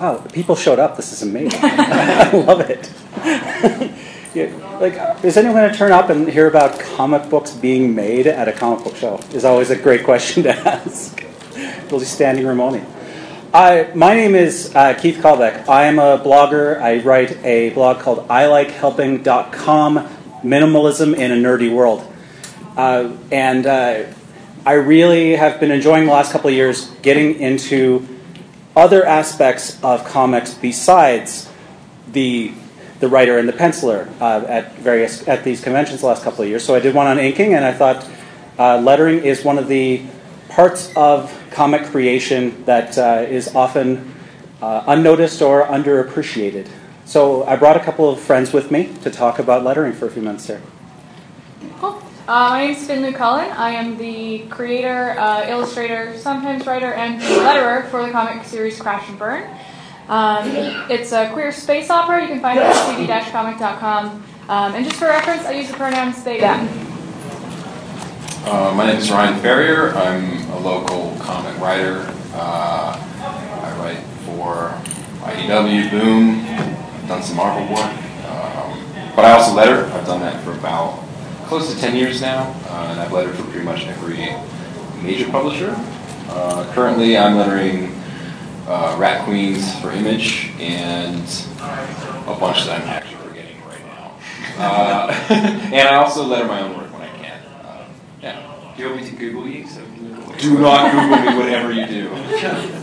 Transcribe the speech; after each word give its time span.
Oh, 0.00 0.26
people 0.32 0.56
showed 0.56 0.80
up. 0.80 0.96
This 0.96 1.12
is 1.12 1.22
amazing. 1.22 1.60
I 1.62 2.30
love 2.32 2.60
it. 2.60 2.92
yeah, 4.34 4.78
like, 4.80 5.24
is 5.24 5.36
anyone 5.36 5.56
going 5.56 5.70
to 5.70 5.78
turn 5.78 5.92
up 5.92 6.10
and 6.10 6.28
hear 6.28 6.48
about 6.48 6.80
comic 6.80 7.30
books 7.30 7.52
being 7.52 7.94
made 7.94 8.26
at 8.26 8.48
a 8.48 8.52
comic 8.52 8.82
book 8.82 8.96
show? 8.96 9.20
Is 9.32 9.44
always 9.44 9.70
a 9.70 9.76
great 9.76 10.02
question 10.02 10.42
to 10.42 10.50
ask. 10.68 11.24
We'll 11.90 12.00
be 12.00 12.06
standing 12.06 12.44
room 12.44 12.60
only. 12.60 12.82
I, 13.54 13.90
my 13.94 14.14
name 14.14 14.34
is 14.34 14.74
uh, 14.74 14.94
Keith 14.94 15.18
Kalbeck. 15.18 15.68
I 15.68 15.84
am 15.84 15.98
a 15.98 16.18
blogger. 16.18 16.80
I 16.80 16.98
write 17.02 17.36
a 17.44 17.70
blog 17.70 18.00
called 18.00 18.26
ILikeHelping.com 18.26 20.08
Minimalism 20.42 21.14
in 21.16 21.30
a 21.30 21.36
Nerdy 21.36 21.72
World. 21.72 22.04
Uh, 22.76 23.12
and 23.30 23.66
uh, 23.66 24.04
I 24.66 24.72
really 24.72 25.36
have 25.36 25.60
been 25.60 25.70
enjoying 25.70 26.06
the 26.06 26.12
last 26.12 26.32
couple 26.32 26.48
of 26.48 26.54
years 26.54 26.90
getting 27.02 27.38
into 27.38 28.08
other 28.76 29.04
aspects 29.04 29.82
of 29.82 30.04
comics 30.04 30.54
besides 30.54 31.48
the 32.12 32.52
the 33.00 33.08
writer 33.08 33.36
and 33.36 33.48
the 33.48 33.52
penciler 33.52 34.08
uh, 34.20 34.46
at 34.46 34.76
various 34.76 35.26
at 35.26 35.42
these 35.42 35.60
conventions 35.60 36.00
the 36.00 36.06
last 36.06 36.22
couple 36.22 36.42
of 36.42 36.48
years. 36.48 36.64
So 36.64 36.74
I 36.74 36.80
did 36.80 36.94
one 36.94 37.08
on 37.08 37.18
inking, 37.18 37.54
and 37.54 37.64
I 37.64 37.72
thought 37.72 38.08
uh, 38.58 38.78
lettering 38.78 39.24
is 39.24 39.44
one 39.44 39.58
of 39.58 39.66
the 39.66 40.02
parts 40.48 40.92
of 40.94 41.36
comic 41.50 41.82
creation 41.84 42.64
that 42.64 42.96
uh, 42.96 43.26
is 43.28 43.54
often 43.56 44.14
uh, 44.60 44.84
unnoticed 44.86 45.42
or 45.42 45.66
underappreciated. 45.66 46.68
So 47.04 47.44
I 47.44 47.56
brought 47.56 47.76
a 47.76 47.80
couple 47.80 48.08
of 48.08 48.20
friends 48.20 48.52
with 48.52 48.70
me 48.70 48.94
to 49.02 49.10
talk 49.10 49.40
about 49.40 49.64
lettering 49.64 49.92
for 49.92 50.06
a 50.06 50.10
few 50.10 50.22
minutes 50.22 50.46
here. 50.46 50.62
Cool. 52.26 52.34
Uh, 52.34 52.50
my 52.50 52.66
name 52.66 52.76
is 52.76 52.86
Finley 52.86 53.12
Cullen. 53.12 53.50
I 53.50 53.70
am 53.70 53.98
the 53.98 54.46
creator, 54.46 55.18
uh, 55.18 55.48
illustrator, 55.48 56.16
sometimes 56.16 56.66
writer, 56.66 56.92
and 56.92 57.20
letterer 57.20 57.88
for 57.90 58.06
the 58.06 58.12
comic 58.12 58.44
series 58.44 58.80
Crash 58.80 59.08
and 59.08 59.18
Burn. 59.18 59.42
Um, 60.08 60.48
it's 60.88 61.12
a 61.12 61.30
queer 61.32 61.50
space 61.50 61.90
opera. 61.90 62.22
You 62.22 62.28
can 62.28 62.40
find 62.40 62.58
it 62.58 62.64
at 62.64 62.96
cd-comic.com. 62.96 64.24
Um, 64.48 64.74
and 64.74 64.84
just 64.84 64.96
for 64.96 65.06
reference, 65.06 65.44
I 65.46 65.52
use 65.52 65.68
the 65.68 65.76
pronouns 65.76 66.22
they, 66.22 66.38
them. 66.38 66.68
Uh, 68.44 68.72
my 68.76 68.86
name 68.86 68.98
is 68.98 69.10
Ryan 69.10 69.40
Ferrier. 69.40 69.92
I'm 69.94 70.48
a 70.50 70.58
local 70.60 71.16
comic 71.20 71.58
writer. 71.60 72.12
Uh, 72.34 73.02
I 73.62 73.78
write 73.78 74.04
for 74.26 74.70
IDW, 75.26 75.90
Boom, 75.90 76.40
I've 76.40 77.08
done 77.08 77.22
some 77.22 77.36
Marvel 77.36 77.74
work. 77.74 77.92
Um, 78.26 79.12
but 79.16 79.24
I 79.24 79.32
also 79.32 79.54
letter. 79.54 79.86
I've 79.86 80.06
done 80.06 80.20
that 80.20 80.42
for 80.44 80.52
about 80.52 81.02
close 81.52 81.74
to 81.74 81.78
10 81.78 81.94
years 81.94 82.22
now, 82.22 82.44
uh, 82.70 82.88
and 82.88 82.98
I've 82.98 83.12
lettered 83.12 83.34
for 83.34 83.42
pretty 83.42 83.66
much 83.66 83.84
every 83.84 84.16
major 85.02 85.30
publisher. 85.30 85.76
Uh, 86.30 86.66
currently, 86.72 87.18
I'm 87.18 87.36
lettering 87.36 87.94
uh, 88.66 88.96
Rat 88.98 89.26
Queens 89.26 89.78
for 89.82 89.92
Image 89.92 90.50
and 90.58 91.22
a 92.26 92.34
bunch 92.40 92.64
that 92.64 92.80
I'm 92.80 92.88
actually 92.88 93.16
forgetting 93.16 93.62
right 93.66 93.84
now. 93.84 94.16
Uh, 94.56 95.26
and 95.74 95.88
I 95.88 95.96
also 95.96 96.24
letter 96.24 96.48
my 96.48 96.62
own 96.62 96.74
work 96.74 96.90
when 96.90 97.02
I 97.02 97.18
can. 97.18 97.42
Uh, 97.62 97.84
yeah. 98.22 98.72
Do 98.74 98.82
you 98.82 98.88
want 98.88 99.02
me 99.02 99.10
to 99.10 99.16
Google 99.16 99.46
you? 99.46 99.66
So 99.66 99.84
do 100.38 100.58
not 100.58 100.90
Google 100.90 101.32
me, 101.32 101.38
whatever 101.38 101.70
you 101.70 101.86
do, 101.98 102.08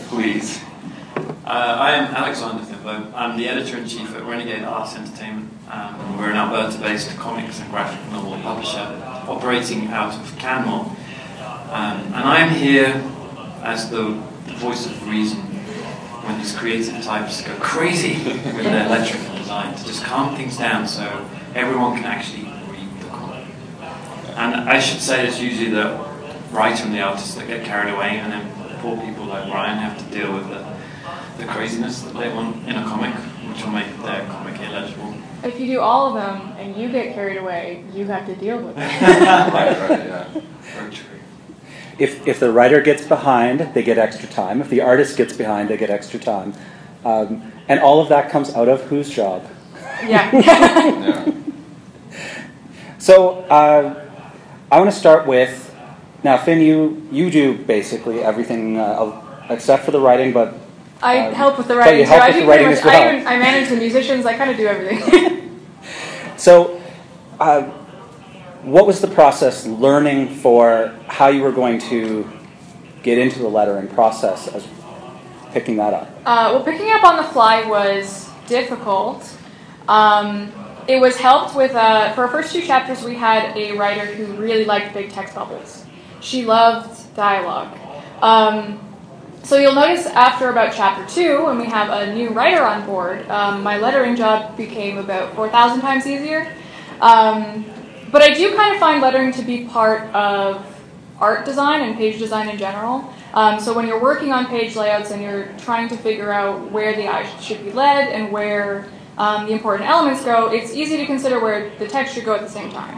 please. 0.10 0.62
Uh, 1.44 1.78
I 1.80 1.94
am 1.94 2.14
Alexander 2.14 2.64
I'm 2.90 3.38
the 3.38 3.48
editor 3.48 3.78
in 3.78 3.88
chief 3.88 4.16
at 4.16 4.24
Renegade 4.26 4.64
Arts 4.64 4.96
Entertainment. 4.96 5.52
Um, 5.70 6.18
we're 6.18 6.32
an 6.32 6.38
Alberta 6.38 6.80
based 6.80 7.16
comics 7.18 7.60
and 7.60 7.70
graphic 7.70 8.00
novel 8.12 8.40
publisher 8.42 8.80
operating 9.28 9.88
out 9.90 10.16
of 10.16 10.38
Canmore. 10.40 10.86
Um, 11.72 12.02
and 12.02 12.16
I'm 12.16 12.50
here 12.50 13.04
as 13.62 13.90
the, 13.90 14.22
voice 14.60 14.88
of 14.88 15.08
reason 15.08 15.40
when 16.26 16.38
these 16.38 16.54
creative 16.54 17.02
types 17.02 17.42
go 17.44 17.56
crazy 17.62 18.22
with 18.26 18.44
their 18.44 18.90
and 18.90 19.38
design 19.38 19.74
to 19.74 19.86
just 19.86 20.04
calm 20.04 20.36
things 20.36 20.58
down 20.58 20.86
so 20.86 21.30
everyone 21.56 21.96
can 21.96 22.04
actually 22.04 22.44
read 22.44 22.90
the 23.00 23.08
comic. 23.08 23.46
And 24.36 24.68
I 24.68 24.80
should 24.80 25.00
say 25.00 25.26
it's 25.26 25.40
usually 25.40 25.70
the 25.70 26.06
writer 26.52 26.84
and 26.84 26.94
the 26.94 27.00
artist 27.02 27.38
that 27.38 27.48
get 27.48 27.64
carried 27.64 27.94
away, 27.94 28.18
and 28.18 28.34
then 28.34 28.80
poor 28.82 28.98
people 28.98 29.26
like 29.26 29.50
Ryan 29.54 29.78
have 29.78 29.98
to 29.98 30.14
deal 30.14 30.34
with 30.34 30.50
the, 30.50 30.69
the 31.40 31.46
craziness 31.46 32.02
that 32.02 32.14
they 32.16 32.30
want 32.34 32.68
in 32.68 32.76
a 32.76 32.84
comic, 32.84 33.14
which 33.16 33.64
will 33.64 33.72
make 33.72 33.88
their 34.04 34.26
comic 34.28 34.60
illegible. 34.62 35.14
If 35.44 35.60
you 35.60 35.68
do 35.68 35.80
all 35.80 36.08
of 36.08 36.14
them 36.16 36.54
and 36.58 36.76
you 36.76 36.90
get 36.92 37.14
carried 37.14 37.38
away, 37.38 37.84
you 37.94 38.06
have 38.06 38.26
to 38.26 38.36
deal 38.36 38.60
with 38.60 38.78
it. 38.78 38.82
right, 39.02 39.90
right, 39.90 40.06
yeah. 40.06 40.42
Very 40.76 40.92
true. 40.92 41.06
If, 41.98 42.28
if 42.28 42.40
the 42.40 42.52
writer 42.52 42.82
gets 42.82 43.06
behind, 43.06 43.62
they 43.74 43.84
get 43.84 43.98
extra 43.98 44.28
time. 44.28 44.62
If 44.62 44.70
the 44.70 44.82
artist 44.82 45.18
gets 45.18 45.34
behind, 45.34 45.70
they 45.70 45.78
get 45.78 45.90
extra 45.90 46.20
time. 46.20 46.54
Um, 47.06 47.52
and 47.68 47.80
all 47.80 48.02
of 48.02 48.10
that 48.10 48.30
comes 48.30 48.54
out 48.54 48.68
of 48.68 48.82
whose 48.84 49.10
job? 49.10 49.48
Yeah. 50.06 50.32
Yeah. 50.46 51.34
So 53.00 53.40
uh, 53.50 54.08
I 54.70 54.78
want 54.78 54.92
to 54.92 54.96
start 54.96 55.26
with 55.26 55.74
now, 56.22 56.38
Finn. 56.38 56.60
You 56.60 57.08
you 57.12 57.32
do 57.32 57.58
basically 57.58 58.22
everything 58.22 58.78
uh, 58.78 59.46
except 59.50 59.86
for 59.86 59.92
the 59.92 60.02
writing, 60.02 60.34
but 60.34 60.54
I 61.02 61.28
Um, 61.28 61.34
help 61.34 61.58
with 61.58 61.68
the 61.68 61.78
writing 61.78 62.00
you 62.00 62.06
too. 62.06 62.10
help 62.10 62.22
I 62.24 62.28
with 62.28 62.36
do 62.36 62.40
the 62.42 62.46
pretty 62.46 62.64
writing 62.66 62.68
much. 62.70 62.78
as 62.80 62.86
well. 62.86 63.02
I, 63.02 63.16
even, 63.16 63.28
I 63.28 63.38
manage 63.38 63.70
the 63.70 63.76
musicians. 63.78 64.26
I 64.26 64.34
kind 64.38 64.52
of 64.52 64.58
do 64.58 64.68
everything. 64.68 65.66
so. 66.38 66.82
Uh, 67.40 67.72
what 68.64 68.86
was 68.86 69.00
the 69.00 69.08
process 69.08 69.66
learning 69.66 70.28
for 70.28 70.94
how 71.08 71.28
you 71.28 71.42
were 71.42 71.52
going 71.54 71.80
to 71.80 72.30
get 73.04 73.18
into 73.18 73.40
the 73.40 73.48
lettering 73.48 73.88
process 73.88 74.50
as 74.50 74.68
picking 75.54 75.78
that 75.78 75.94
up? 75.94 76.10
Uh, 76.26 76.52
well, 76.54 76.64
picking 76.64 76.92
up 76.92 77.04
on 77.06 77.16
the 77.16 77.24
fly 77.24 77.66
was 77.66 78.30
difficult. 78.48 79.34
Um, 79.88 80.52
it 80.90 81.00
was 81.00 81.16
helped 81.16 81.56
with, 81.56 81.74
uh, 81.74 82.12
for 82.14 82.24
our 82.26 82.28
first 82.28 82.52
two 82.52 82.62
chapters, 82.62 83.02
we 83.04 83.16
had 83.16 83.56
a 83.56 83.78
writer 83.78 84.06
who 84.06 84.26
really 84.34 84.66
liked 84.66 84.94
big 84.94 85.10
text 85.12 85.36
bubbles. 85.36 85.86
She 86.20 86.46
loved 86.46 87.16
dialogue. 87.16 87.78
Um, 88.22 88.80
so 89.44 89.58
you'll 89.58 89.76
notice 89.76 90.06
after 90.06 90.50
about 90.50 90.74
chapter 90.74 91.06
two, 91.14 91.46
when 91.46 91.58
we 91.58 91.66
have 91.66 91.90
a 91.90 92.14
new 92.14 92.30
writer 92.30 92.64
on 92.64 92.86
board, 92.86 93.28
um, 93.30 93.64
my 93.64 93.78
lettering 93.78 94.16
job 94.16 94.58
became 94.58 94.98
about 94.98 95.36
4,000 95.36 95.82
times 95.82 96.06
easier. 96.06 96.54
Um, 97.02 97.66
but 98.12 98.22
I 98.22 98.34
do 98.34 98.56
kind 98.56 98.74
of 98.74 98.80
find 98.80 99.02
lettering 99.02 99.32
to 99.34 99.42
be 99.42 99.66
part 99.66 100.14
of 100.14 100.66
art 101.20 101.46
design 101.46 101.82
and 101.82 101.96
page 101.96 102.20
design 102.20 102.50
in 102.50 102.58
general. 102.58 103.14
Um, 103.34 103.60
so 103.60 103.74
when 103.74 103.88
you're 103.88 104.02
working 104.02 104.32
on 104.32 104.48
page 104.48 104.76
layouts 104.76 105.12
and 105.12 105.22
you're 105.22 105.54
trying 105.60 105.88
to 105.90 105.98
figure 105.98 106.32
out 106.32 106.72
where 106.72 106.96
the 106.96 107.08
eye 107.08 107.30
should 107.40 107.64
be 107.64 107.72
led 107.72 108.10
and 108.10 108.32
where 108.32 108.88
um, 109.18 109.46
the 109.46 109.52
important 109.52 109.88
elements 109.88 110.24
go, 110.24 110.52
it's 110.52 110.74
easy 110.74 110.98
to 110.98 111.06
consider 111.06 111.40
where 111.40 111.70
the 111.78 111.88
text 111.88 112.16
should 112.16 112.26
go 112.26 112.34
at 112.34 112.42
the 112.42 112.50
same 112.50 112.72
time. 112.72 112.98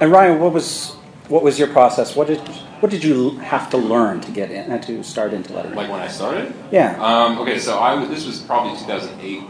And 0.00 0.10
Ryan, 0.10 0.40
what 0.40 0.52
was 0.52 0.92
what 1.28 1.42
was 1.42 1.58
your 1.58 1.68
process? 1.68 2.14
What 2.14 2.26
did 2.26 2.40
what 2.80 2.90
did 2.90 3.02
you 3.02 3.30
have 3.38 3.70
to 3.70 3.76
learn 3.76 4.20
to 4.20 4.30
get 4.30 4.50
in 4.50 4.78
to 4.82 5.02
start 5.02 5.32
into 5.32 5.52
lettering? 5.52 5.74
Like 5.74 5.90
when 5.90 6.00
I 6.00 6.08
started? 6.08 6.54
Yeah. 6.70 7.02
Um, 7.02 7.38
okay, 7.38 7.58
so 7.58 7.78
I 7.78 7.94
was, 7.94 8.08
this 8.08 8.26
was 8.26 8.40
probably 8.40 8.78
2008, 8.78 9.38
um, 9.38 9.48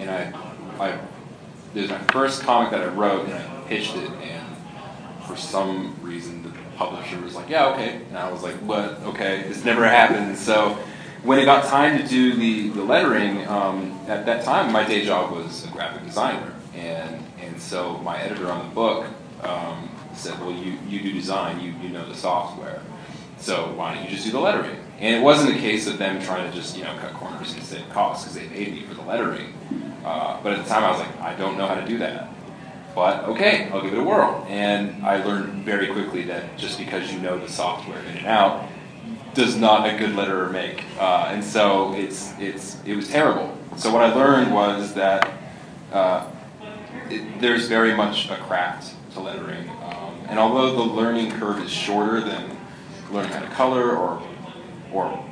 and 0.00 0.10
I, 0.10 0.32
I, 0.80 0.98
this 1.74 1.82
was 1.82 1.90
my 1.90 2.04
first 2.12 2.42
comic 2.42 2.70
that 2.70 2.82
I 2.82 2.86
wrote, 2.86 3.26
and 3.26 3.34
I 3.34 3.62
pitched 3.68 3.96
it, 3.96 4.10
and 4.10 4.56
for 5.26 5.36
some 5.36 5.94
reason 6.00 6.42
the 6.42 6.52
publisher 6.76 7.20
was 7.20 7.34
like, 7.34 7.50
"Yeah, 7.50 7.68
okay," 7.68 8.02
and 8.08 8.16
I 8.16 8.30
was 8.32 8.42
like, 8.42 8.54
"What? 8.56 9.00
Okay, 9.02 9.42
this 9.46 9.64
never 9.64 9.86
happened." 9.86 10.38
So 10.38 10.78
when 11.22 11.38
it 11.38 11.44
got 11.44 11.64
time 11.66 11.98
to 11.98 12.06
do 12.06 12.34
the 12.34 12.70
the 12.70 12.82
lettering, 12.82 13.46
um, 13.46 13.98
at 14.08 14.24
that 14.26 14.44
time 14.44 14.72
my 14.72 14.84
day 14.84 15.04
job 15.04 15.32
was 15.32 15.66
a 15.66 15.68
graphic 15.68 16.06
designer, 16.06 16.54
and 16.74 17.22
and 17.40 17.60
so 17.60 17.98
my 17.98 18.18
editor 18.22 18.50
on 18.50 18.66
the 18.68 18.74
book 18.74 19.06
um, 19.42 19.90
said, 20.18 20.38
"Well, 20.40 20.52
you 20.52 20.78
you 20.88 21.00
do 21.00 21.12
design, 21.12 21.60
you 21.60 21.74
you 21.82 21.88
know 21.88 22.08
the 22.08 22.14
software." 22.14 22.82
So 23.38 23.72
why 23.74 23.94
don't 23.94 24.04
you 24.04 24.10
just 24.10 24.24
do 24.24 24.32
the 24.32 24.40
lettering? 24.40 24.76
And 24.98 25.14
it 25.14 25.22
wasn't 25.22 25.56
a 25.56 25.58
case 25.58 25.86
of 25.86 25.98
them 25.98 26.20
trying 26.20 26.50
to 26.50 26.56
just 26.56 26.76
you 26.76 26.84
know 26.84 26.94
cut 26.98 27.12
corners 27.14 27.52
and 27.54 27.62
save 27.62 27.88
costs 27.90 28.24
because 28.24 28.36
they 28.36 28.54
paid 28.54 28.74
me 28.74 28.82
for 28.82 28.94
the 28.94 29.02
lettering. 29.02 29.54
Uh, 30.04 30.40
but 30.42 30.52
at 30.52 30.64
the 30.64 30.68
time, 30.68 30.84
I 30.84 30.90
was 30.90 31.00
like, 31.00 31.20
I 31.20 31.34
don't 31.34 31.56
know 31.56 31.66
how 31.66 31.74
to 31.74 31.86
do 31.86 31.98
that. 31.98 32.28
But 32.94 33.24
okay, 33.24 33.68
I'll 33.72 33.82
give 33.82 33.92
it 33.92 33.98
a 33.98 34.02
whirl. 34.02 34.44
And 34.48 35.04
I 35.06 35.22
learned 35.22 35.64
very 35.64 35.86
quickly 35.88 36.22
that 36.24 36.56
just 36.56 36.78
because 36.78 37.12
you 37.12 37.20
know 37.20 37.38
the 37.38 37.48
software 37.48 38.00
in 38.00 38.16
and 38.16 38.26
out 38.26 38.68
does 39.34 39.54
not 39.56 39.88
a 39.88 39.96
good 39.96 40.10
letterer 40.10 40.50
make. 40.50 40.84
Uh, 40.98 41.30
and 41.32 41.44
so 41.44 41.94
it's 41.94 42.32
it's 42.38 42.78
it 42.84 42.96
was 42.96 43.08
terrible. 43.08 43.56
So 43.76 43.92
what 43.92 44.02
I 44.02 44.12
learned 44.12 44.52
was 44.52 44.94
that 44.94 45.30
uh, 45.92 46.28
it, 47.08 47.40
there's 47.40 47.68
very 47.68 47.94
much 47.94 48.28
a 48.30 48.36
craft 48.36 48.94
to 49.12 49.20
lettering. 49.20 49.68
And 50.28 50.38
although 50.38 50.72
the 50.72 50.82
learning 50.82 51.32
curve 51.32 51.62
is 51.62 51.70
shorter 51.70 52.20
than 52.20 52.56
learning 53.10 53.32
how 53.32 53.40
to 53.40 53.48
color 53.48 53.96
or, 53.96 54.22
or 54.92 55.24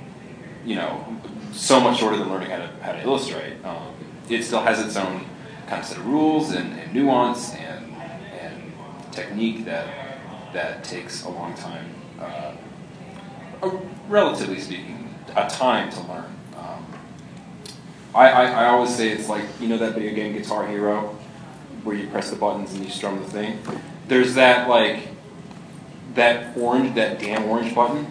you 0.64 0.75
know, 0.75 1.04
so 1.52 1.81
much 1.81 1.98
shorter 1.98 2.16
than 2.16 2.31
learning 2.31 2.50
how 2.50 2.58
to, 2.58 2.69
how 2.82 2.93
to 2.93 3.02
illustrate, 3.02 3.62
um, 3.64 3.94
it 4.28 4.43
still 4.43 4.62
has 4.62 4.84
its 4.84 4.96
own 4.96 5.25
kind 5.66 5.81
of 5.81 5.87
set 5.87 5.98
of 5.98 6.06
rules 6.06 6.52
and, 6.52 6.78
and 6.78 6.93
nuance 6.94 7.54
and, 7.54 7.94
and 8.40 8.72
technique 9.12 9.64
that, 9.64 10.19
that 10.52 10.82
takes 10.82 11.25
a 11.25 11.28
long 11.28 11.54
time 11.54 11.94
uh, 12.20 12.52
relatively 14.08 14.60
speaking, 14.60 15.14
a 15.34 15.49
time 15.49 15.90
to 15.90 16.00
learn. 16.02 16.37
Um, 16.56 16.87
I, 18.14 18.31
I, 18.31 18.44
I 18.44 18.64
always 18.69 18.94
say 18.94 19.10
it's 19.10 19.28
like 19.28 19.44
you 19.60 19.69
know 19.69 19.78
that 19.78 19.94
video 19.94 20.14
game 20.14 20.32
Guitar 20.32 20.66
Hero, 20.66 21.16
where 21.84 21.96
you 21.96 22.08
press 22.08 22.31
the 22.31 22.37
buttons 22.37 22.72
and 22.75 22.84
you 22.84 22.90
strum 22.90 23.19
the 23.19 23.28
thing. 23.28 23.58
There's 24.08 24.34
that 24.34 24.68
like 24.68 25.08
that 26.14 26.56
orange, 26.56 26.94
that 26.94 27.18
damn 27.18 27.44
orange 27.44 27.74
button. 27.74 28.06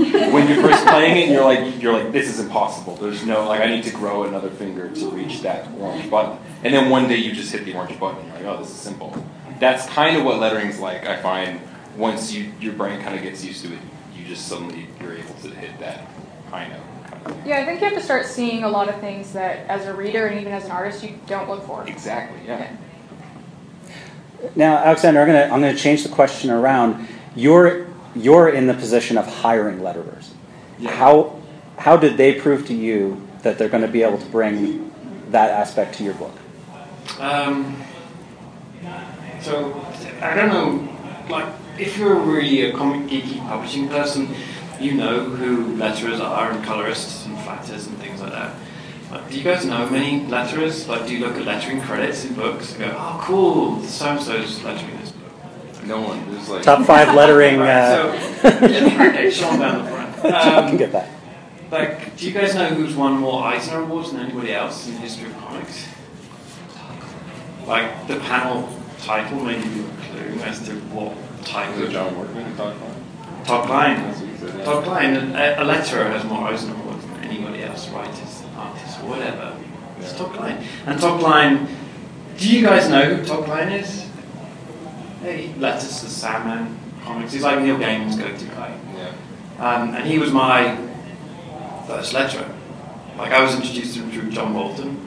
when 0.00 0.48
you're 0.48 0.62
first 0.62 0.86
playing 0.86 1.16
it, 1.16 1.22
and 1.24 1.32
you're 1.32 1.44
like, 1.44 1.82
you're 1.82 1.92
like, 1.92 2.12
this 2.12 2.28
is 2.28 2.38
impossible. 2.38 2.96
There's 2.96 3.26
no 3.26 3.46
like, 3.46 3.60
I 3.60 3.66
need 3.66 3.84
to 3.84 3.90
grow 3.90 4.24
another 4.24 4.48
finger 4.48 4.88
to 4.88 5.10
reach 5.10 5.42
that 5.42 5.70
orange 5.78 6.08
button. 6.08 6.38
And 6.62 6.72
then 6.72 6.90
one 6.90 7.08
day 7.08 7.16
you 7.16 7.32
just 7.32 7.52
hit 7.52 7.64
the 7.64 7.74
orange 7.74 7.98
button. 7.98 8.24
You're 8.26 8.34
like, 8.34 8.44
oh, 8.44 8.56
this 8.58 8.70
is 8.70 8.76
simple. 8.76 9.14
That's 9.58 9.86
kind 9.86 10.16
of 10.16 10.24
what 10.24 10.36
lettering's 10.36 10.78
like. 10.78 11.06
I 11.06 11.20
find 11.20 11.60
once 11.96 12.32
you 12.32 12.52
your 12.60 12.72
brain 12.72 13.02
kind 13.02 13.16
of 13.16 13.22
gets 13.22 13.44
used 13.44 13.64
to 13.64 13.72
it, 13.72 13.80
you 14.16 14.24
just 14.24 14.46
suddenly 14.46 14.86
you're 15.00 15.14
able 15.14 15.34
to 15.42 15.50
hit 15.50 15.78
that 15.80 16.08
high 16.50 16.68
note. 16.68 16.80
Kind 17.10 17.26
of 17.26 17.46
yeah, 17.46 17.58
I 17.58 17.66
think 17.66 17.80
you 17.80 17.86
have 17.86 17.96
to 17.96 18.02
start 18.02 18.26
seeing 18.26 18.64
a 18.64 18.68
lot 18.68 18.88
of 18.88 18.98
things 19.00 19.32
that, 19.32 19.66
as 19.68 19.86
a 19.86 19.92
reader 19.92 20.26
and 20.26 20.40
even 20.40 20.52
as 20.52 20.64
an 20.64 20.70
artist, 20.70 21.02
you 21.02 21.18
don't 21.26 21.48
look 21.48 21.66
for. 21.66 21.86
Exactly. 21.86 22.38
Yeah. 22.46 22.54
Okay. 22.54 22.70
Now, 24.54 24.78
Alexander, 24.78 25.20
I'm 25.20 25.28
going 25.28 25.48
to 25.48 25.54
I'm 25.54 25.60
going 25.60 25.74
to 25.74 25.80
change 25.80 26.02
the 26.02 26.08
question 26.08 26.50
around. 26.50 27.06
You're 27.34 27.86
you're 28.14 28.48
in 28.48 28.66
the 28.66 28.74
position 28.74 29.18
of 29.18 29.26
hiring 29.26 29.78
letterers. 29.78 30.28
Yeah. 30.78 30.90
How 30.90 31.40
how 31.78 31.96
did 31.96 32.16
they 32.16 32.34
prove 32.34 32.66
to 32.66 32.74
you 32.74 33.26
that 33.42 33.58
they're 33.58 33.68
going 33.68 33.82
to 33.82 33.88
be 33.88 34.02
able 34.02 34.18
to 34.18 34.26
bring 34.26 34.92
that 35.30 35.50
aspect 35.50 35.94
to 35.96 36.04
your 36.04 36.14
book? 36.14 36.34
Um, 37.18 37.82
so 39.40 39.80
I 40.20 40.34
don't 40.34 40.48
know, 40.48 40.88
like 41.28 41.46
if 41.78 41.96
you're 41.96 42.14
really 42.14 42.62
a 42.62 42.72
comic 42.72 43.08
geeky 43.08 43.38
publishing 43.48 43.88
person, 43.88 44.28
you 44.80 44.92
know 44.92 45.24
who 45.24 45.76
letterers 45.76 46.20
are 46.20 46.50
and 46.50 46.64
colorists 46.64 47.26
and 47.26 47.38
flatters 47.40 47.86
and 47.86 47.96
things 47.98 48.20
like 48.20 48.32
that. 48.32 48.54
But 49.10 49.28
do 49.28 49.36
you 49.36 49.42
guys 49.44 49.64
know 49.64 49.88
many 49.90 50.20
letterers? 50.26 50.86
Like, 50.86 51.06
do 51.06 51.12
you 51.14 51.18
look 51.26 51.36
at 51.36 51.44
lettering 51.44 51.80
credits 51.80 52.24
in 52.24 52.34
books 52.34 52.70
and 52.72 52.80
go, 52.84 52.94
"Oh, 52.96 53.18
cool, 53.22 53.82
so 53.82 54.06
and 54.06 54.20
so's 54.20 54.62
lettering 54.62 54.96
this 55.00 55.10
book"? 55.10 55.84
No 55.84 56.00
one. 56.00 56.30
There's 56.30 56.48
like 56.48 56.62
Top 56.62 56.86
five 56.86 57.14
lettering. 57.14 57.58
Right, 57.60 57.68
Uh, 57.70 58.18
so, 58.42 58.48
okay, 58.64 59.30
Sean 59.30 59.58
down 59.58 59.84
the 59.84 59.90
front. 59.90 60.16
I 60.24 60.30
can 60.62 60.68
Um, 60.70 60.76
get 60.76 60.92
that. 60.92 61.08
like, 61.72 62.16
do 62.16 62.26
you 62.26 62.32
guys 62.32 62.54
know 62.54 62.66
who's 62.68 62.94
won 62.94 63.14
more 63.14 63.42
Eisner 63.44 63.80
Awards 63.82 64.12
than 64.12 64.20
anybody 64.20 64.52
else 64.54 64.86
in 64.86 64.94
the 64.94 65.00
history 65.00 65.28
of 65.30 65.36
comics? 65.38 65.86
Like, 67.66 68.06
the 68.06 68.16
panel 68.20 68.68
title 69.02 69.40
may 69.40 69.54
give 69.54 69.76
you 69.76 69.84
a 69.86 70.04
clue 70.06 70.42
as 70.42 70.60
to 70.66 70.72
what 70.92 71.16
type 71.44 71.70
Is 71.74 71.80
it 71.80 71.84
of 71.86 71.92
John 71.92 72.18
Workman 72.18 72.44
and 72.46 72.56
Todd 72.56 72.76
Klein? 72.76 73.44
Todd 73.44 73.66
Klein. 73.66 73.96
That's 74.02 74.20
what 74.20 74.28
he 74.30 74.36
said, 74.36 74.58
yeah. 74.58 74.64
Todd 74.64 74.84
Klein, 74.84 75.14
a, 75.16 75.18
a 75.62 75.64
letterer 75.64 76.10
has 76.12 76.24
more 76.24 76.46
Eisner 76.48 76.74
Awards 76.74 77.04
than 77.06 77.24
anybody 77.24 77.62
else, 77.62 77.88
writers, 77.88 78.08
artists, 78.18 78.29
whatever. 79.10 79.56
It's. 79.98 80.12
Todd 80.14 80.32
Klein. 80.32 80.64
And 80.86 80.98
top 81.00 81.20
line, 81.20 81.68
do 82.38 82.48
you 82.48 82.64
guys 82.64 82.88
know 82.88 83.14
who 83.14 83.24
Todd 83.24 83.44
Klein 83.44 83.72
is? 83.72 84.08
He 85.22 85.52
letters 85.58 86.00
the 86.00 86.08
Sandman 86.08 86.78
comics. 87.04 87.32
He's 87.32 87.42
like 87.42 87.60
Neil 87.60 87.76
Gaiman's 87.76 88.16
go-to 88.16 88.46
guy. 88.46 88.74
Yeah. 88.94 89.12
Um, 89.58 89.94
and 89.94 90.08
he 90.08 90.18
was 90.18 90.32
my 90.32 90.76
first 91.86 92.14
letterer. 92.14 92.50
Like 93.18 93.32
I 93.32 93.42
was 93.42 93.54
introduced 93.54 93.94
to 93.94 94.00
him 94.02 94.10
through 94.10 94.30
John 94.30 94.54
Bolton, 94.54 95.06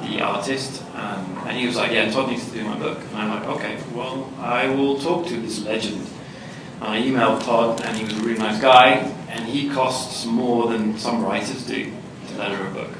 the 0.00 0.22
artist, 0.22 0.82
um, 0.94 1.42
and 1.46 1.58
he 1.58 1.66
was 1.66 1.76
like, 1.76 1.92
"Yeah, 1.92 2.10
Todd 2.10 2.30
needs 2.30 2.46
to 2.46 2.52
do 2.52 2.64
my 2.64 2.78
book." 2.78 2.98
And 3.10 3.18
I'm 3.18 3.28
like, 3.28 3.48
"Okay, 3.56 3.76
well, 3.94 4.32
I 4.38 4.68
will 4.68 4.98
talk 4.98 5.26
to 5.26 5.36
this 5.36 5.62
legend." 5.64 6.08
And 6.80 6.88
I 6.88 7.02
emailed 7.02 7.44
Todd, 7.44 7.82
and 7.84 7.94
he 7.96 8.04
was 8.04 8.16
a 8.18 8.22
really 8.22 8.38
nice 8.38 8.60
guy, 8.60 9.12
and 9.28 9.44
he 9.44 9.68
costs 9.68 10.24
more 10.24 10.68
than 10.68 10.96
some 10.96 11.22
writers 11.22 11.66
do 11.66 11.92
to 12.28 12.38
letter 12.38 12.66
a 12.66 12.70
book. 12.70 12.90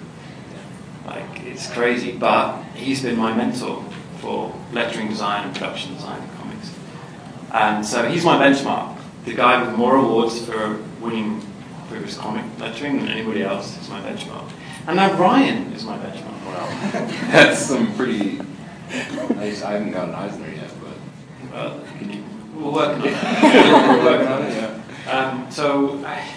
Like 1.06 1.44
it's 1.44 1.70
crazy, 1.70 2.12
but 2.12 2.62
he's 2.74 3.02
been 3.02 3.16
my 3.16 3.34
mentor 3.36 3.84
for 4.18 4.54
lettering 4.72 5.08
design 5.08 5.46
and 5.46 5.54
production 5.54 5.94
design 5.94 6.22
in 6.22 6.28
comics. 6.36 6.74
And 7.52 7.84
so 7.84 8.08
he's 8.08 8.24
my 8.24 8.36
benchmark. 8.38 8.96
The 9.24 9.34
guy 9.34 9.62
with 9.64 9.76
more 9.76 9.96
awards 9.96 10.44
for 10.44 10.80
winning 11.00 11.42
previous 11.88 12.16
comic 12.16 12.44
lettering 12.58 12.98
than 12.98 13.08
anybody 13.08 13.42
else 13.42 13.80
is 13.80 13.88
my 13.88 14.00
benchmark. 14.00 14.50
And 14.86 14.96
now 14.96 15.12
Ryan 15.18 15.72
is 15.72 15.84
my 15.84 15.98
benchmark. 15.98 16.44
Wow. 16.46 16.66
That's 17.30 17.60
some 17.66 17.94
pretty. 17.94 18.40
I, 18.90 19.50
just, 19.50 19.64
I 19.64 19.72
haven't 19.72 19.92
got 19.92 20.08
an 20.08 20.14
Eisner 20.14 20.48
yet, 20.50 20.70
but 20.80 21.52
Well, 21.52 21.80
you, 22.00 22.22
we're 22.54 22.70
working 22.70 23.02
on 23.02 23.08
it. 23.08 23.42
we're 23.42 24.04
working 24.04 24.28
on 24.28 24.42
it. 24.42 24.54
Yeah. 24.54 25.12
Um, 25.12 25.50
so 25.50 26.04
I, 26.04 26.28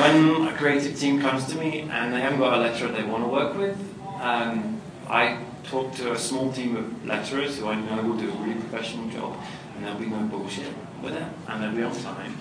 when 0.00 0.48
a 0.48 0.56
creative 0.56 0.98
team 0.98 1.20
comes 1.20 1.44
to 1.46 1.58
me 1.58 1.80
and 1.80 2.12
they 2.12 2.20
haven't 2.20 2.38
got 2.38 2.54
a 2.54 2.70
letterer 2.70 2.94
they 2.96 3.02
want 3.02 3.22
to 3.22 3.28
work 3.28 3.56
with, 3.56 3.78
um, 4.20 4.80
I 5.08 5.38
talk 5.64 5.94
to 5.96 6.12
a 6.12 6.18
small 6.18 6.50
team 6.52 6.76
of 6.76 6.84
letterers 7.04 7.56
who 7.56 7.68
I 7.68 7.74
know 7.74 8.02
will 8.02 8.16
do 8.16 8.30
a 8.30 8.34
really 8.36 8.60
professional 8.60 9.08
job, 9.10 9.36
and 9.74 9.84
there'll 9.84 9.98
be 9.98 10.06
no 10.06 10.22
bullshit 10.22 10.72
with 11.02 11.14
it, 11.14 11.26
and 11.48 11.62
they'll 11.62 11.74
be 11.74 11.82
on 11.82 11.94
time, 12.02 12.36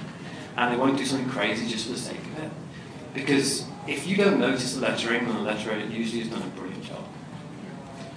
and 0.56 0.74
they 0.74 0.78
won't 0.78 0.98
do 0.98 1.06
something 1.06 1.30
crazy 1.30 1.68
just 1.68 1.88
for 1.88 1.94
the 1.94 2.00
sake 2.00 2.20
of 2.20 2.44
it. 2.44 2.52
Because 3.14 3.66
if 3.88 4.08
you 4.08 4.16
don't 4.16 4.40
notice 4.40 4.76
the 4.76 4.82
lettering, 4.82 5.28
then 5.28 5.44
the 5.44 5.52
letterer 5.52 5.92
usually 5.92 6.22
has 6.22 6.30
done 6.30 6.42
a 6.42 6.60
brilliant 6.60 6.86
job. 6.86 7.04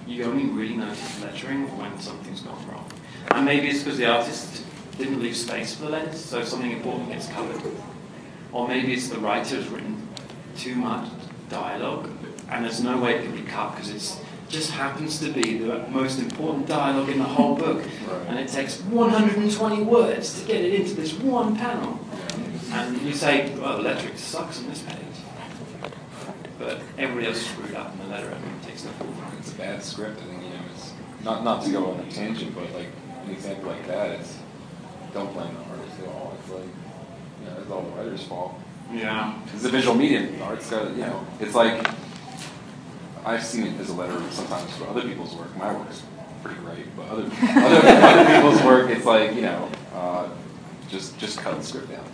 You 0.07 0.23
only 0.25 0.45
really 0.45 0.77
notice 0.77 1.17
the 1.17 1.25
lettering 1.25 1.77
when 1.77 1.99
something's 1.99 2.41
gone 2.41 2.65
wrong. 2.69 2.89
And 3.31 3.45
maybe 3.45 3.69
it's 3.69 3.83
because 3.83 3.97
the 3.97 4.05
artist 4.05 4.63
didn't 4.97 5.21
leave 5.21 5.35
space 5.35 5.75
for 5.75 5.85
the 5.85 5.89
lens, 5.89 6.23
so 6.23 6.43
something 6.43 6.71
important 6.71 7.09
gets 7.09 7.27
covered. 7.27 7.61
Or 8.53 8.67
maybe 8.67 8.93
it's 8.93 9.09
the 9.09 9.17
writer 9.19 9.55
has 9.55 9.67
written 9.67 10.07
too 10.57 10.75
much 10.75 11.09
dialogue, 11.49 12.09
and 12.49 12.63
there's 12.63 12.81
no 12.81 12.97
way 12.99 13.15
it 13.15 13.23
can 13.23 13.35
be 13.35 13.41
cut 13.41 13.75
because 13.75 13.89
it 13.89 14.25
just 14.49 14.71
happens 14.71 15.19
to 15.19 15.31
be 15.31 15.57
the 15.57 15.79
most 15.89 16.19
important 16.19 16.67
dialogue 16.67 17.09
in 17.09 17.17
the 17.17 17.23
whole 17.23 17.55
book, 17.55 17.77
Right. 17.79 18.27
and 18.27 18.39
it 18.39 18.47
takes 18.47 18.79
120 18.81 19.81
words 19.83 20.39
to 20.39 20.47
get 20.47 20.63
it 20.63 20.73
into 20.79 20.93
this 20.93 21.13
one 21.13 21.55
panel. 21.55 21.99
And 22.71 23.01
you 23.01 23.13
say, 23.13 23.53
well, 23.59 23.77
the 23.77 23.83
lettering 23.83 24.15
sucks 24.17 24.59
on 24.59 24.69
this 24.69 24.81
page. 24.83 24.97
But 26.59 26.81
everybody 26.97 27.27
else 27.27 27.45
screwed 27.45 27.75
up, 27.75 27.91
and 27.93 28.01
the 28.01 28.07
letter 28.07 28.29
and 28.29 28.63
takes 28.63 28.83
no 28.85 28.91
fault. 28.91 29.11
It's 29.39 29.51
a 29.51 29.55
bad 29.55 29.83
script. 29.83 30.19
I 30.21 30.25
think 30.25 30.43
you 30.43 30.49
know. 30.49 30.55
It's 30.73 30.93
not 31.23 31.43
not 31.43 31.63
to 31.65 31.71
go 31.71 31.91
on 31.91 31.99
a 31.99 32.11
tangent, 32.11 32.55
but 32.55 32.71
like 32.73 32.87
an 33.25 33.31
example 33.31 33.69
like 33.69 33.85
that, 33.87 34.11
it's 34.11 34.37
don't 35.13 35.33
blame 35.33 35.53
the 35.55 35.61
artist 35.75 35.99
at 36.01 36.07
all. 36.07 36.37
It's 36.39 36.49
like 36.51 36.63
it's 37.63 37.71
all 37.71 37.81
the 37.81 37.89
writer's 37.91 38.23
fault. 38.23 38.55
Yeah. 38.91 39.39
It's 39.53 39.65
a 39.65 39.69
visual 39.69 39.95
medium. 39.95 40.41
Art's 40.41 40.69
got 40.69 40.91
you 40.91 41.01
know. 41.01 41.25
It's 41.39 41.55
like 41.55 41.87
I've 43.25 43.43
seen 43.43 43.67
it 43.67 43.79
as 43.79 43.89
a 43.89 43.93
letter 43.93 44.21
sometimes 44.31 44.75
for 44.75 44.87
other 44.87 45.01
people's 45.01 45.33
work. 45.33 45.55
My 45.57 45.73
work's 45.73 46.03
pretty 46.43 46.59
great, 46.59 46.95
but 46.95 47.07
other 47.07 47.23
other, 47.23 47.87
other 47.87 48.35
people's 48.35 48.61
work, 48.63 48.89
it's 48.89 49.05
like 49.05 49.33
you 49.33 49.41
know, 49.41 49.69
uh, 49.93 50.29
just 50.89 51.17
just 51.17 51.39
cut 51.39 51.57
the 51.57 51.63
script 51.63 51.89
down. 51.89 52.05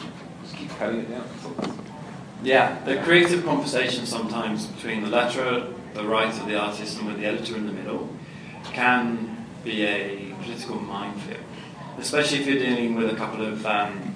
Just 0.44 0.56
keep 0.56 0.70
cutting 0.78 1.00
it 1.00 1.10
down. 1.10 1.26
Yeah, 2.44 2.82
the 2.86 2.98
creative 2.98 3.44
conversation 3.44 4.06
sometimes 4.06 4.68
between 4.68 5.04
the 5.04 5.10
letterer, 5.10 5.74
the 5.94 6.06
writer, 6.06 6.46
the 6.46 6.58
artist, 6.58 6.98
and 7.00 7.08
with 7.08 7.18
the 7.18 7.26
editor 7.26 7.58
in 7.58 7.66
the 7.66 7.74
middle 7.74 8.08
can 8.66 9.46
be 9.64 9.84
a 9.84 10.34
political 10.44 10.80
minefield, 10.80 11.42
especially 11.98 12.40
if 12.40 12.48
you're 12.48 12.60
dealing 12.60 12.96
with 12.96 13.10
a 13.10 13.16
couple 13.16 13.46
of 13.46 13.66
um, 13.66 14.16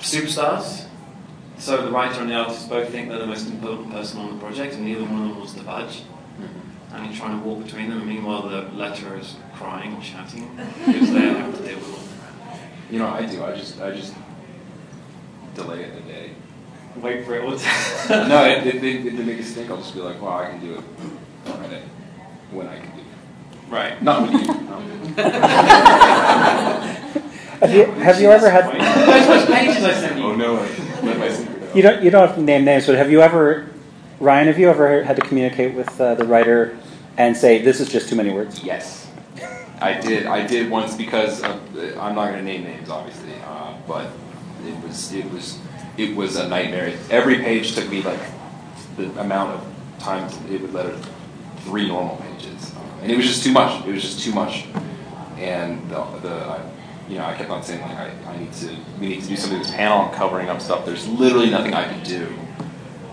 superstars. 0.00 0.86
So 1.58 1.84
the 1.84 1.90
writer 1.90 2.22
and 2.22 2.30
the 2.30 2.34
artist 2.34 2.68
both 2.68 2.88
think 2.88 3.08
they're 3.10 3.18
the 3.18 3.26
most 3.26 3.46
important 3.46 3.90
person 3.90 4.18
on 4.20 4.34
the 4.34 4.40
project, 4.40 4.74
and 4.74 4.84
neither 4.84 5.02
one 5.02 5.22
of 5.22 5.28
them 5.28 5.38
wants 5.38 5.52
to 5.54 5.62
budge. 5.62 6.00
Mm-hmm. 6.00 6.96
And 6.96 7.06
you're 7.06 7.16
trying 7.16 7.38
to 7.38 7.46
walk 7.46 7.62
between 7.64 7.90
them, 7.90 7.98
and 7.98 8.08
meanwhile 8.08 8.48
the 8.48 8.62
letterer 8.74 9.20
is 9.20 9.36
crying 9.54 9.92
and 9.92 10.02
shouting 10.02 10.50
because 10.86 11.12
they 11.12 11.20
have 11.20 11.56
to 11.56 11.62
deal 11.62 11.76
with 11.76 11.94
all 11.94 12.58
You 12.90 12.98
know, 12.98 13.08
I 13.08 13.26
do. 13.26 13.44
I 13.44 13.54
just 13.54 13.80
I 13.80 13.90
just 13.94 14.14
delay 15.54 15.84
it 15.84 15.96
a 15.96 16.00
day. 16.00 16.30
Wait 16.96 17.24
for 17.24 17.34
it 17.34 17.44
all 17.44 17.56
to. 17.56 17.66
no, 18.28 18.44
it, 18.44 18.66
it, 18.66 18.82
it, 18.82 19.06
it, 19.06 19.16
to 19.16 19.22
make 19.22 19.38
a 19.38 19.44
stink, 19.44 19.70
I'll 19.70 19.76
just 19.76 19.94
be 19.94 20.00
like, 20.00 20.20
well, 20.20 20.32
I 20.32 20.50
can 20.50 20.60
do 20.60 20.74
it 20.74 20.84
Friday 21.44 21.82
when 22.50 22.66
I 22.66 22.80
can 22.80 22.90
do 22.96 23.00
it. 23.00 23.06
Right. 23.68 24.02
Not 24.02 24.22
with 24.22 24.32
you. 24.40 24.46
Not 24.46 24.82
with 24.82 25.18
you. 25.18 25.24
Have 27.60 27.74
you, 27.74 27.84
have 27.84 28.18
you 28.18 28.30
ever 28.30 28.48
had? 28.48 28.64
Those 28.64 29.26
those 29.26 29.44
pages 29.44 29.44
I 29.44 29.46
sent 29.46 29.59
you. 29.59 29.59
Oh 29.82 30.34
no, 30.34 30.54
let 31.02 31.18
my 31.18 31.30
secret 31.30 31.62
out. 31.62 31.76
You 31.76 31.82
don't. 31.82 32.02
You 32.02 32.10
don't 32.10 32.26
have 32.26 32.36
to 32.36 32.42
name 32.42 32.64
names, 32.64 32.86
but 32.86 32.96
have 32.96 33.10
you 33.10 33.22
ever, 33.22 33.68
Ryan? 34.18 34.46
Have 34.48 34.58
you 34.58 34.68
ever 34.68 35.02
had 35.02 35.16
to 35.16 35.22
communicate 35.22 35.74
with 35.74 36.00
uh, 36.00 36.14
the 36.14 36.24
writer 36.24 36.76
and 37.16 37.36
say 37.36 37.62
this 37.62 37.80
is 37.80 37.88
just 37.88 38.08
too 38.08 38.16
many 38.16 38.30
words? 38.30 38.62
Yes, 38.62 39.10
I 39.80 39.98
did. 39.98 40.26
I 40.26 40.46
did 40.46 40.70
once 40.70 40.96
because 40.96 41.42
of, 41.42 41.60
I'm 41.98 42.14
not 42.14 42.30
going 42.30 42.38
to 42.38 42.42
name 42.42 42.64
names, 42.64 42.90
obviously, 42.90 43.32
uh, 43.46 43.74
but 43.88 44.10
it 44.66 44.78
was 44.82 45.12
it 45.12 45.30
was 45.30 45.58
it 45.96 46.14
was 46.14 46.36
a 46.36 46.48
nightmare. 46.48 46.96
Every 47.10 47.36
page 47.36 47.74
took 47.74 47.88
me 47.88 48.02
like 48.02 48.20
the 48.96 49.18
amount 49.20 49.52
of 49.52 49.66
times 49.98 50.38
it 50.50 50.60
would 50.60 50.74
letter 50.74 50.98
three 51.60 51.88
normal 51.88 52.16
pages, 52.16 52.74
uh, 52.74 53.02
and 53.02 53.10
it 53.12 53.16
was 53.16 53.26
just 53.26 53.42
too 53.42 53.52
much. 53.52 53.86
It 53.86 53.92
was 53.92 54.02
just 54.02 54.20
too 54.20 54.32
much, 54.32 54.66
and 55.38 55.88
the, 55.90 56.04
the 56.20 56.34
I, 56.34 56.60
you 57.10 57.18
know, 57.18 57.24
I 57.24 57.34
kept 57.34 57.50
on 57.50 57.62
saying 57.62 57.82
like 57.82 57.96
I, 57.96 58.12
I 58.26 58.38
need 58.38 58.52
to 58.52 58.76
we 59.00 59.08
need 59.08 59.22
to 59.22 59.28
do 59.28 59.36
something 59.36 59.58
with 59.58 59.66
this 59.66 59.76
panel. 59.76 60.02
I'm 60.02 60.14
covering 60.14 60.48
up 60.48 60.60
stuff. 60.60 60.86
There's 60.86 61.08
literally 61.08 61.50
nothing 61.50 61.74
I 61.74 61.84
can 61.84 62.02
do 62.04 62.32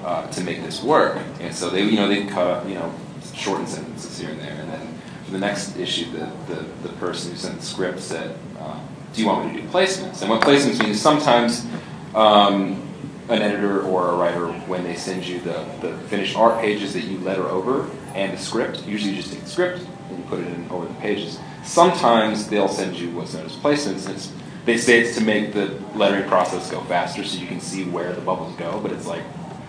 uh, 0.06 0.28
to 0.30 0.44
make 0.44 0.62
this 0.62 0.84
work. 0.84 1.20
And 1.40 1.54
so 1.54 1.72
they 1.72 1.84
you 1.84 1.96
know 1.96 2.08
they 2.08 2.26
cut 2.28 2.68
you 2.68 2.76
know 2.76 2.94
shorten 3.34 3.66
sentences 3.66 4.20
here 4.20 4.30
and 4.30 4.40
there. 4.40 4.54
And 4.54 4.70
then 4.70 5.00
for 5.26 5.32
the 5.32 5.40
next 5.40 5.78
issue, 5.78 6.12
the 6.12 6.30
the, 6.48 6.66
the 6.84 6.94
person 7.00 7.32
who 7.32 7.38
sent 7.38 7.60
the 7.60 7.66
script 7.66 8.00
said, 8.00 8.38
uh, 8.60 8.80
"Do 9.14 9.22
you 9.22 9.28
want 9.28 9.48
me 9.48 9.60
to 9.60 9.62
do 9.64 9.68
placements?" 9.70 10.22
And 10.22 10.30
what 10.30 10.42
placements 10.42 10.82
means 10.82 11.02
sometimes. 11.02 11.66
Um, 12.14 12.84
an 13.30 13.42
editor 13.42 13.82
or 13.82 14.12
a 14.12 14.16
writer, 14.16 14.48
when 14.68 14.86
they 14.86 14.96
send 14.96 15.28
you 15.28 15.42
the, 15.42 15.66
the 15.82 15.98
finished 16.08 16.38
art 16.38 16.62
pages 16.62 16.94
that 16.94 17.04
you 17.04 17.18
letter 17.20 17.46
over 17.46 17.90
and 18.18 18.34
a 18.34 18.38
script, 18.38 18.86
usually 18.86 19.12
you 19.12 19.22
just 19.22 19.32
take 19.32 19.44
the 19.44 19.50
script 19.50 19.86
and 20.10 20.18
you 20.18 20.24
put 20.26 20.40
it 20.40 20.48
in 20.48 20.70
over 20.72 20.88
the 20.88 20.94
pages. 20.96 21.40
Sometimes 21.64 22.48
they'll 22.48 22.68
send 22.68 22.98
you 22.98 23.12
what's 23.12 23.34
known 23.34 23.46
as 23.46 23.56
placements. 23.56 24.32
They 24.66 24.78
say 24.78 25.02
it's 25.02 25.16
to 25.18 25.24
make 25.24 25.54
the 25.54 25.80
lettering 25.96 26.28
process 26.28 26.70
go 26.70 26.82
faster 26.82 27.24
so 27.24 27.40
you 27.40 27.48
can 27.48 27.62
see 27.62 27.86
where 27.86 28.12
the 28.14 28.22
bubbles 28.22 28.56
go, 28.56 28.80
but 28.82 28.92
it's 28.92 29.06
like, 29.06 29.24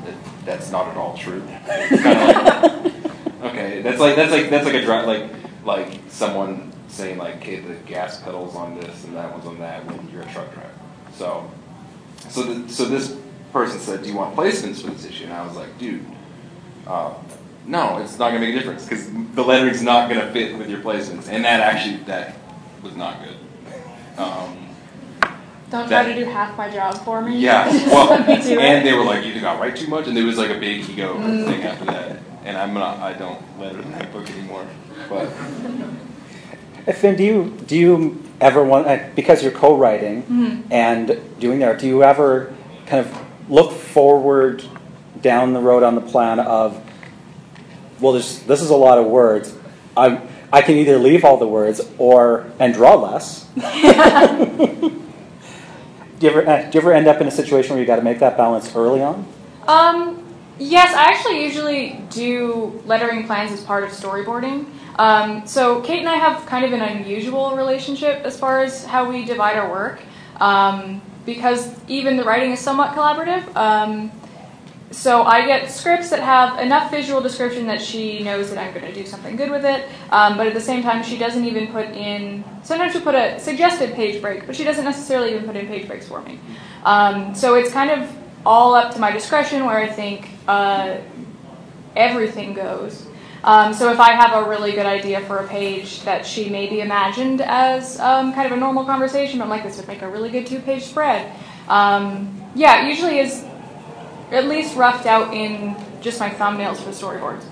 that, 0.05 0.15
that's 0.45 0.73
not 0.73 0.89
at 0.89 0.97
all 0.97 1.17
true. 1.17 1.43
Like, 3.41 3.53
okay, 3.53 3.83
that's 3.83 4.01
like, 4.01 4.17
that's 4.17 4.33
like, 4.33 4.51
that's 4.51 4.65
like 4.65 4.75
a 4.75 4.83
dry, 4.83 5.05
like, 5.05 5.31
like 5.65 6.01
someone 6.09 6.73
saying 6.89 7.19
like, 7.19 7.37
okay, 7.37 7.61
the 7.61 7.75
gas 7.87 8.21
pedal's 8.21 8.57
on 8.57 8.75
this 8.81 9.05
and 9.05 9.15
that 9.15 9.31
one's 9.31 9.47
on 9.47 9.61
that 9.61 9.85
when 9.85 10.09
you're 10.11 10.23
a 10.23 10.33
truck 10.33 10.53
driver. 10.53 10.73
So, 11.13 11.49
so, 12.29 12.43
the, 12.43 12.69
so 12.69 12.87
this 12.87 13.17
person 13.53 13.79
said, 13.79 14.03
"Do 14.03 14.09
you 14.09 14.17
want 14.17 14.35
placements 14.35 14.83
for 14.83 14.91
this 14.91 15.05
issue?" 15.05 15.25
And 15.25 15.33
I 15.33 15.47
was 15.47 15.57
like, 15.57 15.79
"Dude, 15.79 16.05
uh, 16.87 17.15
no, 17.69 17.99
it's 17.99 18.19
not 18.19 18.31
going 18.31 18.41
to 18.41 18.47
make 18.47 18.57
a 18.57 18.59
difference 18.59 18.85
because 18.85 19.07
the 19.11 19.45
lettering's 19.45 19.83
not 19.83 20.09
going 20.09 20.21
to 20.21 20.33
fit 20.33 20.57
with 20.59 20.69
your 20.69 20.81
placements." 20.81 21.29
And 21.29 21.45
that 21.45 21.61
actually 21.61 21.99
that 22.05 22.35
was 22.83 22.97
not 22.97 23.19
good. 23.23 23.37
Um, 24.19 24.57
Don't 25.71 25.87
try 25.87 26.05
to 26.05 26.15
do 26.15 26.25
half 26.25 26.57
my 26.57 26.69
job 26.71 26.95
for 27.05 27.21
me. 27.23 27.39
yeah, 27.39 27.69
well, 27.93 28.07
let 28.11 28.27
me 28.27 28.43
do 28.43 28.59
and 28.59 28.87
they 28.87 28.93
were 28.95 29.05
like, 29.05 29.25
"You 29.25 29.33
think 29.33 29.45
I 29.45 29.59
write 29.61 29.77
too 29.77 29.87
much?" 29.89 30.07
And 30.09 30.17
there 30.17 30.25
was 30.25 30.39
like 30.39 30.51
a 30.51 30.59
big 30.59 30.89
ego 30.89 31.15
Mm. 31.17 31.45
thing 31.45 31.63
after 31.63 31.85
that. 31.87 32.19
And 32.45 32.57
I'm 32.57 32.73
not, 32.73 32.99
I 33.01 33.13
don't 33.13 33.41
letter 33.61 33.81
in 33.83 33.93
that 33.93 34.11
book 34.13 34.29
anymore. 34.31 34.65
But 35.09 35.29
Uh, 36.87 36.93
Finn, 36.93 37.17
do 37.17 37.23
you 37.25 37.55
do 37.67 37.77
you 37.77 38.23
ever 38.41 38.65
want 38.65 38.87
uh, 38.87 38.99
because 39.15 39.43
you're 39.43 39.53
co-writing 39.53 40.23
Mm-hmm. 40.23 40.73
and 40.73 41.21
doing 41.39 41.59
that? 41.59 41.79
Do 41.79 41.87
you 41.87 42.03
ever 42.03 42.55
kind 42.87 43.05
of 43.05 43.15
look 43.51 43.73
forward 43.73 44.65
down 45.21 45.53
the 45.53 45.61
road 45.61 45.83
on 45.83 45.95
the 45.97 46.01
plan 46.01 46.39
of, 46.41 46.81
well, 48.01 48.13
this 48.13 48.41
this 48.41 48.63
is 48.63 48.71
a 48.71 48.77
lot 48.77 48.99
of 48.99 49.07
words. 49.07 49.55
I 49.97 50.21
I 50.53 50.63
can 50.63 50.77
either 50.77 50.99
leave 50.99 51.25
all 51.25 51.37
the 51.37 51.47
words 51.47 51.81
or 51.99 52.51
and 52.59 52.73
draw 52.73 52.95
less. 52.95 53.45
do 53.55 53.63
you 56.21 56.31
ever 56.31 56.49
uh, 56.49 56.63
do 56.71 56.79
you 56.79 56.81
ever 56.81 56.93
end 56.93 57.07
up 57.07 57.21
in 57.21 57.27
a 57.27 57.31
situation 57.31 57.73
where 57.73 57.81
you 57.81 57.87
got 57.87 57.97
to 57.97 58.03
make 58.03 58.21
that 58.21 58.37
balance 58.37 58.75
early 58.75 59.03
on? 59.03 59.27
Um, 59.67 60.25
yes, 60.59 60.95
I 60.95 61.13
actually 61.13 61.45
usually 61.45 62.01
do 62.11 62.83
lettering 62.87 63.27
plans 63.27 63.53
as 63.53 63.63
part 63.63 63.85
of 63.85 63.91
storyboarding. 63.91 64.67
Um, 64.99 65.47
so 65.47 65.81
Kate 65.83 66.01
and 66.01 66.09
I 66.09 66.17
have 66.17 66.45
kind 66.47 66.65
of 66.65 66.73
an 66.73 66.81
unusual 66.81 67.57
relationship 67.57 68.25
as 68.25 68.39
far 68.39 68.63
as 68.63 68.85
how 68.85 69.09
we 69.09 69.25
divide 69.25 69.57
our 69.57 69.71
work, 69.71 70.01
um, 70.41 71.01
because 71.25 71.73
even 71.89 72.17
the 72.17 72.25
writing 72.25 72.51
is 72.53 72.59
somewhat 72.59 72.97
collaborative. 72.97 73.55
Um, 73.55 74.11
so 74.91 75.23
I 75.23 75.45
get 75.45 75.71
scripts 75.71 76.09
that 76.11 76.21
have 76.21 76.59
enough 76.61 76.91
visual 76.91 77.21
description 77.21 77.67
that 77.67 77.83
she 77.83 78.23
knows 78.23 78.49
that 78.51 78.59
I'm 78.59 78.73
going 78.73 78.87
to 78.87 78.95
do 78.95 79.07
something 79.07 79.37
good 79.37 79.51
with 79.51 79.65
it, 79.65 79.87
um, 80.11 80.37
but 80.37 80.47
at 80.47 80.55
the 80.55 80.61
same 80.61 80.83
time 80.83 81.03
she 81.03 81.19
doesn't 81.19 81.45
even 81.45 81.69
put 81.69 81.89
in. 81.89 82.43
Sometimes 82.63 82.93
she'll 82.93 83.03
put 83.03 83.15
a 83.15 83.39
suggested 83.39 83.95
page 83.95 84.23
break, 84.23 84.47
but 84.47 84.57
she 84.57 84.65
doesn't 84.65 84.85
necessarily 84.85 85.35
even 85.35 85.45
put 85.45 85.57
in 85.57 85.67
page 85.67 85.87
breaks 85.87 86.09
for 86.09 86.23
me. 86.23 86.41
Um, 86.85 87.35
so 87.35 87.55
it's 87.55 87.71
kind 87.71 87.91
of 87.91 88.11
all 88.47 88.75
up 88.75 88.95
to 88.95 89.01
my 89.01 89.13
discretion 89.13 89.67
where 89.67 89.77
I 89.77 89.89
think 89.89 90.31
uh, 90.47 90.99
everything 91.95 92.55
goes. 92.55 93.07
Um, 93.45 93.73
so 93.73 93.93
if 93.93 94.01
I 94.01 94.13
have 94.13 94.45
a 94.45 94.49
really 94.49 94.73
good 94.73 94.87
idea 94.87 95.21
for 95.21 95.39
a 95.39 95.49
page 95.49 96.03
that 96.03 96.27
she 96.27 96.49
maybe 96.49 96.81
imagined 96.81 97.41
as 97.41 98.01
um, 98.01 98.33
kind 98.33 98.47
of 98.47 98.53
a 98.53 98.61
normal 98.61 98.85
conversation, 98.85 99.39
but 99.39 99.45
I'm 99.45 99.51
like, 99.51 99.63
this 99.63 99.77
would 99.77 99.87
make 99.87 100.03
a 100.03 100.09
really 100.09 100.31
good 100.31 100.47
two-page 100.47 100.85
spread. 100.85 101.33
Um, 101.69 102.35
yeah, 102.55 102.89
usually 102.89 103.19
is 103.19 103.45
at 104.31 104.47
least 104.47 104.77
roughed 104.77 105.07
out 105.07 105.33
in 105.35 105.77
just 106.01 106.21
my 106.21 106.31
thumbnails 106.31 106.77
for 106.77 106.91
storyboards. 106.91 107.45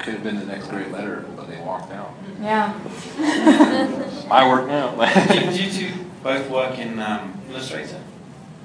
could 0.00 0.14
have 0.14 0.22
been 0.22 0.38
the 0.38 0.46
next 0.46 0.68
great 0.68 0.90
letter, 0.90 1.24
but 1.36 1.48
they 1.48 1.60
walked 1.60 1.92
out. 1.92 2.14
Yeah. 2.40 2.78
My 4.28 4.48
work 4.48 4.68
now. 4.68 4.94
Do 5.28 5.62
you 5.62 5.70
two 5.70 5.92
both 6.22 6.48
work 6.48 6.78
in 6.78 6.98
um, 7.00 7.40
Illustrator? 7.50 8.00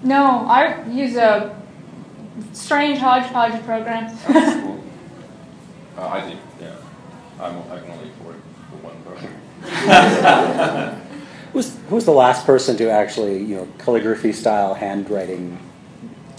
No, 0.03 0.45
I 0.47 0.85
use 0.89 1.15
a 1.15 1.59
strange 2.51 2.99
hodgepodge 2.99 3.55
of 3.55 3.63
programs. 3.65 4.21
That's 4.25 4.61
cool. 4.61 4.79
Uh, 5.95 6.07
I 6.07 6.27
do, 6.27 6.35
yeah. 6.59 6.75
I'm, 7.39 7.55
I 7.71 7.79
can 7.79 7.91
only 7.91 8.09
afford 8.09 8.35
for 8.71 8.77
one 8.81 8.95
program. 9.05 11.01
Who's 11.53 11.77
who's 11.87 12.05
the 12.05 12.11
last 12.11 12.47
person 12.47 12.75
to 12.77 12.89
actually 12.89 13.37
you 13.43 13.57
know 13.57 13.67
calligraphy 13.77 14.33
style 14.33 14.73
handwriting 14.73 15.59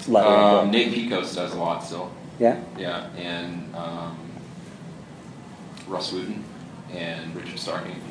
lettering? 0.08 0.34
Um, 0.66 0.70
Nate 0.70 0.92
Piekos 0.92 1.34
does 1.34 1.52
a 1.52 1.56
lot 1.58 1.84
still. 1.84 2.10
yeah. 2.38 2.60
Yeah, 2.78 3.08
and 3.16 3.74
um, 3.74 4.16
Rus 5.88 6.12
Wooton 6.12 6.42
and 6.92 7.34
Richard 7.36 7.58
Starkings. 7.58 8.02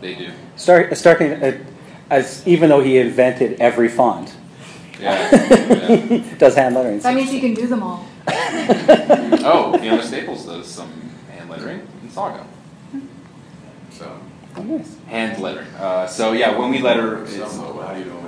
They 0.00 0.14
do. 0.14 0.30
Start, 0.56 0.96
starting 0.96 1.32
uh, 1.32 1.58
as 2.10 2.46
even 2.46 2.68
though 2.68 2.80
he 2.82 2.98
invented 2.98 3.60
every 3.60 3.88
font, 3.88 4.32
Yeah. 5.00 5.28
yeah. 6.10 6.36
does 6.38 6.54
hand 6.54 6.74
lettering. 6.76 7.00
That 7.00 7.14
means 7.14 7.30
he 7.30 7.40
can 7.40 7.54
do 7.54 7.66
them 7.66 7.82
all. 7.82 8.06
Oh, 9.50 9.76
Fiona 9.78 10.02
Staples 10.02 10.44
does 10.44 10.66
some 10.66 10.90
hand 11.30 11.48
lettering 11.50 11.86
in 12.02 12.10
Saga. 12.10 12.46
So 13.90 14.20
Oh, 14.56 14.62
nice. 14.62 14.96
hand 15.06 15.40
lettering. 15.42 15.68
Uh, 15.78 16.06
so 16.06 16.32
yeah, 16.32 16.56
when 16.58 16.70
we 16.70 16.78
letter, 16.80 17.22
it's, 17.24 17.36
Some, 17.36 17.50
how 17.78 17.92
do 17.94 17.98
you 18.00 18.04
know 18.06 18.16
when 18.16 18.27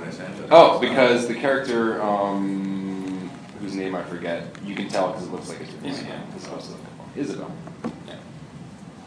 Oh, 0.51 0.79
because 0.79 1.27
the 1.27 1.35
character 1.35 2.01
um, 2.01 3.29
whose 3.59 3.75
name 3.75 3.95
I 3.95 4.03
forget, 4.03 4.45
you 4.65 4.75
can 4.75 4.87
tell 4.87 5.07
because 5.11 5.27
it 5.27 5.31
looks 5.31 5.49
like 5.49 5.61
it's 5.61 5.71
written 5.71 5.91
by 5.91 5.97
hand 5.97 6.33
as 6.35 6.45
opposed 6.45 6.65
to 6.67 6.71
like 6.73 6.81
Isabel. 7.15 7.51
Yeah. 8.07 8.15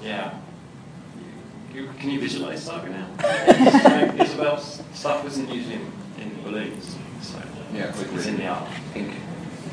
Yeah. 0.03 0.39
You, 1.75 1.91
can 1.99 2.11
you 2.11 2.21
visualize 2.21 2.63
Saga 2.63 2.89
now? 2.89 3.09
Like, 3.19 4.21
Isabel's 4.21 4.83
stuff 4.93 5.27
isn't 5.27 5.51
usually 5.51 5.75
in, 5.75 5.93
in 6.21 6.43
balloons, 6.43 6.97
so 7.21 7.39
Yeah, 7.73 7.89
it's 7.89 7.99
like 7.99 8.13
it's 8.13 8.27
in 8.27 8.37
the 8.37 8.47
art. 8.47 8.69
Pink. 8.93 9.13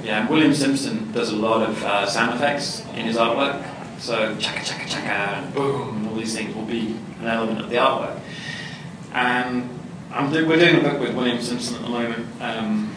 Yeah, 0.03 0.21
and 0.21 0.29
William 0.29 0.53
Simpson 0.55 1.11
does 1.11 1.31
a 1.31 1.35
lot 1.35 1.69
of 1.69 1.83
uh, 1.83 2.07
sound 2.07 2.33
effects 2.33 2.83
in 2.95 3.05
his 3.05 3.17
artwork. 3.17 3.63
So 3.99 4.35
chaka 4.37 4.65
chaka 4.65 4.89
chaka 4.89 5.11
and 5.11 5.53
boom 5.53 5.97
and 5.97 6.07
all 6.07 6.15
these 6.15 6.35
things 6.35 6.55
will 6.55 6.65
be 6.65 6.95
an 7.19 7.27
element 7.27 7.59
of 7.59 7.69
the 7.69 7.75
artwork. 7.75 8.19
And 9.13 9.69
I'm 10.13 10.31
do- 10.31 10.47
we're 10.47 10.57
doing 10.59 10.77
a 10.85 10.89
book 10.89 10.99
with 10.99 11.15
William 11.15 11.41
Simpson 11.41 11.75
at 11.77 11.81
the 11.83 11.89
moment. 11.89 12.27
Um, 12.41 12.95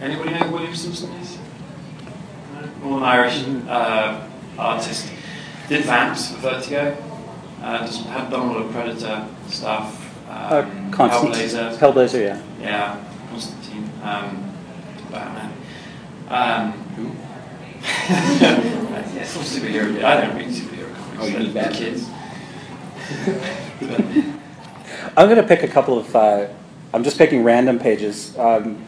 anybody 0.00 0.30
know 0.30 0.38
who 0.38 0.52
William 0.54 0.74
Simpson 0.74 1.10
is? 1.14 1.38
No? 2.54 2.68
More 2.88 2.98
an 2.98 3.04
Irish 3.04 3.44
uh, 3.68 4.26
artist. 4.58 5.10
Did 5.68 5.84
Vamps 5.84 6.32
for 6.32 6.38
Vertigo. 6.40 6.96
Uh, 7.62 7.86
just 7.86 8.04
had 8.06 8.30
done 8.30 8.48
a 8.48 8.52
lot 8.52 8.62
of 8.62 8.72
Predator 8.72 9.26
stuff. 9.48 9.98
Uh, 10.28 10.64
Um, 10.66 10.90
Constant. 10.90 11.34
Hellblazer. 11.34 11.76
Hellblazer, 11.78 12.20
yeah. 12.20 12.42
Yeah, 12.60 13.04
Constantine, 13.30 13.90
um, 14.02 14.52
Batman. 15.10 15.52
Um, 16.28 16.72
Who? 16.96 17.10
yeah, 17.84 19.24
some 19.24 19.42
superhero. 19.42 20.02
I 20.02 20.20
don't 20.22 20.36
read 20.36 20.48
superhero 20.48 20.94
comics. 20.96 21.20
Oh, 21.20 21.26
you 21.26 21.38
mean 21.38 21.52
they're 21.52 21.64
Batman. 21.64 21.78
kids. 21.78 22.08
I'm 25.16 25.28
going 25.28 25.40
to 25.40 25.46
pick 25.46 25.62
a 25.62 25.68
couple 25.68 25.98
of. 25.98 26.14
Uh, 26.14 26.48
I'm 26.94 27.04
just 27.04 27.18
picking 27.18 27.42
random 27.44 27.78
pages. 27.78 28.36
Um, 28.38 28.86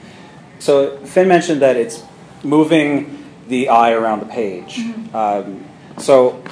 so 0.58 0.98
Finn 1.04 1.28
mentioned 1.28 1.62
that 1.62 1.76
it's 1.76 2.02
moving 2.42 3.24
the 3.48 3.68
eye 3.68 3.92
around 3.92 4.20
the 4.20 4.26
page. 4.26 4.78
Um, 5.14 5.64
so 5.98 6.42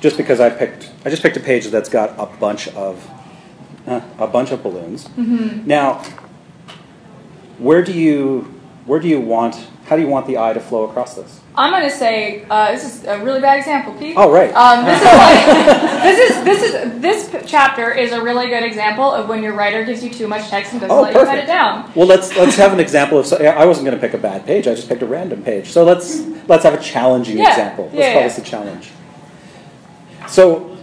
just 0.00 0.16
because 0.16 0.40
I 0.40 0.50
picked, 0.50 0.90
I 1.04 1.10
just 1.10 1.22
picked 1.22 1.36
a 1.36 1.40
page 1.40 1.66
that's 1.66 1.88
got 1.88 2.18
a 2.18 2.26
bunch 2.38 2.68
of 2.68 3.08
uh, 3.86 4.00
a 4.18 4.26
bunch 4.26 4.50
of 4.52 4.62
balloons. 4.62 5.08
Now, 5.66 6.02
where 7.58 7.82
do 7.82 7.92
you 7.92 8.60
where 8.86 9.00
do 9.00 9.08
you 9.08 9.20
want? 9.20 9.54
How 9.86 9.96
do 9.96 10.02
you 10.02 10.08
want 10.08 10.26
the 10.26 10.38
eye 10.38 10.52
to 10.52 10.60
flow 10.60 10.84
across 10.84 11.14
this? 11.14 11.40
I'm 11.54 11.70
going 11.70 11.82
to 11.82 11.90
say 11.94 12.46
uh, 12.48 12.72
this 12.72 12.84
is 12.84 13.04
a 13.04 13.22
really 13.22 13.40
bad 13.40 13.58
example, 13.58 13.92
Pete. 13.94 14.14
Oh, 14.16 14.30
right. 14.32 14.50
Um, 14.54 14.84
this 14.86 14.98
is 15.00 15.04
like 15.06 16.02
this 16.02 16.30
is 16.30 16.44
this 16.44 16.62
is 16.62 17.00
this 17.02 17.28
p- 17.30 17.46
chapter 17.46 17.90
is 17.92 18.12
a 18.12 18.22
really 18.22 18.48
good 18.48 18.62
example 18.62 19.04
of 19.10 19.28
when 19.28 19.42
your 19.42 19.52
writer 19.52 19.84
gives 19.84 20.02
you 20.02 20.08
too 20.10 20.26
much 20.28 20.48
text 20.48 20.72
and 20.72 20.80
doesn't 20.80 20.96
Oh, 20.96 21.02
let 21.02 21.14
you 21.14 21.20
cut 21.24 21.38
it 21.38 21.46
down. 21.46 21.90
Well, 21.94 22.06
let's 22.06 22.34
let's 22.36 22.56
have 22.56 22.72
an 22.72 22.80
example 22.80 23.18
of. 23.18 23.30
I 23.34 23.66
wasn't 23.66 23.84
going 23.86 23.98
to 23.98 24.00
pick 24.00 24.14
a 24.14 24.18
bad 24.22 24.46
page. 24.46 24.66
I 24.66 24.74
just 24.74 24.88
picked 24.88 25.02
a 25.02 25.06
random 25.06 25.42
page. 25.42 25.68
So 25.70 25.84
let's 25.84 26.20
let's 26.48 26.64
have 26.64 26.74
a 26.74 26.82
challenging 26.82 27.36
Yeah, 27.38 27.50
example. 27.50 27.84
Let's 27.86 27.96
yeah, 27.96 28.12
call 28.14 28.22
yeah. 28.22 28.28
this 28.28 28.38
a 28.38 28.42
challenge. 28.42 28.90
So, 30.28 30.76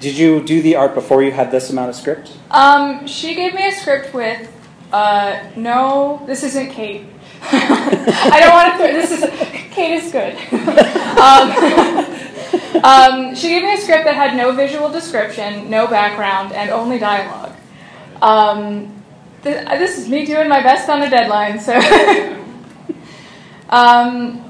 Did 0.00 0.16
you 0.18 0.42
do 0.42 0.60
the 0.60 0.76
art 0.76 0.94
before 0.94 1.22
you 1.22 1.30
had 1.32 1.50
this 1.50 1.70
amount 1.70 1.88
of 1.90 1.94
script? 1.94 2.32
Um, 2.50 3.06
she 3.06 3.34
gave 3.34 3.54
me 3.54 3.66
a 3.66 3.72
script 3.72 4.12
with 4.12 4.50
uh, 4.94 5.50
no. 5.56 6.22
This 6.24 6.44
isn't 6.44 6.70
Kate. 6.70 7.04
I 7.42 8.38
don't 8.38 8.52
want 8.52 8.76
to. 8.80 8.86
This 8.92 9.10
is 9.10 9.24
Kate 9.72 9.94
is 9.94 10.12
good. 10.12 10.34
um, 11.18 11.50
um, 12.84 13.34
she 13.34 13.48
gave 13.48 13.64
me 13.64 13.74
a 13.74 13.76
script 13.76 14.04
that 14.04 14.14
had 14.14 14.36
no 14.36 14.52
visual 14.52 14.88
description, 14.88 15.68
no 15.68 15.88
background, 15.88 16.52
and 16.52 16.70
only 16.70 17.00
dialogue. 17.00 17.52
Um, 18.22 19.02
th- 19.42 19.66
this 19.66 19.98
is 19.98 20.08
me 20.08 20.24
doing 20.24 20.48
my 20.48 20.62
best 20.62 20.88
on 20.88 21.02
a 21.02 21.10
deadline. 21.10 21.58
So, 21.58 21.74
um, 23.70 24.44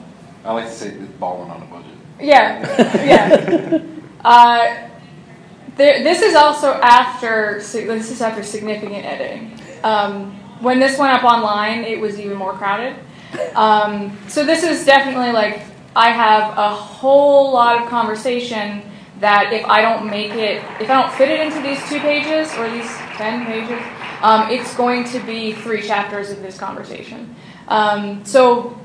I 0.45 0.53
like 0.53 0.67
to 0.67 0.71
say 0.71 0.89
it's 0.89 1.13
balling 1.15 1.51
on 1.51 1.63
a 1.63 1.65
budget. 1.65 1.97
yeah, 2.21 3.03
yeah. 3.03 3.83
Uh, 4.23 4.89
there, 5.77 6.03
this 6.03 6.21
is 6.21 6.35
also 6.35 6.75
after 6.75 7.55
this 7.61 8.11
is 8.11 8.21
after 8.21 8.43
significant 8.43 9.07
editing. 9.07 9.59
Um, 9.85 10.33
when 10.61 10.81
this 10.81 10.99
went 10.99 11.13
up 11.13 11.25
online, 11.25 11.85
it 11.85 12.01
was 12.01 12.19
even 12.19 12.37
more 12.37 12.55
crowded. 12.55 12.97
Um, 13.55 14.17
so 14.29 14.45
this 14.45 14.63
is 14.65 14.85
definitely 14.85 15.33
like 15.33 15.61
I 15.95 16.11
have 16.11 16.57
a 16.57 16.71
whole 16.71 17.53
lot 17.53 17.83
of 17.83 17.89
conversation 17.89 18.83
that 19.21 19.53
if 19.53 19.65
I 19.67 19.81
don't 19.81 20.11
make 20.11 20.33
it, 20.33 20.65
if 20.81 20.91
I 20.91 21.03
don't 21.03 21.13
fit 21.13 21.29
it 21.31 21.41
into 21.41 21.61
these 21.61 21.79
two 21.89 22.01
pages 22.01 22.53
or 22.57 22.69
these 22.71 22.91
ten 23.17 23.47
pages, 23.47 23.81
um, 24.23 24.51
it's 24.51 24.75
going 24.75 25.05
to 25.05 25.21
be 25.21 25.53
three 25.53 25.83
chapters 25.83 26.31
of 26.31 26.41
this 26.43 26.59
conversation. 26.59 27.35
Um, 27.69 28.25
so 28.25 28.79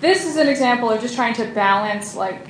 this 0.00 0.26
is 0.26 0.36
an 0.36 0.48
example 0.48 0.90
of 0.90 1.00
just 1.00 1.14
trying 1.14 1.34
to 1.34 1.46
balance 1.52 2.16
like 2.16 2.48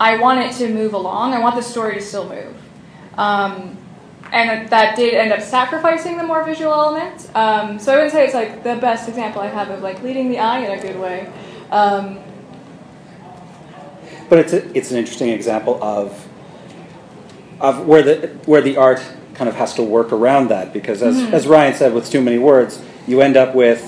I 0.00 0.18
want 0.18 0.40
it 0.40 0.52
to 0.58 0.72
move 0.72 0.94
along. 0.94 1.34
I 1.34 1.38
want 1.38 1.54
the 1.54 1.62
story 1.62 1.94
to 1.94 2.00
still 2.00 2.28
move. 2.28 2.56
Um, 3.18 3.76
and 4.32 4.68
that 4.70 4.96
did 4.96 5.14
end 5.14 5.32
up 5.32 5.40
sacrificing 5.42 6.16
the 6.16 6.24
more 6.24 6.42
visual 6.42 6.72
element. 6.72 7.30
Um, 7.34 7.78
so 7.78 7.94
I 7.96 8.02
would 8.02 8.10
say 8.10 8.24
it's 8.24 8.34
like 8.34 8.64
the 8.64 8.76
best 8.76 9.08
example 9.08 9.42
I 9.42 9.48
have 9.48 9.68
of 9.70 9.82
like 9.82 10.02
leading 10.02 10.30
the 10.30 10.38
eye 10.38 10.60
in 10.60 10.78
a 10.78 10.82
good 10.82 10.98
way. 10.98 11.30
Um, 11.70 12.18
But 14.28 14.38
it's 14.38 14.52
a, 14.54 14.76
it's 14.76 14.90
an 14.90 14.96
interesting 14.96 15.28
example 15.28 15.78
of 15.82 16.26
of 17.60 17.86
where 17.86 18.02
the 18.02 18.28
where 18.46 18.62
the 18.62 18.76
art 18.78 19.00
kind 19.34 19.48
of 19.48 19.54
has 19.56 19.74
to 19.74 19.82
work 19.82 20.12
around 20.12 20.48
that 20.48 20.72
because 20.72 21.02
as 21.02 21.16
as 21.32 21.46
Ryan 21.46 21.74
said, 21.74 21.92
with 21.92 22.10
too 22.10 22.22
many 22.22 22.38
words, 22.38 22.82
you 23.06 23.20
end 23.20 23.36
up 23.36 23.54
with 23.54 23.80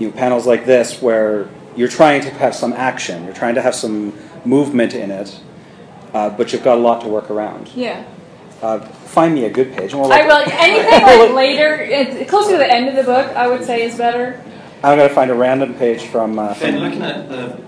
you 0.00 0.08
know, 0.08 0.12
panels 0.16 0.46
like 0.46 0.64
this 0.66 1.00
where 1.00 1.48
you're 1.76 1.88
trying 1.88 2.20
to 2.22 2.30
have 2.30 2.54
some 2.54 2.72
action, 2.72 3.24
you're 3.24 3.34
trying 3.34 3.54
to 3.54 3.62
have 3.62 3.74
some 3.74 4.12
movement 4.44 4.94
in 4.94 5.10
it, 5.12 5.40
uh, 6.12 6.30
but 6.30 6.52
you've 6.52 6.64
got 6.64 6.76
a 6.76 6.80
lot 6.80 7.00
to 7.02 7.08
work 7.08 7.30
around. 7.30 7.68
yeah. 7.76 8.04
Uh, 8.62 8.80
find 8.80 9.34
me 9.34 9.44
a 9.44 9.50
good 9.50 9.72
page. 9.72 9.92
and 9.92 10.00
we'll 10.00 10.12
I 10.12 10.22
will 10.26 10.42
anything 10.50 11.02
like 11.02 11.30
later, 11.34 12.24
closer 12.26 12.52
to 12.52 12.58
the 12.58 12.72
end 12.72 12.88
of 12.88 12.96
the 12.96 13.04
book, 13.04 13.26
I 13.36 13.46
would 13.46 13.64
say 13.64 13.82
is 13.82 13.96
better. 13.96 14.42
I'm 14.82 14.96
going 14.96 15.08
to 15.08 15.14
find 15.14 15.30
a 15.30 15.34
random 15.34 15.74
page 15.74 16.02
from. 16.04 16.38
Uh, 16.38 16.54
Finn, 16.54 16.74
from 16.74 16.82
looking 16.82 17.02
at 17.02 17.28
the, 17.28 17.60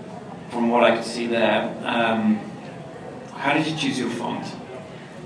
from 0.49 0.69
what 0.69 0.83
I 0.83 0.95
could 0.95 1.05
see 1.05 1.27
there, 1.27 1.73
um, 1.85 2.39
how 3.33 3.53
did 3.53 3.67
you 3.67 3.75
choose 3.77 3.97
your 3.99 4.09
font? 4.09 4.45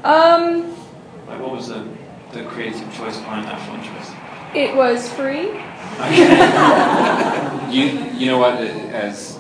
Um, 0.03 0.75
Like, 1.27 1.41
what 1.41 1.51
was 1.51 1.67
the, 1.69 1.87
the 2.31 2.43
creative 2.43 2.93
choice 2.95 3.17
behind 3.17 3.45
that 3.47 3.59
font 3.67 3.83
choice? 3.83 4.11
it 4.53 4.73
was 4.75 5.11
free. 5.13 5.49
Okay. 5.99 7.61
You 7.71 7.85
you 8.13 8.27
know 8.27 8.37
what? 8.37 8.53
As 8.61 9.39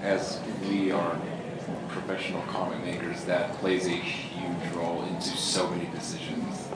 as 0.00 0.40
we 0.68 0.90
are 0.90 1.16
professional 1.88 2.42
comic 2.42 2.82
makers, 2.82 3.22
that 3.24 3.52
plays 3.58 3.86
a 3.86 4.00
huge 4.72 4.82
role 4.84 5.04
into 5.04 5.28
so 5.36 5.68
many 5.70 5.86
decisions. 5.94 6.68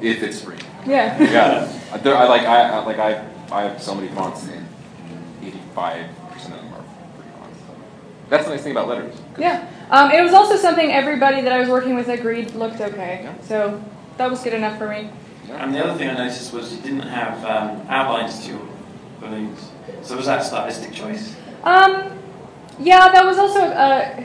If 0.00 0.22
it's 0.22 0.40
free, 0.42 0.58
Yeah. 0.86 1.20
yeah. 1.22 1.98
There, 1.98 2.16
I 2.16 2.24
like 2.24 2.42
I 2.42 2.70
I- 2.70 2.84
like 2.84 2.98
I 2.98 3.24
I 3.52 3.62
have 3.62 3.82
so 3.82 3.94
many 3.94 4.08
fonts, 4.08 4.48
and 4.48 4.66
eighty 5.42 5.60
five 5.74 6.06
percent 6.32 6.54
of 6.54 6.60
them 6.62 6.72
are 6.74 6.82
free 7.16 7.30
fonts. 7.38 7.58
So 7.66 7.74
That's 8.28 8.44
the 8.46 8.50
nice 8.50 8.62
thing 8.62 8.72
about 8.72 8.88
letters. 8.88 9.14
Yeah. 9.38 9.68
Um, 9.90 10.10
it 10.10 10.22
was 10.22 10.32
also 10.32 10.56
something 10.56 10.90
everybody 10.90 11.42
that 11.42 11.52
I 11.52 11.60
was 11.60 11.68
working 11.68 11.94
with 11.94 12.08
agreed 12.08 12.52
looked 12.54 12.80
okay. 12.80 13.20
Yeah. 13.24 13.34
So 13.42 13.82
that 14.16 14.30
was 14.30 14.42
good 14.42 14.54
enough 14.54 14.78
for 14.78 14.88
me. 14.88 15.10
and 15.50 15.74
the 15.74 15.84
other 15.84 15.94
thing 15.98 16.08
I 16.08 16.14
noticed 16.14 16.52
was 16.52 16.74
you 16.74 16.80
didn't 16.82 17.00
have 17.02 17.44
um, 17.44 17.86
outlines 17.88 18.40
to 18.46 18.52
your 18.52 18.62
balloons. 19.20 19.70
So 20.02 20.16
was 20.16 20.26
that 20.26 20.40
a 20.40 20.44
stylistic 20.44 20.92
choice? 20.92 21.36
Um, 21.62 22.18
yeah, 22.80 23.10
that 23.12 23.24
was 23.24 23.38
also 23.38 23.60
uh, 23.60 24.24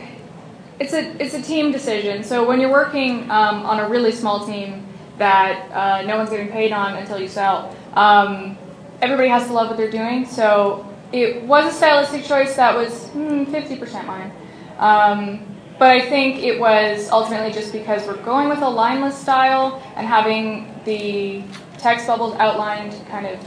it's 0.80 0.94
a 0.94 1.22
it's 1.22 1.34
a 1.34 1.42
team 1.42 1.72
decision. 1.72 2.24
So 2.24 2.48
when 2.48 2.60
you're 2.60 2.72
working 2.72 3.30
um, 3.32 3.66
on 3.66 3.80
a 3.80 3.90
really 3.90 4.12
small 4.12 4.46
team 4.46 4.86
that 5.18 5.72
uh, 5.72 6.02
no 6.04 6.18
one's 6.18 6.30
getting 6.30 6.50
paid 6.50 6.72
on 6.72 6.96
until 6.96 7.20
you 7.20 7.28
sell, 7.28 7.76
um, 7.94 8.58
everybody 9.02 9.30
has 9.30 9.48
to 9.48 9.54
love 9.54 9.68
what 9.70 9.78
they're 9.78 9.92
doing. 9.92 10.26
So 10.26 10.86
it 11.12 11.42
was 11.44 11.74
a 11.74 11.76
stylistic 11.76 12.24
choice 12.24 12.56
that 12.56 12.76
was 12.76 13.10
fifty 13.50 13.76
percent 13.76 14.08
mine. 14.08 14.32
Um, 14.78 15.40
but 15.80 15.90
I 15.90 16.02
think 16.02 16.44
it 16.44 16.60
was 16.60 17.10
ultimately 17.10 17.52
just 17.52 17.72
because 17.72 18.06
we're 18.08 18.22
going 18.24 18.50
with 18.50 18.60
a 18.60 18.70
lineless 18.70 19.16
style 19.18 19.82
and 19.96 20.08
having 20.08 20.74
the 20.86 21.44
text 21.78 22.08
bubbles 22.08 22.36
outlined 22.36 22.94
kind 23.08 23.28
of 23.28 23.40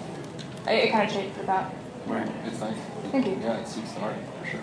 it, 0.66 0.84
it 0.84 0.92
kind 0.92 1.08
of 1.08 1.14
changed 1.14 1.36
for 1.36 1.44
that. 1.44 1.72
Right. 2.06 2.28
It's 2.46 2.60
nice. 2.60 2.76
Thank 3.10 3.26
you. 3.26 3.38
Yeah, 3.42 3.58
it 3.58 3.68
suits 3.68 3.92
the 3.92 4.00
art 4.00 4.16
for 4.40 4.46
sure. 4.48 4.60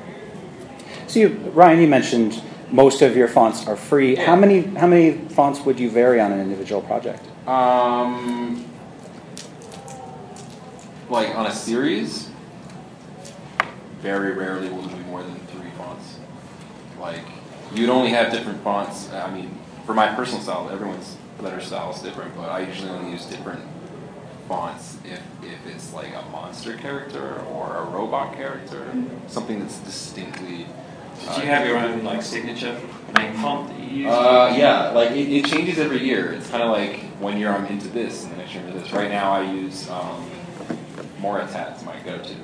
So, 1.07 1.19
you, 1.19 1.29
Ryan, 1.53 1.81
you 1.81 1.87
mentioned 1.87 2.41
most 2.71 3.01
of 3.01 3.15
your 3.15 3.27
fonts 3.27 3.67
are 3.67 3.75
free. 3.75 4.15
Yeah. 4.15 4.25
How 4.25 4.35
many 4.35 4.61
how 4.61 4.87
many 4.87 5.13
fonts 5.29 5.61
would 5.61 5.79
you 5.79 5.89
vary 5.89 6.19
on 6.19 6.31
an 6.31 6.39
individual 6.39 6.81
project? 6.81 7.23
Um, 7.47 8.65
like 11.09 11.33
on 11.35 11.45
a 11.45 11.51
series, 11.51 12.29
very 14.01 14.33
rarely 14.33 14.69
will 14.69 14.81
there 14.81 14.97
be 14.97 15.03
more 15.03 15.23
than 15.23 15.35
three 15.47 15.69
fonts. 15.77 16.17
Like 16.99 17.23
you'd 17.73 17.89
only 17.89 18.09
have 18.09 18.31
different 18.31 18.61
fonts. 18.63 19.11
I 19.11 19.33
mean, 19.33 19.57
for 19.85 19.93
my 19.93 20.13
personal 20.13 20.41
style, 20.41 20.69
everyone's 20.69 21.15
letter 21.39 21.61
style 21.61 21.93
is 21.93 22.01
different, 22.01 22.35
but 22.35 22.49
I 22.49 22.61
usually 22.61 22.89
only 22.89 23.11
use 23.11 23.25
different 23.25 23.63
fonts 24.47 24.97
if 25.05 25.21
if 25.43 25.65
it's 25.67 25.93
like 25.93 26.13
a 26.13 26.23
monster 26.31 26.75
character 26.75 27.41
or 27.51 27.77
a 27.77 27.83
robot 27.85 28.35
character, 28.35 28.91
something 29.27 29.59
that's 29.59 29.79
distinctly. 29.79 30.65
Did 31.19 31.43
you 31.43 31.49
have 31.49 31.67
your 31.67 31.77
own 31.77 32.03
like 32.03 32.21
signature 32.21 32.79
main 33.15 33.33
font 33.33 33.69
that 33.69 33.79
you 33.79 34.03
use? 34.03 34.11
Uh, 34.11 34.55
yeah, 34.57 34.89
like 34.89 35.11
it, 35.11 35.29
it 35.31 35.45
changes 35.45 35.77
every 35.79 36.03
year. 36.03 36.33
It's 36.33 36.49
kind 36.49 36.63
of 36.63 36.69
like 36.69 36.99
one 37.19 37.37
year 37.37 37.49
I'm 37.49 37.65
into 37.65 37.87
this, 37.87 38.23
and 38.23 38.33
the 38.33 38.37
next 38.37 38.53
year 38.53 38.63
I'm 38.63 38.69
into 38.69 38.79
this. 38.79 38.91
Right 38.91 39.09
now 39.09 39.31
I 39.31 39.51
use 39.51 39.89
um, 39.89 40.29
Moratat's 41.19 41.83
my 41.83 41.95
go-to. 42.05 42.35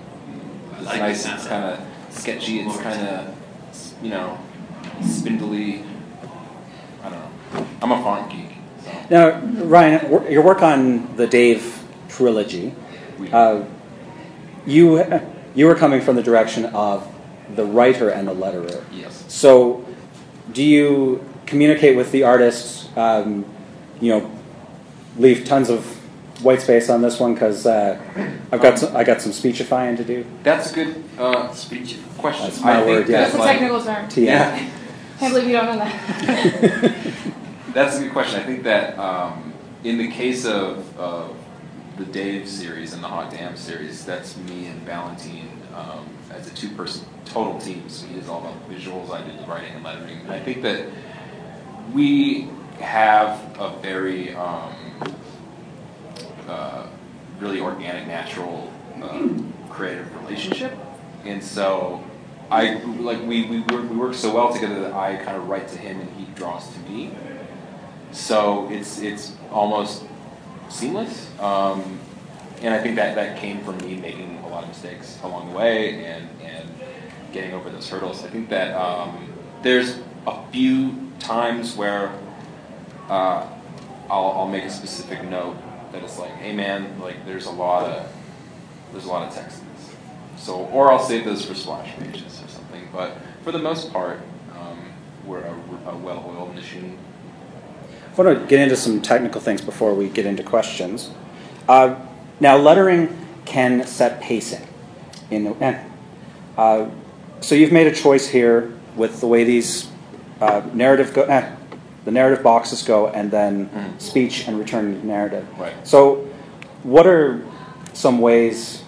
It's 0.78 0.86
like 0.86 1.00
nice. 1.00 1.26
It's 1.26 1.48
kind 1.48 1.66
of 1.66 1.88
sketchy. 2.10 2.60
It's 2.62 2.78
kind 2.80 3.08
of 3.08 3.36
you 4.02 4.10
know 4.10 4.38
spindly. 5.02 5.84
I 7.04 7.10
don't 7.10 7.20
know. 7.20 7.68
I'm 7.82 7.92
a 7.92 8.02
font 8.02 8.32
geek. 8.32 8.50
So 8.84 8.92
Now, 9.10 9.40
Ryan, 9.66 10.32
your 10.32 10.42
work 10.42 10.62
on 10.62 11.16
the 11.16 11.28
Dave 11.28 11.84
trilogy, 12.10 12.74
uh, 13.32 13.64
you 14.66 15.22
you 15.56 15.68
were 15.68 15.76
coming 15.76 16.02
from 16.02 16.16
the 16.16 16.24
direction 16.24 16.66
of 16.66 17.08
the 17.56 17.66
writer 17.66 18.10
and 18.10 18.28
the 18.28 18.34
letterer. 18.34 18.84
yes. 18.92 19.26
So, 19.28 19.86
do 20.52 20.64
you 20.64 21.24
communicate 21.46 21.96
with 21.96 22.12
the 22.12 22.24
artists? 22.24 22.90
Um, 22.98 23.46
you 24.00 24.10
know, 24.10 24.32
leave 25.18 25.46
tons 25.46 25.70
of 25.70 25.86
white 26.44 26.62
space 26.62 26.90
on 26.90 27.02
this 27.02 27.20
one 27.20 27.34
because 27.34 27.66
uh, 27.66 28.00
I've 28.52 28.62
got 28.62 28.80
some, 28.80 28.96
I 28.96 29.04
got 29.04 29.22
some 29.22 29.32
speechifying 29.32 29.96
to 29.98 30.04
do. 30.04 30.26
That's 30.44 30.72
a 30.72 30.76
good 30.76 31.04
uh, 31.18 31.54
Speech. 31.54 31.98
question. 32.18 32.46
That's 32.46 32.62
my 32.62 32.74
I 32.74 32.76
think 32.78 32.88
word, 32.88 33.10
yeah. 33.10 33.22
that, 33.22 33.32
That's 33.32 33.44
a 33.44 33.48
technical 33.48 33.84
term. 33.84 34.06
TM. 34.08 34.26
Yeah. 34.26 34.70
Can't 35.20 35.34
believe 35.34 35.48
you 35.48 35.54
don't 35.54 35.66
know 35.66 35.78
that. 35.78 36.96
That's 37.74 37.98
a 37.98 38.04
good 38.04 38.12
question. 38.12 38.40
I 38.40 38.44
think 38.44 38.64
that 38.64 38.98
um, 39.00 39.54
in 39.84 39.98
the 39.98 40.10
case 40.10 40.46
of, 40.46 41.00
of 41.00 41.36
the 41.98 42.06
Dave 42.06 42.48
series 42.48 42.94
and 42.94 43.04
the 43.04 43.08
Hot 43.08 43.32
Damn 43.32 43.56
series, 43.56 44.06
that's 44.06 44.36
me 44.38 44.68
and 44.68 44.82
Valentine 44.82 45.50
um, 45.76 46.08
as 46.32 46.52
a 46.52 46.56
two-person 46.56 47.06
total 47.26 47.60
team. 47.60 47.88
So 47.90 48.08
he 48.08 48.20
does 48.20 48.30
all 48.30 48.42
the 48.42 48.74
visuals, 48.74 49.12
I 49.12 49.22
do 49.22 49.36
the 49.38 49.44
writing 49.46 49.74
and 49.74 49.84
lettering. 49.84 50.20
And 50.22 50.32
I 50.32 50.40
think 50.40 50.62
that 50.64 50.88
we 51.94 52.50
have 52.80 53.40
a 53.60 53.78
very 53.82 54.34
um, 54.36 54.74
uh, 56.48 56.88
really 57.40 57.60
organic, 57.60 58.08
natural, 58.08 58.72
uh, 59.02 59.30
creative 59.70 60.14
relationship, 60.24 60.78
and 61.26 61.44
so 61.44 62.04
I 62.50 62.76
like 63.00 63.22
we, 63.22 63.46
we 63.46 63.60
work 63.62 63.90
we 63.90 63.96
work 63.96 64.14
so 64.14 64.34
well 64.34 64.54
together 64.54 64.82
that 64.82 64.94
I 64.94 65.16
kind 65.18 65.38
of 65.38 65.48
write 65.48 65.68
to 65.70 65.78
him 65.78 66.00
and 66.00 66.10
he 66.12 66.26
draws 66.36 66.72
to 66.74 66.80
me. 66.82 67.16
So 68.12 68.70
it's 68.70 69.00
it's 69.00 69.34
almost 69.52 70.04
seamless, 70.70 71.30
um, 71.40 72.00
and 72.62 72.74
I 72.74 72.82
think 72.82 72.96
that 72.96 73.16
that 73.16 73.40
came 73.40 73.64
from 73.64 73.78
me 73.80 73.96
making 73.96 74.40
a 74.40 74.48
lot 74.48 74.64
of 74.64 74.70
mistakes 74.70 75.20
along 75.24 75.52
the 75.52 75.58
way 75.58 76.06
and 76.06 76.30
and 76.42 76.70
getting 77.32 77.54
over 77.54 77.70
those 77.70 77.90
hurdles. 77.90 78.24
I 78.24 78.30
think 78.30 78.50
that 78.50 78.76
um, 78.76 79.34
there's 79.64 80.00
a 80.28 80.46
few 80.52 81.12
times 81.20 81.76
where 81.76 82.14
uh, 83.10 83.48
I'll, 84.10 84.32
I'll 84.32 84.48
make 84.48 84.64
a 84.64 84.70
specific 84.70 85.24
note 85.24 85.58
that 85.92 86.04
it's 86.04 86.20
like, 86.20 86.32
hey 86.32 86.54
man, 86.54 87.00
like 87.00 87.26
there's 87.26 87.46
a 87.46 87.52
lot 87.52 87.90
of 87.90 88.12
there's 88.92 89.06
a 89.06 89.10
lot 89.10 89.28
of 89.28 89.34
text 89.34 89.62
in 89.62 89.68
this. 89.74 89.96
So, 90.38 90.66
or 90.68 90.92
I'll 90.92 91.00
save 91.04 91.26
those 91.26 91.46
for 91.46 91.56
splash 91.56 91.96
pages 91.98 92.42
or 92.44 92.48
something. 92.48 92.88
But 92.92 93.18
for 93.44 93.52
the 93.52 93.60
most 93.60 93.92
part, 93.92 94.20
um, 94.58 94.94
we're 95.26 95.42
a, 95.42 95.56
a 95.88 95.98
well-oiled 95.98 96.54
machine. 96.54 96.98
I 98.14 98.22
want 98.22 98.40
to 98.40 98.46
get 98.46 98.60
into 98.60 98.76
some 98.76 99.02
technical 99.02 99.42
things 99.42 99.62
before 99.62 99.96
we 99.96 100.08
get 100.08 100.28
into 100.28 100.44
questions. 100.44 101.10
Uh, 101.68 101.96
now, 102.40 102.58
lettering 102.58 103.10
can 103.46 103.88
set 103.88 104.22
pacing. 104.22 104.68
In 105.32 105.46
the, 105.46 105.64
eh, 105.64 105.84
uh, 106.56 106.90
so 107.42 107.56
you've 107.56 107.72
made 107.72 107.88
a 107.88 107.92
choice 107.96 108.28
here 108.28 108.72
with 108.96 109.20
the 109.20 109.26
way 109.28 109.44
these 109.44 109.90
uh, 110.40 110.62
narrative 110.74 111.14
go, 111.14 111.24
eh, 111.24 111.56
the 112.06 112.12
narrative 112.12 112.44
boxes 112.44 112.84
go, 112.84 113.08
and 113.08 113.32
then 113.32 113.70
Mm. 113.70 114.00
speech 114.00 114.48
and 114.48 114.60
return 114.60 115.02
narrative. 115.08 115.48
Right. 115.58 115.74
So, 115.84 116.28
what 116.84 117.08
are 117.08 117.42
some 117.94 118.20
ways, 118.20 118.84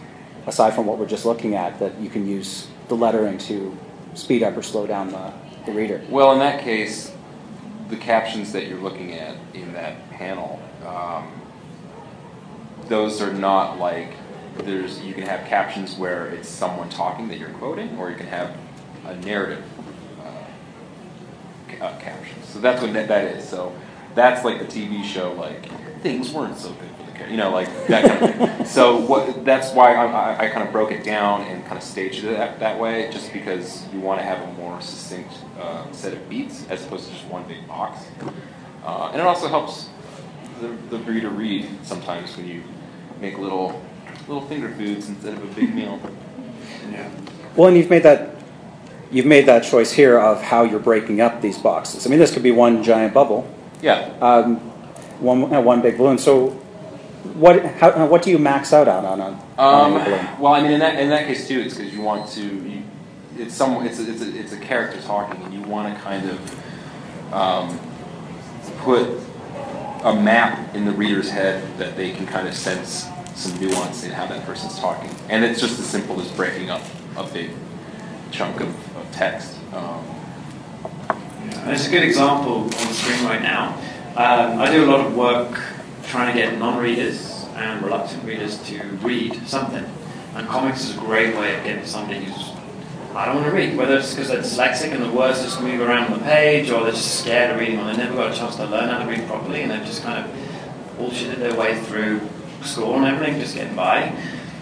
aside 0.46 0.74
from 0.76 0.86
what 0.86 1.00
we're 1.00 1.08
just 1.08 1.26
looking 1.26 1.56
at, 1.56 1.80
that 1.80 2.00
you 2.00 2.10
can 2.10 2.28
use 2.28 2.68
the 2.90 2.96
lettering 2.96 3.40
to 3.40 3.76
speed 4.14 4.44
up 4.44 4.56
or 4.56 4.62
slow 4.62 4.86
down 4.86 5.12
the, 5.12 5.32
the 5.66 5.72
reader? 5.72 6.02
Well, 6.10 6.32
in 6.34 6.40
that 6.40 6.62
case, 6.64 7.12
the 7.90 7.98
captions 7.98 8.52
that 8.54 8.68
you're 8.68 8.80
looking 8.80 9.14
at 9.14 9.36
in 9.54 9.74
that 9.74 10.10
panel, 10.12 10.62
um, 10.86 11.32
those 12.88 13.22
are 13.22 13.34
not 13.34 13.80
like 13.80 14.12
there's. 14.58 15.02
You 15.02 15.14
can 15.14 15.24
have 15.24 15.48
captions 15.48 15.96
where 15.96 16.28
it's 16.28 16.48
someone 16.48 16.90
talking 16.90 17.28
that 17.30 17.38
you're 17.38 17.50
quoting, 17.52 17.98
or 17.98 18.10
you 18.10 18.16
can 18.16 18.28
have 18.28 18.56
a 19.06 19.16
narrative 19.18 19.64
uh, 20.22 21.84
uh, 21.84 22.00
caption. 22.00 22.42
So 22.44 22.60
that's 22.60 22.82
what 22.82 22.94
that, 22.94 23.08
that 23.08 23.26
is. 23.36 23.48
So 23.48 23.76
that's 24.14 24.46
like 24.46 24.60
the 24.60 24.66
TV 24.66 25.04
show, 25.04 25.34
like 25.34 25.68
things 26.02 26.32
weren't 26.32 26.58
so 26.58 26.72
good 26.72 26.95
for 27.18 27.28
you 27.30 27.38
know, 27.38 27.50
like 27.52 27.68
that 27.88 28.06
kind 28.20 28.24
of 28.42 28.58
thing. 28.58 28.66
So 28.66 28.98
what? 29.00 29.46
That's 29.46 29.72
why 29.74 29.94
I, 29.94 30.06
I, 30.06 30.46
I 30.46 30.50
kind 30.50 30.66
of 30.66 30.72
broke 30.72 30.92
it 30.92 31.04
down 31.04 31.42
and 31.44 31.64
kind 31.66 31.78
of 31.78 31.84
staged 31.84 32.24
it 32.24 32.32
that, 32.32 32.60
that 32.60 32.80
way, 32.80 33.10
just 33.12 33.32
because 33.32 33.86
you 33.94 34.00
want 34.00 34.20
to 34.20 34.26
have 34.26 34.42
a 34.42 34.52
more 34.54 34.82
succinct 34.82 35.34
uh, 35.60 35.90
set 35.92 36.14
of 36.14 36.28
beats 36.30 36.66
as 36.70 36.84
opposed 36.86 37.06
to 37.08 37.12
just 37.14 37.26
one 37.28 37.48
big 37.48 37.68
box. 37.68 38.06
Uh, 38.84 39.10
and 39.12 39.22
it 39.22 39.26
also 39.28 39.48
helps 39.48 39.90
the, 40.62 40.68
the 40.90 40.98
reader 41.00 41.30
read 41.30 41.68
sometimes 41.84 42.36
when 42.38 42.48
you 42.48 42.64
make 43.22 43.38
little 43.38 43.82
little 44.28 44.46
finger 44.48 44.70
foods 44.70 45.08
instead 45.10 45.34
of 45.34 45.44
a 45.44 45.56
big 45.56 45.74
meal. 45.76 46.00
Yeah. 46.92 47.10
Well, 47.56 47.68
and 47.68 47.78
you've 47.78 47.90
made 47.90 48.04
that 48.04 48.36
you've 49.12 49.26
made 49.26 49.46
that 49.46 49.64
choice 49.64 49.92
here 49.92 50.20
of 50.20 50.42
how 50.42 50.64
you're 50.64 50.80
breaking 50.80 51.22
up 51.22 51.42
these 51.42 51.58
boxes. 51.58 52.06
I 52.06 52.10
mean, 52.10 52.20
this 52.20 52.34
could 52.34 52.44
be 52.44 52.52
one 52.52 52.84
giant 52.84 53.14
bubble, 53.14 53.48
Yeah. 53.82 54.12
um, 54.22 54.58
one 55.20 55.54
uh, 55.54 55.62
one 55.62 55.82
big 55.82 55.98
balloon. 55.98 56.18
So, 56.18 56.60
what 57.34 57.66
how, 57.66 57.90
uh, 57.90 58.06
what 58.08 58.22
do 58.22 58.30
you 58.32 58.38
max 58.40 58.74
out 58.74 58.88
on 58.88 59.06
on 59.06 59.22
on 59.22 59.34
Um, 59.58 59.98
a 59.98 60.38
well, 60.40 60.54
I 60.54 60.62
mean, 60.62 60.72
in 60.72 60.80
that 60.80 61.00
in 61.00 61.10
that 61.10 61.26
case 61.28 61.48
too, 61.48 61.60
it's 61.60 61.76
because 61.76 61.94
you 61.94 62.02
want 62.02 62.30
to. 62.32 62.42
You, 62.42 62.84
it's 63.38 63.54
some. 63.54 63.86
It's 63.86 64.00
a, 64.00 64.10
it's 64.10 64.22
a, 64.22 64.40
it's 64.40 64.54
a 64.54 64.58
character 64.60 65.02
talking, 65.02 65.42
and 65.44 65.54
you 65.54 65.62
want 65.62 65.94
to 65.94 66.02
kind 66.02 66.30
of 66.30 67.34
um, 67.34 67.80
put 68.80 69.08
a 70.04 70.16
map 70.16 70.74
in 70.76 70.86
the 70.86 70.92
reader's 70.92 71.30
head 71.30 71.78
that 71.78 71.98
they 71.98 72.12
can 72.12 72.26
kind 72.26 72.48
of 72.48 72.54
sense 72.54 73.08
some 73.36 73.60
nuance 73.60 74.04
in 74.06 74.12
how 74.12 74.26
that 74.28 74.46
person's 74.46 74.80
talking, 74.80 75.10
and 75.30 75.44
it's 75.44 75.60
just 75.60 75.80
as 75.80 75.86
simple 75.86 76.22
as 76.22 76.32
breaking 76.32 76.70
up 76.70 76.82
a 77.18 77.24
big 77.34 77.50
chunk 78.32 78.62
of, 78.62 78.70
of 78.98 79.12
text. 79.12 79.58
Um, 79.74 80.04
And 81.64 81.72
it's 81.72 81.88
a 81.88 81.92
good 81.92 82.04
example 82.04 82.64
on 82.64 82.70
the 82.70 82.94
screen 82.94 83.26
right 83.26 83.42
now. 83.42 83.74
Um, 84.16 84.60
I 84.62 84.72
do 84.72 84.86
a 84.86 84.90
lot 84.90 85.06
of 85.06 85.16
work 85.16 85.60
trying 86.16 86.34
to 86.34 86.42
get 86.42 86.58
non-readers 86.58 87.46
and 87.56 87.84
reluctant 87.84 88.24
readers 88.24 88.58
to 88.70 88.82
read 89.04 89.36
something. 89.46 89.84
And 90.34 90.48
comics 90.48 90.86
is 90.86 90.96
a 90.96 91.00
great 91.00 91.36
way 91.36 91.58
of 91.58 91.64
getting 91.66 91.86
somebody 91.86 92.24
who's, 92.24 92.52
I 93.14 93.26
don't 93.26 93.36
want 93.36 93.48
to 93.48 93.52
read, 93.52 93.76
whether 93.76 93.98
it's 93.98 94.14
because 94.14 94.30
they're 94.30 94.42
dyslexic 94.42 94.94
and 94.94 95.04
the 95.04 95.12
words 95.12 95.42
just 95.44 95.62
move 95.62 95.82
around 95.82 96.14
on 96.14 96.20
the 96.20 96.26
page, 96.26 96.72
or 96.72 96.84
they're 96.84 96.94
just 96.94 97.20
scared 97.20 97.52
of 97.52 97.60
reading, 97.60 97.80
or 97.80 97.86
they 97.88 97.98
never 97.98 98.16
got 98.16 98.32
a 98.32 98.36
chance 98.36 98.56
to 98.56 98.66
learn 98.66 98.88
how 98.88 99.00
to 99.00 99.10
read 99.10 99.28
properly, 99.28 99.62
and 99.62 99.72
they've 99.72 99.86
just 99.86 100.04
kind 100.04 100.24
of 100.24 100.32
bullshitted 100.98 101.36
their 101.36 101.56
way 101.60 101.84
through 101.84 102.22
school 102.64 102.96
and 102.96 103.06
everything, 103.06 103.38
just 103.42 103.54
getting 103.54 103.76
by. 103.76 104.08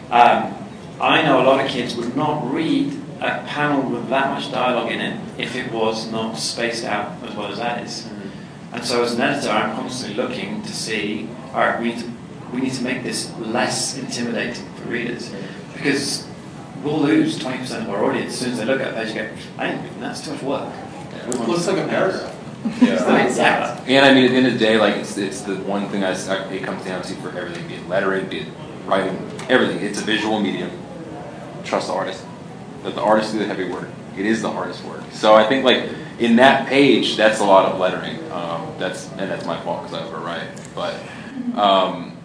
Um, 0.09 0.55
I 0.99 1.21
know 1.21 1.39
a 1.39 1.45
lot 1.45 1.63
of 1.63 1.69
kids 1.69 1.95
would 1.95 2.15
not 2.15 2.51
read 2.51 2.99
a 3.21 3.43
panel 3.45 3.91
with 3.91 4.09
that 4.09 4.31
much 4.31 4.51
dialogue 4.51 4.91
in 4.91 5.01
it 5.01 5.19
if 5.37 5.55
it 5.55 5.71
was 5.71 6.11
not 6.11 6.35
spaced 6.35 6.83
out 6.83 7.23
as 7.23 7.35
well 7.35 7.51
as 7.51 7.59
that 7.59 7.83
is. 7.83 8.07
And 8.73 8.83
so, 8.83 9.03
as 9.03 9.13
an 9.13 9.21
editor, 9.21 9.49
I'm 9.49 9.75
constantly 9.75 10.15
looking 10.21 10.61
to 10.63 10.73
see, 10.73 11.29
all 11.53 11.59
right, 11.59 11.79
we 11.79 11.89
need 11.89 11.99
to, 11.99 12.11
we 12.53 12.61
need 12.61 12.73
to 12.73 12.83
make 12.83 13.03
this 13.03 13.31
less 13.39 13.97
intimidating 13.97 14.65
for 14.75 14.89
readers 14.89 15.31
because 15.73 16.27
we'll 16.83 16.99
lose 16.99 17.37
20% 17.39 17.83
of 17.83 17.89
our 17.89 18.03
audience 18.05 18.33
as 18.33 18.39
soon 18.39 18.51
as 18.53 18.57
they 18.59 18.65
look 18.65 18.81
at 18.81 18.91
a 18.91 18.93
page 18.93 19.15
and 19.15 19.29
go, 19.37 19.43
I 19.57 19.67
ain't 19.71 19.83
reading 19.83 19.99
that, 20.01 20.11
it's 20.11 20.25
too 20.25 20.31
much 20.33 20.41
work. 20.43 20.73
It 21.27 21.39
looks 21.47 21.67
like 21.67 21.77
a 21.77 21.87
paragraph. 21.87 22.35
yeah. 22.81 23.25
Exactly. 23.27 23.95
And 23.95 24.05
I 24.05 24.13
mean, 24.13 24.25
at 24.25 24.31
the 24.31 24.37
end 24.37 24.47
of 24.47 24.53
the 24.53 24.59
day, 24.59 24.77
like 24.77 24.95
it's, 24.97 25.17
it's 25.17 25.41
the 25.41 25.55
one 25.57 25.87
thing 25.89 26.03
I, 26.03 26.11
s- 26.11 26.27
I- 26.29 26.43
it 26.51 26.63
comes 26.63 26.83
down 26.83 27.01
to 27.03 27.13
for 27.15 27.29
everything, 27.37 27.67
be 27.67 27.75
it 27.75 27.87
lettering, 27.87 28.27
be 28.27 28.39
it 28.39 28.47
writing, 28.85 29.15
everything. 29.49 29.79
It's 29.85 30.01
a 30.01 30.03
visual 30.03 30.39
medium. 30.39 30.71
Trust 31.63 31.87
the 31.87 31.93
artist. 31.93 32.25
Let 32.83 32.95
the 32.95 33.01
artist 33.01 33.31
do 33.33 33.39
the 33.39 33.45
heavy 33.45 33.69
work. 33.69 33.87
It 34.17 34.25
is 34.25 34.41
the 34.41 34.49
hardest 34.51 34.83
work. 34.85 35.01
So 35.11 35.35
I 35.35 35.47
think 35.47 35.63
like 35.63 35.89
in 36.19 36.35
that 36.37 36.67
page, 36.67 37.15
that's 37.17 37.39
a 37.39 37.45
lot 37.45 37.71
of 37.71 37.79
lettering. 37.79 38.19
Um, 38.31 38.73
that's 38.77 39.09
and 39.11 39.31
that's 39.31 39.45
my 39.45 39.59
fault 39.61 39.83
because 39.83 39.99
I 39.99 40.11
overwrite. 40.11 40.75
But 40.75 41.59
um, 41.59 42.17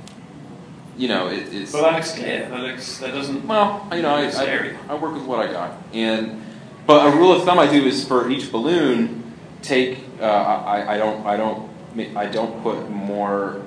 you 0.97 1.09
know, 1.09 1.29
it, 1.29 1.53
it's 1.55 1.73
But 1.73 1.83
that 1.83 1.95
looks 1.95 2.13
clear. 2.15 2.49
That 2.49 2.61
looks, 2.61 2.99
that 2.99 3.13
doesn't, 3.13 3.47
well, 3.47 3.87
you 3.93 4.03
know, 4.03 4.15
I, 4.15 4.25
I. 4.27 4.77
I 4.89 4.95
work 4.95 5.15
with 5.15 5.25
what 5.25 5.39
I 5.39 5.53
got, 5.53 5.79
and 5.93 6.45
but 6.87 7.13
a 7.13 7.17
rule 7.17 7.33
of 7.33 7.45
thumb 7.45 7.59
I 7.59 7.71
do 7.71 7.85
is 7.85 8.07
for 8.07 8.31
each 8.31 8.51
balloon, 8.51 9.35
take 9.63 9.99
uh, 10.21 10.25
I, 10.25 10.95
I 10.95 10.99
don't 10.99 11.27
I 11.27 11.37
don't 11.37 11.71
I 12.17 12.27
don't 12.27 12.63
put 12.63 12.91
more 12.91 13.63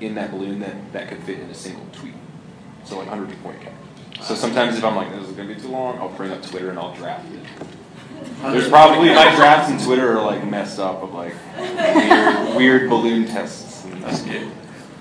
in 0.00 0.14
that 0.14 0.30
balloon 0.30 0.60
that 0.60 0.92
that 0.92 1.08
could 1.08 1.22
fit 1.22 1.40
in 1.40 1.50
a 1.50 1.54
single 1.54 1.86
tweet, 1.92 2.14
so 2.84 2.98
like 2.98 3.08
140 3.08 3.58
characters. 3.58 4.26
So 4.26 4.34
sometimes 4.34 4.76
if 4.76 4.84
I'm 4.84 4.96
like 4.96 5.10
this 5.10 5.28
is 5.28 5.34
gonna 5.34 5.52
be 5.54 5.60
too 5.60 5.68
long, 5.68 5.98
I'll 5.98 6.08
bring 6.10 6.32
up 6.32 6.42
Twitter 6.42 6.70
and 6.70 6.78
I'll 6.78 6.94
draft 6.94 7.26
it. 7.32 7.66
There's 8.42 8.68
probably 8.68 9.08
my 9.08 9.34
drafts 9.34 9.70
in 9.70 9.84
Twitter 9.84 10.18
are 10.18 10.22
like 10.22 10.44
messed 10.44 10.78
up 10.78 11.02
of 11.02 11.12
like 11.14 11.34
weird, 11.56 12.56
weird 12.56 12.90
balloon 12.90 13.26
tests. 13.26 13.84
And 13.84 14.02
that's 14.02 14.22
good. 14.22 14.50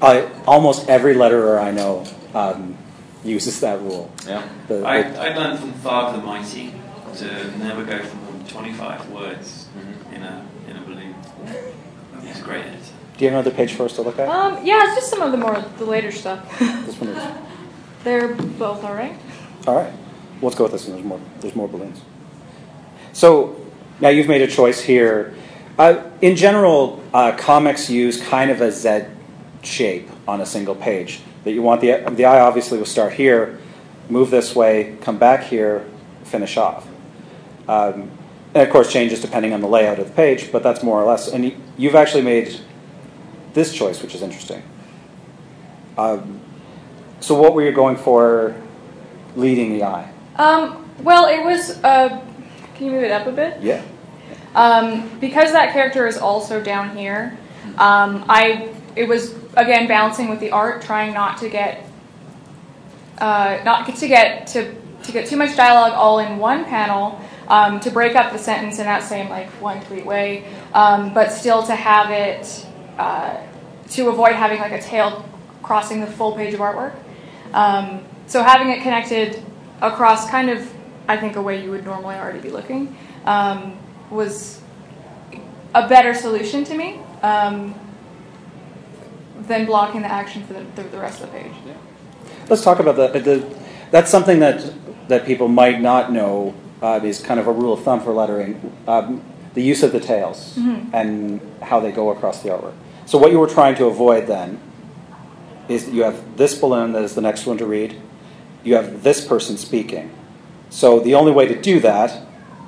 Uh, 0.02 0.30
almost 0.48 0.90
every 0.90 1.16
letterer 1.16 1.60
I 1.62 1.72
know 1.72 2.06
um, 2.34 2.78
uses 3.24 3.60
that 3.62 3.80
rule. 3.82 4.12
Yeah. 4.28 4.48
The- 4.68 4.86
I, 4.86 5.02
the- 5.04 5.20
I 5.20 5.36
learned 5.36 5.60
from 5.60 5.74
Tharg 5.74 6.14
the 6.14 6.22
Mighty 6.22 6.74
to 7.18 7.58
never 7.58 7.84
go 7.84 8.04
for 8.04 8.16
more 8.18 8.32
than 8.34 8.48
25 8.48 9.10
words 9.12 9.68
in 10.14 10.24
a, 10.24 10.46
in 10.68 10.78
a 10.78 10.82
balloon. 10.82 11.16
He's 12.22 12.42
great 12.42 12.66
at 12.66 12.76
do 13.18 13.24
you 13.24 13.32
have 13.32 13.40
another 13.46 13.56
page 13.56 13.74
for 13.74 13.86
us 13.86 13.94
to 13.96 14.02
look 14.02 14.20
at? 14.20 14.28
Um, 14.28 14.66
yeah, 14.66 14.84
it's 14.88 14.96
just 14.96 15.10
some 15.10 15.22
of 15.22 15.32
the 15.32 15.38
more 15.38 15.64
the 15.78 15.86
later 15.86 16.12
stuff. 16.12 16.60
This 16.60 17.00
one 17.00 17.12
is. 17.12 17.34
They're 18.04 18.34
both 18.36 18.84
all 18.84 18.94
right. 18.94 19.16
All 19.66 19.76
right, 19.76 19.94
let's 20.42 20.56
go 20.56 20.66
with 20.66 20.74
this 20.74 20.86
one. 20.86 20.96
There's 20.98 21.06
more. 21.08 21.22
There's 21.40 21.56
more 21.56 21.68
balloons. 21.70 22.02
So 23.16 23.56
now 24.02 24.10
you've 24.10 24.28
made 24.28 24.42
a 24.42 24.48
choice 24.48 24.82
here. 24.82 25.34
Uh, 25.80 26.04
in 26.22 26.36
general, 26.36 27.02
uh, 27.14 27.32
comics 27.38 27.90
use 27.90 28.22
kind 28.22 28.52
of 28.52 28.60
a 28.60 28.74
Z 28.74 29.06
shape 29.64 30.10
on 30.28 30.42
a 30.42 30.46
single 30.46 30.76
page. 30.76 31.22
That 31.46 31.54
you 31.54 31.62
want 31.62 31.80
the 31.80 32.04
the 32.12 32.26
eye 32.26 32.42
obviously 32.42 32.78
will 32.78 32.86
start 32.86 33.14
here, 33.14 33.58
move 34.10 34.32
this 34.32 34.54
way, 34.54 34.98
come 35.00 35.18
back 35.18 35.44
here, 35.44 35.86
finish 36.26 36.58
off. 36.58 36.86
Um, 37.70 38.12
and 38.54 38.64
of 38.64 38.70
course, 38.70 38.92
changes 38.92 39.22
depending 39.22 39.54
on 39.54 39.62
the 39.62 39.68
layout 39.68 39.98
of 39.98 40.10
the 40.10 40.14
page, 40.14 40.52
but 40.52 40.62
that's 40.62 40.84
more 40.84 41.02
or 41.02 41.06
less. 41.06 41.30
And 41.30 41.46
you, 41.46 41.58
you've 41.78 41.96
actually 41.96 42.24
made 42.24 42.60
this 43.54 43.74
choice, 43.74 44.02
which 44.02 44.14
is 44.14 44.24
interesting. 44.24 44.62
Um, 45.98 46.42
so, 47.22 47.34
what 47.40 47.54
were 47.54 47.64
you 47.64 47.72
going 47.72 47.96
for, 47.96 48.62
leading 49.38 49.72
the 49.72 49.86
eye? 49.86 50.12
Um, 50.36 50.90
well, 51.02 51.28
it 51.28 51.46
was. 51.46 51.82
Uh, 51.82 52.22
can 52.76 52.86
you 52.86 52.92
move 52.92 53.04
it 53.04 53.12
up 53.12 53.28
a 53.28 53.32
bit? 53.32 53.62
Yeah. 53.62 53.84
Um, 54.54 55.10
because 55.20 55.52
that 55.52 55.74
character 55.74 56.08
is 56.08 56.18
also 56.18 56.62
down 56.62 56.96
here, 56.96 57.38
um, 57.78 58.26
I 58.30 58.74
it 58.96 59.08
was 59.08 59.36
again 59.56 59.88
balancing 59.88 60.30
with 60.30 60.40
the 60.40 60.52
art, 60.52 60.82
trying 60.82 61.14
not 61.14 61.38
to 61.40 61.50
get 61.50 61.90
uh, 63.18 63.60
not 63.66 63.94
to 63.96 64.08
get 64.08 64.48
to 64.48 64.74
to 65.04 65.12
get 65.12 65.28
too 65.28 65.38
much 65.38 65.56
dialogue 65.56 65.94
all 65.94 66.20
in 66.20 66.38
one 66.38 66.66
panel, 66.66 67.20
um, 67.48 67.80
to 67.80 67.92
break 67.92 68.16
up 68.16 68.32
the 68.32 68.40
sentence 68.40 68.80
in 68.80 68.86
that 68.86 69.04
same 69.04 69.30
like 69.30 69.50
one 69.62 69.82
tweet 69.86 70.06
way, 70.06 70.46
um, 70.74 71.14
but 71.14 71.32
still 71.32 71.64
to 71.64 71.76
have 71.76 72.10
it 72.12 72.66
uh, 72.98 73.38
to 73.90 74.10
avoid 74.10 74.34
having 74.34 74.60
like 74.60 74.72
a 74.72 74.82
tail 74.82 75.26
crossing 75.62 76.02
the 76.02 76.08
full 76.08 76.34
page 76.36 76.54
of 76.54 76.60
artwork. 76.60 76.96
Um, 77.54 78.04
so 78.28 78.44
having 78.44 78.70
it 78.70 78.82
connected 78.82 79.44
across 79.82 80.30
kind 80.30 80.50
of, 80.50 80.72
I 81.08 81.18
think, 81.18 81.36
a 81.36 81.42
way 81.42 81.64
you 81.64 81.72
would 81.72 81.86
normally 81.86 82.16
already 82.16 82.40
be 82.40 82.50
looking 82.50 82.96
um, 83.26 83.78
was 84.10 84.62
a 85.74 85.88
better 85.88 86.14
solution 86.14 86.64
to 86.66 86.76
me 86.76 87.00
um, 87.22 87.76
than 89.42 89.66
blocking 89.66 90.02
the 90.02 90.12
action 90.12 90.44
for 90.46 90.54
the, 90.54 90.64
the, 90.76 90.84
the 90.84 91.00
rest 91.00 91.22
of 91.22 91.32
the 91.32 91.40
page. 91.40 91.52
Let's 92.50 92.64
talk 92.64 92.80
about 92.80 92.96
that. 92.98 93.14
the 93.24 93.46
that's 93.92 94.10
something 94.10 94.40
that 94.40 94.74
that 95.08 95.26
people 95.26 95.48
might 95.48 95.80
not 95.82 96.12
know 96.12 96.56
uh, 96.82 97.00
is 97.04 97.22
kind 97.22 97.40
of 97.40 97.48
a 97.48 97.52
rule 97.52 97.74
of 97.74 97.84
thumb 97.84 98.02
for 98.02 98.12
lettering. 98.12 98.76
Um, 98.88 99.24
the 99.54 99.64
use 99.64 99.84
of 99.84 99.94
the 99.94 100.00
tails 100.00 100.58
and 100.94 101.40
how 101.62 101.80
they 101.80 101.92
go 101.92 102.12
across 102.12 102.44
the 102.44 102.50
artwork. 102.50 102.74
So 103.06 103.18
what 103.18 103.32
you 103.32 103.40
were 103.40 103.48
trying 103.48 103.76
to 103.76 103.86
avoid 103.86 104.28
then 104.28 104.60
is 105.70 105.86
that 105.86 105.94
you 105.94 106.04
have 106.04 106.38
this 106.38 106.60
balloon 106.60 106.92
that 106.92 107.04
is 107.04 107.16
the 107.16 107.22
next 107.22 107.46
one 107.46 107.58
to 107.58 107.66
read. 107.66 108.00
You 108.64 108.76
have 108.76 109.02
this 109.02 109.26
person 109.26 109.58
speaking. 109.58 110.12
So 110.76 111.00
the 111.00 111.16
only 111.16 111.32
way 111.32 111.48
to 111.48 111.56
do 111.56 111.80
that 111.80 112.22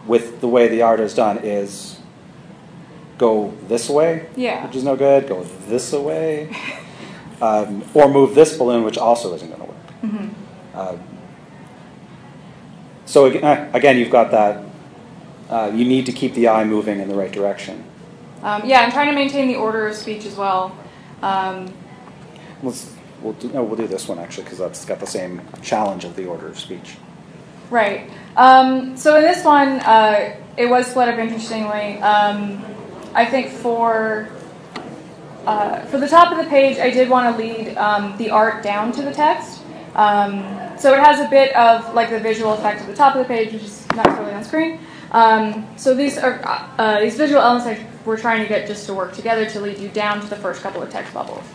with 0.08 0.39
the 0.39 0.48
way 0.48 0.70
the 0.70 0.82
art 0.82 1.02
is 1.02 1.13
done 1.13 1.39
is 1.39 2.00
go 3.17 3.54
this 3.67 3.89
way, 3.89 4.28
Yeah. 4.38 4.65
which 4.65 4.78
is 4.78 4.86
no 4.86 4.96
good. 4.96 5.28
Go 5.28 5.43
this 5.67 5.91
away, 5.91 6.56
um, 7.41 7.84
or 7.93 8.08
move 8.08 8.34
this 8.34 8.58
balloon, 8.58 8.86
which 8.86 8.98
also 8.98 9.36
isn't 9.36 9.50
going 9.50 9.60
to 9.60 9.67
work. 9.67 10.30
Uh, 10.74 10.98
so 13.06 13.26
uh, 13.26 13.70
again, 13.74 13.98
you've 13.98 14.10
got 14.10 14.32
that. 14.32 14.63
Uh, 15.50 15.70
you 15.76 15.84
need 15.84 16.06
to 16.06 16.13
keep 16.13 16.34
the 16.34 16.48
eye 16.48 16.63
moving 16.63 17.02
in 17.02 17.10
the 17.10 17.15
right 17.15 17.34
direction. 17.34 17.84
Um, 18.41 18.62
yeah, 18.63 18.84
I'm 18.84 18.91
trying 18.91 19.08
to 19.10 19.15
maintain 19.15 19.50
the 19.50 19.56
order 19.58 19.86
of 19.86 19.93
speech 19.96 20.26
as 20.26 20.38
well. 20.38 20.74
Um, 21.22 21.74
Let's 22.63 22.96
we'll 23.22 23.34
do, 23.34 23.50
no, 23.50 23.65
we'll 23.65 23.76
do 23.76 23.88
this 23.88 24.08
one 24.08 24.17
actually 24.17 24.46
because 24.46 24.60
that's 24.60 24.86
got 24.86 25.02
the 25.02 25.08
same 25.08 25.41
challenge 25.62 26.06
of 26.06 26.15
the 26.15 26.26
order 26.26 26.48
of 26.48 26.58
speech. 26.58 26.96
Right. 27.69 28.10
Um, 28.36 28.95
so 28.95 29.17
in 29.17 29.23
this 29.23 29.43
one, 29.43 29.80
uh, 29.82 30.36
it 30.56 30.67
was 30.67 30.88
split 30.88 31.10
up 31.10 31.19
interestingly. 31.19 31.97
Um, 31.99 32.63
I 33.13 33.25
think 33.25 33.49
for 33.49 34.30
uh, 35.45 35.86
for 35.86 35.97
the 35.97 36.08
top 36.08 36.32
of 36.32 36.43
the 36.43 36.49
page, 36.49 36.77
I 36.77 36.89
did 36.89 37.10
want 37.10 37.36
to 37.36 37.41
lead 37.41 37.77
um, 37.77 38.17
the 38.17 38.30
art 38.30 38.63
down 38.63 38.91
to 38.93 39.01
the 39.01 39.13
text. 39.13 39.62
Um, 39.95 40.43
so 40.77 40.93
it 40.93 40.99
has 40.99 41.19
a 41.19 41.30
bit 41.30 41.56
of 41.56 41.93
like 41.93 42.10
the 42.10 42.19
visual 42.19 42.53
effect 42.53 42.82
at 42.82 42.88
the 42.88 42.95
top 42.95 43.15
of 43.15 43.19
the 43.19 43.27
page, 43.27 43.53
which 43.53 43.63
is 43.63 43.88
not 43.95 44.08
really 44.19 44.34
on 44.34 44.43
screen. 44.43 44.80
Um, 45.12 45.67
so 45.77 45.93
these 45.93 46.17
are 46.17 46.41
uh, 46.77 46.99
these 46.99 47.15
visual 47.15 47.41
elements 47.41 47.67
I, 47.67 47.86
we're 48.06 48.17
trying 48.17 48.43
to 48.43 48.47
get 48.47 48.67
just 48.67 48.86
to 48.88 48.93
work 48.93 49.13
together 49.13 49.49
to 49.49 49.60
lead 49.62 49.80
you 49.80 49.89
down 49.89 50.21
to 50.21 50.27
the 50.27 50.36
first 50.36 50.62
couple 50.62 50.82
of 50.82 50.89
text 50.89 51.13
bubbles. 51.13 51.45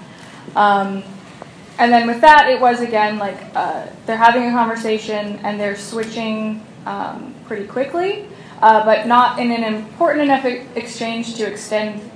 And 1.79 1.93
then 1.93 2.07
with 2.07 2.21
that, 2.21 2.49
it 2.49 2.61
was 2.61 2.81
again 2.81 3.19
like 3.19 3.39
uh, 3.55 3.87
they're 4.07 4.17
having 4.17 4.45
a 4.45 4.51
conversation 4.51 5.39
and 5.43 5.59
they're 5.59 5.77
switching 5.77 6.65
um, 6.87 7.35
pretty 7.47 7.67
quickly, 7.67 8.27
uh, 8.61 8.85
but 8.85 9.07
not 9.07 9.39
in 9.39 9.51
an 9.51 9.65
important 9.65 10.25
enough 10.25 10.45
exchange 10.45 11.35
to 11.37 11.47
extend 11.47 12.11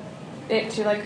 it 0.49 0.71
to 0.73 0.85
like 0.85 1.05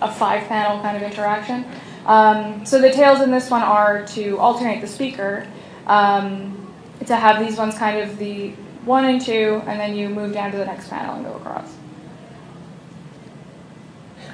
a 0.00 0.12
five 0.12 0.46
panel 0.48 0.80
kind 0.82 0.96
of 0.96 1.02
interaction. 1.02 1.64
Um, 2.04 2.64
so 2.64 2.80
the 2.80 2.90
tails 2.90 3.20
in 3.20 3.30
this 3.30 3.50
one 3.50 3.62
are 3.62 4.06
to 4.08 4.38
alternate 4.38 4.80
the 4.80 4.86
speaker, 4.86 5.46
um, 5.86 6.72
to 7.06 7.16
have 7.16 7.44
these 7.44 7.58
ones 7.58 7.76
kind 7.76 7.98
of 7.98 8.18
the 8.18 8.50
one 8.84 9.04
and 9.04 9.20
two, 9.20 9.62
and 9.66 9.80
then 9.80 9.96
you 9.96 10.08
move 10.08 10.32
down 10.32 10.52
to 10.52 10.56
the 10.56 10.64
next 10.64 10.88
panel 10.88 11.16
and 11.16 11.24
go 11.24 11.34
across. 11.34 11.74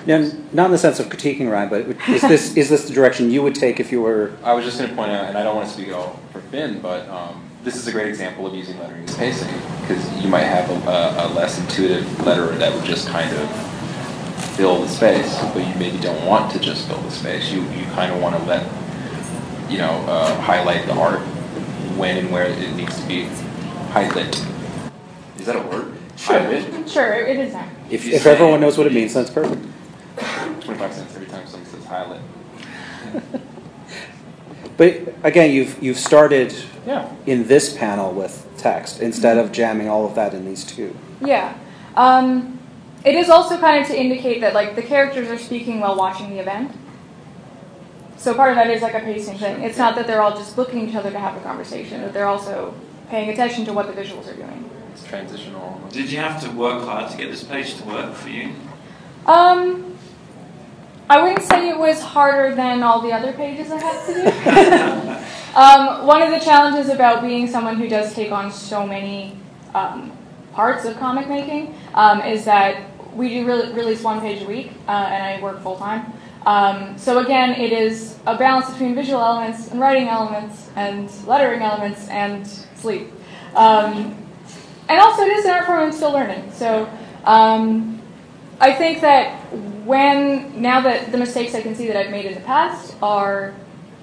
Now, 0.07 0.19
not 0.53 0.67
in 0.67 0.73
the 0.73 0.79
sense 0.79 0.99
of 0.99 1.07
critiquing 1.07 1.51
Ryan, 1.51 1.69
but 1.69 2.09
is 2.09 2.23
this 2.23 2.57
is 2.57 2.69
this 2.69 2.89
the 2.89 2.95
direction 2.95 3.31
you 3.31 3.43
would 3.43 3.55
take 3.55 3.79
if 3.79 3.93
you 3.93 4.03
were? 4.03 4.33
I 4.43 4.53
was 4.53 4.65
just 4.65 4.79
going 4.79 4.91
to 4.91 4.97
point 4.97 5.13
out, 5.13 5.27
and 5.27 5.39
I 5.39 5.43
don't 5.45 5.55
want 5.55 5.69
to 5.69 5.75
speak 5.75 5.93
all 5.93 6.19
for 6.33 6.41
Finn, 6.41 6.81
but 6.81 7.09
um, 7.09 7.49
this 7.63 7.77
is 7.77 7.87
a 7.87 7.93
great 7.93 8.09
example 8.09 8.47
of 8.47 8.55
using 8.55 8.79
lettering 8.81 9.05
as 9.05 9.17
pacing 9.17 9.55
because 9.81 10.23
you 10.23 10.29
might 10.29 10.45
have 10.45 10.69
a, 10.71 10.91
a, 10.91 11.27
a 11.27 11.35
less 11.35 11.61
intuitive 11.61 12.05
letterer 12.25 12.59
that 12.59 12.75
would 12.75 12.85
just 12.85 13.09
kind 13.09 13.33
of 13.37 14.57
fill 14.57 14.81
the 14.81 14.89
space, 14.89 15.39
but 15.55 15.67
you 15.67 15.75
maybe 15.77 15.99
don't 15.99 16.27
want 16.27 16.51
to 16.53 16.59
just 16.59 16.89
fill 16.89 17.01
the 17.01 17.11
space. 17.11 17.53
You 17.53 17.63
you 17.71 17.85
kind 17.95 18.13
of 18.13 18.21
want 18.21 18.37
to 18.37 18.43
let 18.45 18.67
you 19.71 19.79
know 19.79 20.05
uh, 20.09 20.35
highlight 20.41 20.85
the 20.87 20.95
art 20.95 21.21
when 21.97 22.17
and 22.17 22.33
where 22.33 22.47
it 22.47 22.75
needs 22.75 23.01
to 23.01 23.07
be 23.07 23.27
highlighted. 23.91 24.45
Is 25.39 25.47
that 25.47 25.57
a 25.57 25.61
word? 25.61 25.95
Sure. 26.17 26.39
Highlight? 26.41 26.89
Sure, 26.89 27.15
it 27.15 27.39
is 27.39 27.53
now. 27.53 27.69
If, 27.91 28.07
if 28.07 28.27
everyone 28.27 28.61
knows 28.61 28.79
what 28.79 28.87
it 28.87 28.93
means, 28.93 29.15
that's 29.15 29.31
perfect. 29.31 29.65
Twenty-five 30.65 30.93
cents 30.93 31.15
every 31.15 31.27
time 31.27 31.47
someone 31.47 31.69
says 31.69 31.85
highlight. 31.85 32.21
But 34.77 35.15
again, 35.23 35.51
you've 35.53 35.81
you've 35.83 35.99
started 35.99 36.55
Yeah. 36.87 37.09
in 37.27 37.47
this 37.47 37.77
panel 37.77 38.13
with 38.13 38.49
text 38.57 39.01
instead 39.01 39.39
of 39.39 39.53
jamming 39.53 39.89
all 39.89 40.07
of 40.07 40.15
that 40.15 40.35
in 40.35 40.45
these 40.45 40.65
two. 40.65 40.97
Yeah. 41.21 41.55
Um, 41.95 42.59
it 43.05 43.15
is 43.15 43.29
also 43.29 43.59
kind 43.59 43.83
of 43.83 43.87
to 43.89 44.01
indicate 44.01 44.41
that 44.41 44.55
like 44.55 44.75
the 44.75 44.83
characters 44.83 45.29
are 45.29 45.39
speaking 45.39 45.81
while 45.81 45.95
watching 45.95 46.31
the 46.31 46.39
event. 46.39 46.73
So 48.17 48.35
part 48.35 48.51
of 48.51 48.57
that 48.57 48.71
is 48.71 48.83
like 48.83 48.95
a 48.95 49.01
pacing 49.01 49.39
thing. 49.39 49.63
It's 49.63 49.79
not 49.79 49.95
that 49.97 50.07
they're 50.07 50.23
all 50.23 50.37
just 50.37 50.57
looking 50.57 50.83
at 50.83 50.89
each 50.89 50.95
other 50.95 51.11
to 51.11 51.19
have 51.19 51.37
a 51.37 51.41
conversation, 51.41 52.01
that 52.03 52.13
they're 52.13 52.29
also 52.29 52.73
paying 53.11 53.29
attention 53.31 53.65
to 53.67 53.73
what 53.73 53.89
the 53.95 54.01
visuals 54.01 54.29
are 54.29 54.37
doing. 54.37 54.71
It's 54.93 55.05
transitional. 55.05 55.81
Did 55.91 56.11
you 56.11 56.19
have 56.19 56.41
to 56.43 56.51
work 56.51 56.85
hard 56.85 57.11
to 57.11 57.17
get 57.17 57.31
this 57.31 57.43
page 57.43 57.75
to 57.77 57.85
work 57.85 58.15
for 58.15 58.29
you? 58.29 58.53
Um, 59.27 59.92
I 61.09 61.23
wouldn't 61.23 61.43
say 61.43 61.69
it 61.69 61.79
was 61.79 62.01
harder 62.01 62.55
than 62.55 62.83
all 62.83 63.01
the 63.01 63.13
other 63.13 63.33
pages 63.33 63.71
I 63.71 63.79
had 63.79 64.07
to 64.07 64.15
do. 64.15 65.59
um, 65.59 66.07
one 66.07 66.23
of 66.23 66.31
the 66.31 66.39
challenges 66.39 66.89
about 66.89 67.23
being 67.23 67.47
someone 67.49 67.77
who 67.77 67.89
does 67.89 68.15
take 68.15 68.33
on 68.33 68.51
so 68.51 68.87
many 68.87 69.37
um, 69.75 70.13
parts 70.53 70.85
of 70.85 70.97
comic 70.99 71.29
making 71.29 71.75
um, 71.95 72.21
is 72.23 72.45
that 72.45 72.89
we 73.15 73.29
do 73.29 73.47
re- 73.47 73.73
release 73.73 74.03
one 74.03 74.21
page 74.21 74.43
a 74.43 74.47
week, 74.47 74.73
uh, 74.89 74.93
and 74.93 75.23
I 75.23 75.43
work 75.43 75.63
full 75.63 75.77
time. 75.77 76.13
Um, 76.47 76.99
so 76.99 77.19
again, 77.19 77.51
it 77.53 77.73
is 77.73 78.19
a 78.27 78.37
balance 78.37 78.71
between 78.71 78.95
visual 78.95 79.21
elements 79.21 79.71
and 79.71 79.81
writing 79.81 80.09
elements 80.09 80.71
and 80.77 81.11
lettering 81.27 81.63
elements 81.63 82.09
and 82.09 82.47
sleep. 82.77 83.09
Um, 83.55 84.17
and 84.89 85.01
also, 85.01 85.23
it 85.23 85.33
is 85.33 85.45
an 85.45 85.53
art 85.53 85.67
form 85.67 85.81
I'm 85.81 85.93
still 85.93 86.13
learning. 86.13 86.51
So 86.53 86.91
um, 87.25 88.02
I 88.63 88.73
think 88.73 89.01
that 89.01 89.35
when 89.85 90.63
now 90.63 90.81
that 90.83 91.11
the 91.11 91.19
mistakes 91.19 91.55
I 91.55 91.61
can 91.61 91.75
see 91.75 91.89
that 91.89 91.97
I've 91.97 92.11
made 92.11 92.27
in 92.27 92.35
the 92.35 92.41
past 92.41 92.95
are 93.03 93.55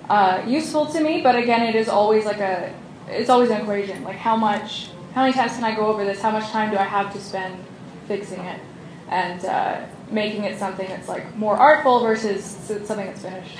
uh, 0.09 0.43
useful 0.45 0.85
to 0.87 0.99
me, 0.99 1.21
but 1.21 1.35
again, 1.35 1.63
it 1.63 1.75
is 1.75 1.87
always 1.87 2.25
like 2.25 2.39
a 2.39 2.73
it's 3.07 3.29
always 3.29 3.49
an 3.49 3.61
equation. 3.61 4.03
Like 4.03 4.17
how 4.17 4.35
much, 4.35 4.89
how 5.15 5.21
many 5.21 5.33
times 5.33 5.53
can 5.53 5.63
I 5.63 5.73
go 5.73 5.87
over 5.87 6.05
this? 6.05 6.21
How 6.21 6.31
much 6.31 6.49
time 6.51 6.71
do 6.71 6.77
I 6.77 6.83
have 6.83 7.11
to 7.13 7.19
spend 7.19 7.63
fixing 8.07 8.41
it 8.41 8.59
and 9.07 9.45
uh, 9.45 9.85
making 10.11 10.43
it 10.43 10.59
something 10.59 10.87
that's 10.87 11.07
like 11.07 11.35
more 11.35 11.55
artful 11.55 12.01
versus 12.01 12.43
something 12.43 13.05
that's 13.05 13.21
finished. 13.21 13.57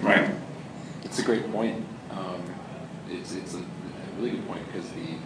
Right. 0.00 0.30
It's 1.04 1.18
a 1.18 1.22
great 1.22 1.50
point. 1.50 1.84
Um, 2.10 2.42
it's 3.10 3.34
it's 3.34 3.54
a, 3.54 3.58
a 3.58 3.64
really 4.18 4.30
good 4.32 4.46
point 4.46 4.66
because 4.66 4.88
the 4.90 5.16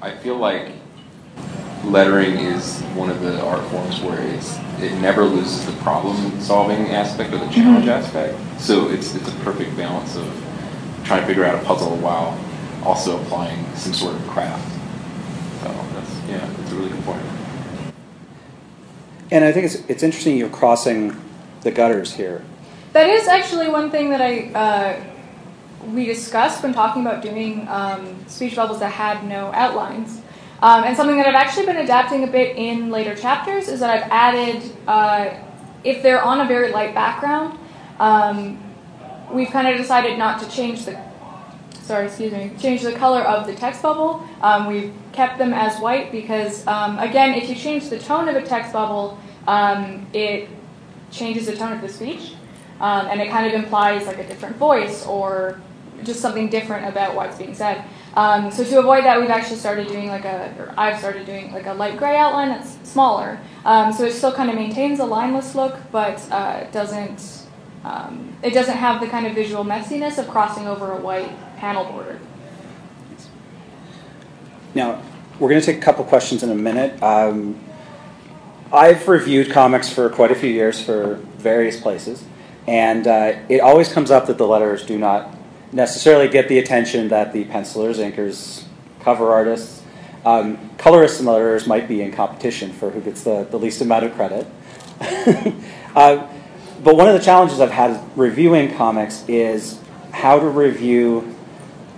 I 0.00 0.16
feel 0.16 0.36
like 0.36 0.72
lettering 1.84 2.36
is 2.38 2.80
one 2.94 3.10
of 3.10 3.20
the 3.20 3.40
art 3.42 3.64
forms 3.70 4.00
where 4.00 4.20
it's 4.20 4.58
it 4.80 4.92
never 5.00 5.24
loses 5.24 5.64
the 5.64 5.72
problem 5.82 6.40
solving 6.40 6.90
aspect 6.90 7.32
or 7.32 7.38
the 7.38 7.48
challenge 7.48 7.88
aspect. 7.88 8.36
So 8.60 8.88
it's 8.88 9.14
it's 9.14 9.28
a 9.28 9.36
perfect 9.36 9.76
balance 9.76 10.16
of 10.16 10.26
trying 11.04 11.20
to 11.20 11.26
figure 11.26 11.44
out 11.44 11.54
a 11.54 11.64
puzzle 11.64 11.96
while 11.96 12.38
also 12.84 13.20
applying 13.22 13.64
some 13.74 13.94
sort 13.94 14.14
of 14.14 14.26
craft. 14.28 14.68
So 15.62 15.68
that's 15.94 16.28
yeah, 16.28 16.60
it's 16.60 16.72
a 16.72 16.74
really 16.74 16.90
good 16.90 17.04
point. 17.04 17.22
And 19.30 19.44
I 19.44 19.52
think 19.52 19.66
it's 19.66 19.76
it's 19.88 20.02
interesting 20.02 20.36
you're 20.36 20.48
crossing 20.48 21.16
the 21.62 21.70
gutters 21.70 22.12
here. 22.12 22.44
That 22.92 23.08
is 23.08 23.28
actually 23.28 23.68
one 23.68 23.90
thing 23.90 24.10
that 24.10 24.20
I 24.20 24.50
uh, 24.54 25.04
we 25.92 26.06
discussed 26.06 26.62
when 26.62 26.74
talking 26.74 27.02
about 27.02 27.22
doing 27.22 27.66
um, 27.68 28.26
speech 28.26 28.56
bubbles 28.56 28.80
that 28.80 28.92
had 28.92 29.24
no 29.24 29.52
outlines. 29.52 30.20
Um, 30.62 30.84
and 30.84 30.96
something 30.96 31.16
that 31.18 31.26
I've 31.26 31.34
actually 31.34 31.66
been 31.66 31.76
adapting 31.76 32.24
a 32.24 32.26
bit 32.26 32.56
in 32.56 32.90
later 32.90 33.14
chapters 33.14 33.68
is 33.68 33.80
that 33.80 33.90
I've 33.90 34.10
added, 34.10 34.72
uh, 34.86 35.34
if 35.84 36.02
they're 36.02 36.22
on 36.22 36.40
a 36.40 36.46
very 36.46 36.72
light 36.72 36.94
background, 36.94 37.58
um, 38.00 38.62
we've 39.30 39.50
kind 39.50 39.68
of 39.68 39.76
decided 39.76 40.18
not 40.18 40.40
to 40.40 40.48
change 40.48 40.86
the, 40.86 40.98
sorry, 41.82 42.06
excuse 42.06 42.32
me, 42.32 42.52
change 42.58 42.82
the 42.82 42.92
color 42.92 43.20
of 43.20 43.46
the 43.46 43.54
text 43.54 43.82
bubble. 43.82 44.26
Um, 44.40 44.66
we've 44.66 44.94
kept 45.12 45.38
them 45.38 45.52
as 45.52 45.78
white 45.80 46.10
because, 46.10 46.66
um, 46.66 46.98
again, 46.98 47.34
if 47.34 47.48
you 47.48 47.54
change 47.54 47.90
the 47.90 47.98
tone 47.98 48.28
of 48.28 48.36
a 48.36 48.42
text 48.42 48.72
bubble, 48.72 49.18
um, 49.46 50.06
it 50.12 50.48
changes 51.10 51.46
the 51.46 51.56
tone 51.56 51.72
of 51.72 51.80
the 51.80 51.88
speech, 51.88 52.34
um, 52.80 53.06
and 53.06 53.20
it 53.20 53.30
kind 53.30 53.46
of 53.46 53.52
implies 53.52 54.06
like 54.06 54.18
a 54.18 54.26
different 54.26 54.56
voice 54.56 55.06
or 55.06 55.60
just 56.02 56.20
something 56.20 56.48
different 56.48 56.86
about 56.86 57.14
what's 57.14 57.36
being 57.38 57.54
said. 57.54 57.84
Um, 58.16 58.50
so 58.50 58.64
to 58.64 58.78
avoid 58.78 59.04
that, 59.04 59.20
we've 59.20 59.28
actually 59.28 59.56
started 59.58 59.88
doing 59.88 60.08
like 60.08 60.24
a, 60.24 60.54
or 60.58 60.74
I've 60.78 60.98
started 60.98 61.26
doing 61.26 61.52
like 61.52 61.66
a 61.66 61.74
light 61.74 61.98
gray 61.98 62.16
outline 62.16 62.48
that's 62.48 62.78
smaller. 62.90 63.38
Um, 63.66 63.92
so 63.92 64.04
it 64.04 64.14
still 64.14 64.32
kind 64.32 64.48
of 64.48 64.56
maintains 64.56 65.00
a 65.00 65.04
lineless 65.04 65.54
look, 65.54 65.76
but 65.92 66.26
uh, 66.32 66.64
doesn't, 66.70 67.46
um, 67.84 68.34
it 68.42 68.54
doesn't 68.54 68.76
have 68.76 69.02
the 69.02 69.06
kind 69.06 69.26
of 69.26 69.34
visual 69.34 69.64
messiness 69.64 70.16
of 70.16 70.28
crossing 70.28 70.66
over 70.66 70.92
a 70.92 70.96
white 70.96 71.30
panel 71.58 71.84
border. 71.84 72.18
Now, 74.74 75.02
we're 75.38 75.50
going 75.50 75.60
to 75.60 75.66
take 75.66 75.76
a 75.76 75.84
couple 75.84 76.02
questions 76.04 76.42
in 76.42 76.50
a 76.50 76.54
minute. 76.54 77.02
Um, 77.02 77.60
I've 78.72 79.06
reviewed 79.06 79.50
comics 79.50 79.90
for 79.90 80.08
quite 80.08 80.30
a 80.30 80.34
few 80.34 80.50
years 80.50 80.82
for 80.82 81.16
various 81.36 81.78
places, 81.78 82.24
and 82.66 83.06
uh, 83.06 83.34
it 83.50 83.60
always 83.60 83.92
comes 83.92 84.10
up 84.10 84.26
that 84.26 84.38
the 84.38 84.46
letters 84.46 84.86
do 84.86 84.98
not 84.98 85.35
necessarily 85.72 86.28
get 86.28 86.48
the 86.48 86.58
attention 86.58 87.08
that 87.08 87.32
the 87.32 87.44
pencilers, 87.44 87.98
inkers, 87.98 88.64
cover 89.00 89.32
artists, 89.32 89.82
um, 90.24 90.70
colorists, 90.78 91.20
and 91.20 91.28
letterers 91.28 91.66
might 91.66 91.86
be 91.88 92.02
in 92.02 92.12
competition 92.12 92.72
for 92.72 92.90
who 92.90 93.00
gets 93.00 93.22
the, 93.22 93.44
the 93.50 93.58
least 93.58 93.80
amount 93.80 94.04
of 94.04 94.14
credit. 94.14 94.46
uh, 95.94 96.26
but 96.82 96.96
one 96.96 97.08
of 97.08 97.14
the 97.14 97.24
challenges 97.24 97.60
I've 97.60 97.70
had 97.70 98.00
reviewing 98.16 98.74
comics 98.74 99.24
is 99.28 99.80
how 100.12 100.38
to 100.38 100.46
review 100.46 101.34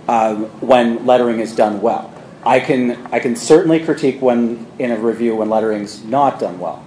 um, 0.07 0.45
when 0.61 1.05
lettering 1.05 1.39
is 1.39 1.55
done 1.55 1.81
well. 1.81 2.13
I 2.43 2.59
can 2.59 2.91
I 3.11 3.19
can 3.19 3.35
certainly 3.35 3.83
critique 3.83 4.21
when 4.21 4.65
in 4.79 4.91
a 4.91 4.97
review 4.97 5.35
when 5.35 5.49
lettering's 5.49 6.03
not 6.03 6.39
done 6.39 6.59
well. 6.59 6.85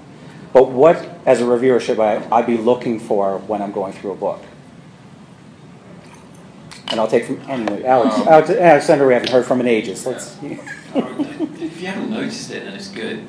But 0.52 0.70
what, 0.70 0.96
as 1.24 1.40
a 1.40 1.46
reviewer, 1.46 1.80
should 1.80 1.98
I, 1.98 2.26
I 2.30 2.42
be 2.42 2.56
looking 2.56 3.00
for 3.00 3.38
when 3.38 3.62
I'm 3.62 3.72
going 3.72 3.92
through 3.92 4.12
a 4.12 4.16
book? 4.16 4.42
And 6.92 7.00
I'll 7.00 7.08
take 7.08 7.24
from 7.24 7.40
anyway, 7.48 7.84
Alex, 7.84 8.16
Um, 8.18 8.28
Alex, 8.28 8.50
Alexander, 8.50 9.06
we 9.06 9.14
haven't 9.14 9.30
heard 9.30 9.46
from 9.46 9.60
in 9.60 9.66
ages. 9.66 10.04
Let's. 10.04 10.36
if 10.42 11.80
you 11.80 11.86
haven't 11.86 12.10
noticed 12.10 12.50
it, 12.50 12.64
then 12.64 12.74
it's 12.74 12.88
good. 12.88 13.24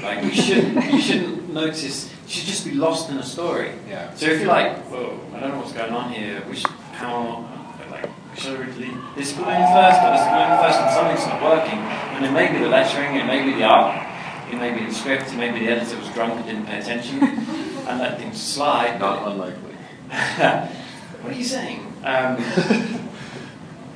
Like 0.00 0.22
you 0.22 0.30
shouldn't, 0.32 0.92
you 0.92 1.00
shouldn't 1.00 1.52
notice. 1.52 2.08
You 2.26 2.28
should 2.28 2.46
just 2.46 2.64
be 2.64 2.70
lost 2.72 3.10
in 3.10 3.16
a 3.18 3.22
story. 3.24 3.72
Yeah. 3.88 4.14
So 4.14 4.26
if 4.26 4.38
you're 4.40 4.48
like, 4.48 4.78
whoa, 4.84 5.18
I 5.34 5.40
don't 5.40 5.50
know 5.50 5.58
what's 5.58 5.72
going 5.72 5.92
on 5.92 6.12
here. 6.12 6.40
Which 6.42 6.62
how 6.92 7.48
like 7.90 8.08
should 8.36 8.56
I 8.56 8.60
read 8.62 8.74
this 9.16 9.32
balloon 9.32 9.58
first 9.74 9.98
or 10.02 10.10
this 10.14 10.26
balloon 10.30 10.58
first? 10.62 10.78
And 10.78 10.90
something's 10.94 11.26
not 11.26 11.42
working. 11.42 11.78
And 12.14 12.24
it 12.24 12.30
may 12.30 12.52
be 12.52 12.58
the 12.62 12.68
lettering, 12.68 13.16
it 13.16 13.26
may 13.26 13.44
be 13.44 13.54
the 13.54 13.64
art, 13.64 14.06
it 14.52 14.56
may 14.56 14.72
be 14.72 14.86
the 14.86 14.94
script, 14.94 15.32
it 15.32 15.36
may 15.36 15.50
be 15.50 15.66
the 15.66 15.72
editor 15.72 15.98
was 15.98 16.08
drunk 16.10 16.34
and 16.34 16.44
didn't 16.46 16.66
pay 16.66 16.78
attention 16.78 17.20
and 17.24 17.98
let 17.98 18.18
things 18.18 18.40
slide. 18.40 19.00
Not 19.00 19.26
unlikely. 19.26 19.74
what 21.22 21.32
are 21.32 21.36
you 21.36 21.44
saying? 21.44 21.80
Um, 22.04 22.36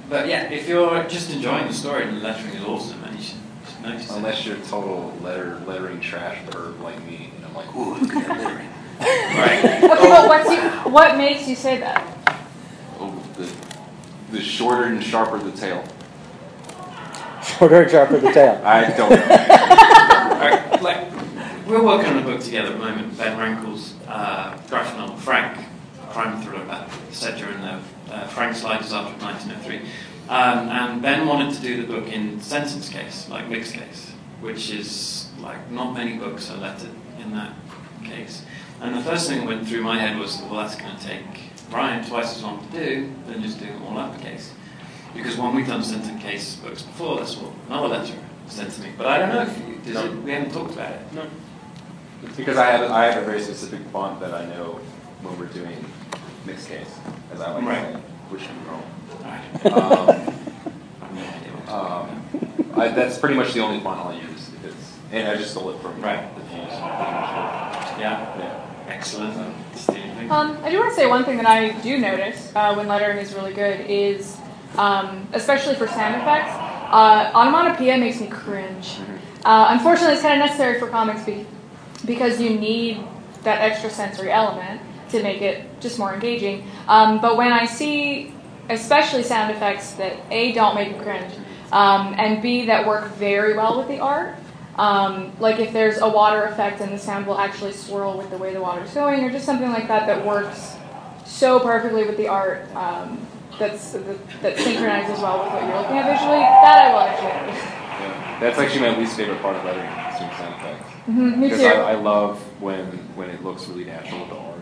but 0.08 0.28
yeah, 0.28 0.50
if 0.50 0.68
you're 0.68 1.04
just 1.04 1.30
enjoying 1.30 1.66
the 1.66 1.72
story 1.72 2.04
and 2.04 2.16
the 2.16 2.20
lettering 2.20 2.54
is 2.54 2.64
awesome, 2.64 3.02
and 3.04 3.16
you 3.16 3.22
should, 3.22 3.36
should 3.68 3.82
notice 3.82 4.10
it. 4.10 4.16
Unless 4.16 4.46
you're 4.46 4.56
a 4.56 4.62
total 4.62 5.16
letter 5.22 5.60
lettering 5.66 6.00
trash 6.00 6.38
bird 6.50 6.78
like 6.80 7.02
me, 7.06 7.30
and 7.36 7.46
I'm 7.46 7.54
like, 7.54 7.74
ooh, 7.74 7.94
look 7.94 8.14
at 8.14 8.26
that 8.26 8.38
lettering. 8.40 8.68
Right. 9.00 9.58
Okay, 9.64 9.88
but 9.88 10.28
what's 10.28 10.48
you, 10.48 10.92
what 10.92 11.16
makes 11.16 11.48
you 11.48 11.56
say 11.56 11.78
that? 11.78 12.06
Oh, 13.00 13.20
the, 13.36 13.52
the 14.30 14.40
shorter 14.40 14.84
and 14.84 15.02
sharper 15.02 15.38
the 15.38 15.50
tail. 15.50 15.84
Shorter 17.42 17.82
and 17.82 17.90
sharper 17.90 18.18
the 18.18 18.30
tail. 18.32 18.62
I 18.64 18.84
don't 18.96 19.10
know. 19.10 19.16
Alright, 19.16 20.80
like 20.80 21.12
we're 21.66 21.82
working 21.82 22.12
on 22.12 22.18
a 22.18 22.22
book 22.22 22.40
together 22.40 22.68
at 22.68 22.72
the 22.74 22.78
moment. 22.78 23.18
Ben 23.18 23.36
Rankel's 23.36 23.94
uh, 24.06 24.56
graphic 24.68 24.96
novel 24.96 25.16
Frank, 25.16 25.58
a 25.58 25.73
crime 26.14 26.40
thriller 26.42 26.62
about 26.62 26.88
set 27.10 27.36
during 27.36 27.60
the 27.60 27.80
uh, 28.10 28.26
Frank 28.28 28.54
Slide 28.56 28.80
disaster 28.80 29.12
of 29.14 29.20
1903. 29.20 29.78
Um, 30.28 30.68
and 30.68 31.02
Ben 31.02 31.26
wanted 31.26 31.54
to 31.56 31.60
do 31.60 31.82
the 31.84 31.92
book 31.92 32.06
in 32.10 32.40
sentence 32.40 32.88
case, 32.88 33.28
like 33.28 33.48
mixed 33.48 33.74
case, 33.74 34.12
which 34.40 34.70
is 34.70 35.28
like 35.40 35.70
not 35.70 35.92
many 35.92 36.16
books 36.16 36.50
are 36.50 36.56
lettered 36.56 36.94
in 37.20 37.32
that 37.32 37.52
case. 38.04 38.44
And 38.80 38.94
the 38.94 39.02
first 39.02 39.28
thing 39.28 39.40
that 39.40 39.46
went 39.48 39.68
through 39.68 39.82
my 39.82 39.98
head 39.98 40.16
was, 40.18 40.40
well, 40.42 40.60
that's 40.60 40.76
going 40.76 40.96
to 40.96 41.04
take 41.04 41.24
Ryan 41.70 42.06
twice 42.06 42.36
as 42.36 42.42
long 42.42 42.64
to 42.66 42.72
do 42.72 43.12
than 43.26 43.42
just 43.42 43.58
doing 43.58 43.82
all 43.82 43.98
uppercase. 43.98 44.52
Because 45.14 45.36
when 45.36 45.54
we've 45.54 45.66
done 45.66 45.82
sentence 45.82 46.22
case 46.22 46.56
books 46.56 46.82
before, 46.82 47.18
that's 47.18 47.36
what 47.36 47.52
another 47.66 47.88
letter 47.88 48.14
sent 48.46 48.70
to 48.72 48.82
me. 48.82 48.90
But 48.96 49.06
I 49.08 49.18
don't 49.18 49.28
know 49.30 49.42
if 49.42 49.58
you, 49.58 49.76
does 49.84 49.94
No. 49.94 50.12
it, 50.12 50.22
we 50.22 50.30
haven't 50.30 50.52
talked 50.52 50.72
about 50.74 50.92
it. 50.92 51.12
No. 51.12 51.26
Because 52.36 52.56
I 52.56 52.66
have 52.70 52.90
I 52.90 53.04
have 53.06 53.22
a 53.22 53.26
very 53.26 53.42
specific 53.42 53.80
font 53.88 54.18
that 54.20 54.32
I 54.32 54.46
know 54.46 54.80
when 55.22 55.38
we're 55.38 55.46
doing 55.46 55.84
mixed 56.46 56.68
case, 56.68 56.90
as 57.32 57.40
I 57.40 57.50
like 57.52 57.64
Right. 57.64 57.92
to 57.92 57.92
say, 57.94 58.00
which 58.30 58.42
can 58.42 58.58
be 58.58 58.68
wrong. 58.68 58.82
Um, 59.64 60.08
I 61.04 61.06
have 61.06 61.14
no 61.14 61.20
idea 61.20 61.52
what 61.52 61.66
you're 61.66 61.66
talking 61.66 62.14
um, 62.74 62.80
I, 62.80 62.88
that's 62.88 63.18
pretty 63.18 63.34
much 63.34 63.52
the 63.54 63.60
only 63.60 63.80
font 63.80 64.00
I'll 64.00 64.12
use. 64.14 64.48
If 64.48 64.64
it's, 64.66 64.98
and 65.12 65.28
I 65.28 65.36
just 65.36 65.52
stole 65.52 65.70
it 65.70 65.80
from 65.80 66.00
Right. 66.00 66.22
the 66.34 66.40
Fuse. 66.42 66.50
pretty 66.56 66.70
much. 66.72 66.78
about. 66.78 67.96
Yeah, 68.00 68.38
Yeah. 68.38 68.66
excellent. 68.88 69.54
Stealing. 69.74 70.30
Um, 70.30 70.58
I 70.64 70.70
do 70.70 70.78
want 70.78 70.90
to 70.90 70.96
say 70.96 71.06
one 71.06 71.24
thing 71.24 71.36
that 71.38 71.46
I 71.46 71.70
do 71.82 71.98
notice 71.98 72.52
uh, 72.56 72.74
when 72.74 72.88
lettering 72.88 73.18
is 73.18 73.34
really 73.34 73.52
good 73.52 73.80
is, 73.88 74.36
um, 74.76 75.26
especially 75.32 75.74
for 75.76 75.86
sound 75.86 76.16
effects, 76.16 76.50
uh, 76.90 77.30
onomatopoeia 77.34 77.96
makes 77.98 78.20
me 78.20 78.26
cringe. 78.28 78.98
Uh, 79.44 79.66
unfortunately, 79.70 80.14
it's 80.14 80.22
kind 80.22 80.40
of 80.40 80.46
necessary 80.46 80.78
for 80.80 80.88
comics 80.88 81.22
be- 81.24 81.46
because 82.06 82.40
you 82.40 82.50
need 82.58 83.04
that 83.42 83.60
extra 83.60 83.90
sensory 83.90 84.30
element 84.32 84.80
to 85.10 85.22
make 85.22 85.42
it 85.42 85.80
just 85.80 85.98
more 85.98 86.14
engaging. 86.14 86.66
Um, 86.88 87.20
but 87.20 87.36
when 87.36 87.52
I 87.52 87.66
see, 87.66 88.32
especially 88.70 89.22
sound 89.22 89.50
effects 89.54 89.92
that 89.92 90.16
A, 90.30 90.52
don't 90.52 90.74
make 90.74 90.96
me 90.96 91.02
cringe, 91.02 91.32
um, 91.72 92.14
and 92.18 92.42
B, 92.42 92.66
that 92.66 92.86
work 92.86 93.12
very 93.14 93.54
well 93.54 93.78
with 93.78 93.88
the 93.88 94.00
art, 94.00 94.36
um, 94.76 95.32
like 95.38 95.60
if 95.60 95.72
there's 95.72 95.98
a 95.98 96.08
water 96.08 96.44
effect 96.44 96.80
and 96.80 96.92
the 96.92 96.98
sound 96.98 97.26
will 97.26 97.38
actually 97.38 97.72
swirl 97.72 98.18
with 98.18 98.30
the 98.30 98.38
way 98.38 98.52
the 98.52 98.60
water's 98.60 98.92
going, 98.92 99.22
or 99.24 99.30
just 99.30 99.44
something 99.44 99.70
like 99.70 99.88
that 99.88 100.06
that 100.06 100.24
works 100.24 100.76
so 101.24 101.60
perfectly 101.60 102.04
with 102.04 102.16
the 102.16 102.28
art 102.28 102.68
um, 102.74 103.24
that's, 103.58 103.92
that, 103.92 104.40
that 104.42 104.58
synchronizes 104.58 105.20
well 105.20 105.44
with 105.44 105.52
what 105.52 105.62
you're 105.62 105.80
looking 105.80 105.98
at 105.98 106.12
visually, 106.12 106.40
that 106.40 106.78
I 106.86 106.92
will 106.92 107.00
actually 107.00 107.52
notice. 107.52 107.62
Yeah. 107.64 108.40
That's 108.40 108.58
actually 108.58 108.80
my 108.80 108.98
least 108.98 109.16
favorite 109.16 109.40
part 109.40 109.56
of 109.56 109.64
lettering, 109.64 109.88
sound 110.18 110.54
effects. 110.54 110.90
Mhm, 111.06 111.36
me 111.36 111.48
because 111.48 111.60
too. 111.60 111.66
I, 111.66 111.92
I 111.92 111.94
love 111.94 112.40
when 112.60 112.86
when 113.14 113.30
it 113.30 113.44
looks 113.44 113.68
really 113.68 113.84
natural 113.84 114.24
the 114.26 114.36
art. 114.36 114.53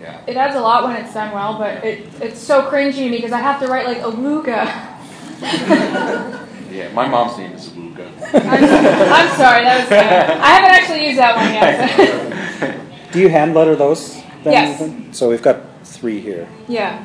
Yeah. 0.00 0.20
It 0.26 0.36
adds 0.36 0.56
a 0.56 0.60
lot 0.60 0.84
when 0.84 0.96
it's 0.96 1.12
done 1.12 1.32
well, 1.34 1.58
but 1.58 1.84
it, 1.84 2.06
it's 2.22 2.40
so 2.40 2.62
cringy 2.70 2.92
to 2.94 3.10
me 3.10 3.16
because 3.16 3.32
I 3.32 3.40
have 3.40 3.60
to 3.60 3.66
write 3.68 3.86
like 3.86 3.98
Awooga. 3.98 4.66
Yeah. 6.70 6.88
My 6.92 7.08
mom's 7.08 7.36
name 7.36 7.50
is 7.52 7.68
Awuga. 7.70 8.06
I'm, 8.32 8.64
I'm 8.64 9.36
sorry, 9.36 9.64
that 9.64 9.80
was 9.80 9.88
bad. 9.88 10.30
I 10.40 10.46
haven't 10.50 10.70
actually 10.70 11.04
used 11.06 11.18
that 11.18 11.34
one 11.34 11.52
yet. 11.52 12.80
Do 13.12 13.18
you 13.18 13.28
hand 13.28 13.54
letter 13.54 13.74
those? 13.74 14.14
Then, 14.44 14.52
Yes. 14.52 14.80
Ethan? 14.80 15.12
So 15.12 15.28
we've 15.30 15.42
got 15.42 15.58
three 15.84 16.20
here. 16.20 16.48
yeah. 16.68 17.04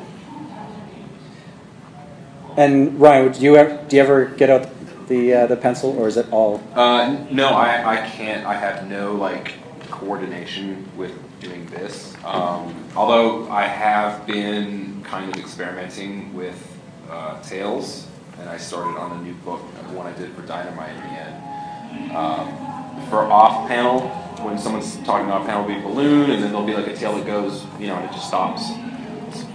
And 2.56 2.98
Ryan, 3.00 3.32
do 3.32 3.40
you 3.40 3.56
ever, 3.56 3.84
do 3.88 3.96
you 3.96 4.02
ever 4.02 4.24
get 4.26 4.48
out 4.50 4.68
the 5.08 5.34
uh, 5.34 5.46
the 5.46 5.56
pencil, 5.56 5.90
or 5.98 6.08
is 6.08 6.16
it 6.16 6.26
all? 6.32 6.62
Uh, 6.74 7.16
no, 7.30 7.48
I, 7.48 7.98
I 8.04 8.08
can't. 8.08 8.46
I 8.46 8.54
have 8.54 8.88
no 8.88 9.14
like 9.14 9.54
coordination 9.90 10.88
with 10.96 11.12
doing 11.40 11.66
this. 11.66 12.14
Um, 12.24 12.74
although 12.96 13.48
I 13.50 13.66
have 13.66 14.26
been 14.26 15.02
kind 15.04 15.32
of 15.32 15.38
experimenting 15.38 16.34
with 16.34 16.78
uh, 17.10 17.40
tails, 17.42 18.06
and 18.38 18.48
I 18.48 18.56
started 18.56 18.98
on 18.98 19.18
a 19.18 19.22
new 19.22 19.34
book, 19.34 19.60
the 19.88 19.94
one 19.94 20.06
I 20.06 20.12
did 20.12 20.32
for 20.34 20.42
Dynamite 20.42 20.90
in 20.90 21.02
the 21.02 21.08
end. 21.08 22.16
Um, 22.16 23.08
for 23.08 23.22
off 23.24 23.68
panel, 23.68 24.08
when 24.44 24.58
someone's 24.58 24.96
talking 24.98 25.30
off 25.30 25.46
panel, 25.46 25.64
it'll 25.64 25.80
be 25.80 25.86
a 25.86 25.88
balloon, 25.88 26.30
and 26.30 26.42
then 26.42 26.50
there'll 26.50 26.66
be 26.66 26.74
like 26.74 26.86
a 26.86 26.96
tail 26.96 27.14
that 27.16 27.26
goes, 27.26 27.64
you 27.78 27.86
know, 27.86 27.96
and 27.96 28.04
it 28.04 28.12
just 28.12 28.28
stops. 28.28 28.68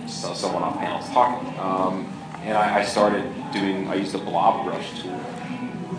So 0.07 0.33
someone 0.33 0.63
off 0.63 0.77
panel 0.77 0.99
is 0.99 1.09
talking. 1.09 1.47
Um, 1.59 2.11
and 2.43 2.57
I, 2.57 2.79
I 2.79 2.85
started 2.85 3.23
doing. 3.51 3.87
I 3.87 3.95
used 3.95 4.15
a 4.15 4.19
blob 4.19 4.65
brush 4.65 5.01
tool. 5.01 5.11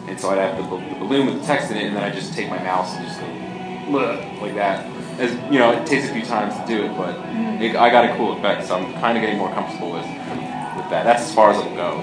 And 0.08 0.18
so 0.18 0.30
I'd 0.30 0.38
have 0.38 0.56
the, 0.56 0.64
the 0.64 0.98
balloon 0.98 1.26
with 1.26 1.40
the 1.40 1.46
text 1.46 1.70
in 1.70 1.76
it, 1.76 1.84
and 1.84 1.96
then 1.96 2.02
I 2.02 2.10
just 2.10 2.34
take 2.34 2.48
my 2.50 2.58
mouse 2.58 2.94
and 2.96 3.06
just 3.06 3.20
go 3.20 3.26
like 4.42 4.54
that. 4.54 4.86
As 5.18 5.32
you 5.52 5.58
know, 5.58 5.72
it 5.72 5.86
takes 5.86 6.08
a 6.08 6.12
few 6.12 6.24
times 6.24 6.54
to 6.58 6.66
do 6.66 6.84
it, 6.84 6.96
but 6.96 7.14
it, 7.62 7.76
I 7.76 7.90
got 7.90 8.04
a 8.04 8.16
cool 8.16 8.36
effect, 8.38 8.66
so 8.66 8.76
I'm 8.76 8.92
kind 8.94 9.16
of 9.16 9.22
getting 9.22 9.38
more 9.38 9.52
comfortable 9.52 9.92
with 9.92 10.06
with 10.76 10.88
that. 10.90 11.04
That's 11.04 11.22
as 11.22 11.34
far 11.34 11.50
as 11.50 11.58
it'll 11.58 11.74
go. 11.76 11.98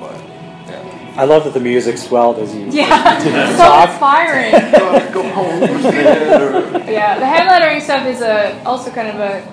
But 0.00 0.16
yeah. 0.70 1.14
I 1.16 1.24
love 1.24 1.44
that 1.44 1.54
the 1.54 1.60
music 1.60 1.98
swelled 1.98 2.38
as 2.38 2.54
you. 2.54 2.66
Yeah. 2.70 3.18
so 3.56 3.58
Talk. 3.64 3.90
inspiring. 3.90 4.52
Yeah, 6.94 7.18
the 7.18 7.26
hand 7.26 7.48
lettering 7.48 7.80
stuff 7.80 8.06
is 8.06 8.20
a 8.20 8.62
also 8.64 8.90
kind 8.90 9.08
of 9.08 9.16
a. 9.16 9.52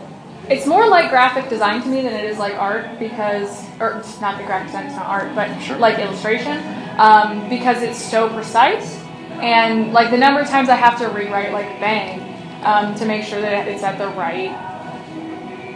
It's 0.50 0.66
more 0.68 0.88
like 0.88 1.10
graphic 1.10 1.50
design 1.50 1.82
to 1.82 1.88
me 1.88 2.02
than 2.02 2.14
it 2.14 2.26
is 2.26 2.38
like 2.38 2.54
art 2.56 3.00
because, 3.00 3.66
or 3.80 3.98
it's 4.00 4.20
not 4.22 4.38
the 4.38 4.44
graphic 4.44 4.68
design, 4.68 4.86
it's 4.88 4.96
not 4.96 5.06
art, 5.08 5.34
but 5.34 5.60
Sure. 5.62 5.78
like 5.78 5.98
illustration, 5.98 6.58
um, 7.00 7.48
because 7.50 7.82
it's 7.82 7.98
so 8.04 8.28
precise, 8.30 9.00
and 9.42 9.92
like 9.94 10.12
the 10.12 10.18
number 10.18 10.42
of 10.42 10.48
times 10.50 10.68
I 10.70 10.76
have 10.76 11.00
to 11.00 11.08
rewrite 11.08 11.54
like 11.54 11.80
bang 11.80 12.31
um, 12.64 12.96
to 12.96 13.06
make 13.06 13.24
sure 13.24 13.42
that 13.42 13.68
it's 13.68 13.84
at 13.84 13.98
the 13.98 14.08
right, 14.18 14.52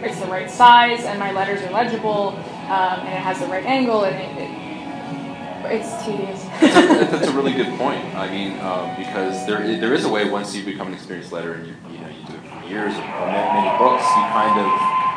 it's 0.04 0.20
the 0.20 0.26
right 0.26 0.50
size, 0.50 1.04
and 1.04 1.18
my 1.18 1.32
letters 1.32 1.62
are 1.62 1.70
legible, 1.72 2.28
um, 2.68 3.00
and 3.00 3.08
it 3.08 3.22
has 3.22 3.40
the 3.40 3.46
right 3.46 3.64
angle, 3.64 4.04
and 4.04 4.16
it, 4.16 4.42
it 4.42 4.66
it's 5.68 6.04
tedious. 6.04 6.42
that's, 6.60 7.12
a, 7.12 7.16
that's 7.16 7.28
a 7.28 7.32
really 7.36 7.52
good 7.52 7.76
point. 7.78 8.04
I 8.14 8.30
mean, 8.30 8.58
um, 8.60 8.96
because 8.96 9.46
there 9.46 9.62
is, 9.62 9.80
there 9.80 9.94
is 9.94 10.04
a 10.04 10.08
way 10.08 10.28
once 10.28 10.54
you 10.54 10.64
become 10.64 10.88
an 10.88 10.94
experienced 10.94 11.32
letterer 11.32 11.56
and 11.56 11.66
you 11.66 11.74
you 11.90 11.98
know 11.98 12.08
you 12.08 12.24
do 12.26 12.34
it 12.34 12.48
for 12.48 12.68
years 12.68 12.92
or 12.94 13.26
many, 13.26 13.60
many 13.60 13.78
books, 13.78 14.02
you 14.02 14.22
kind 14.30 14.60
of 14.60 14.68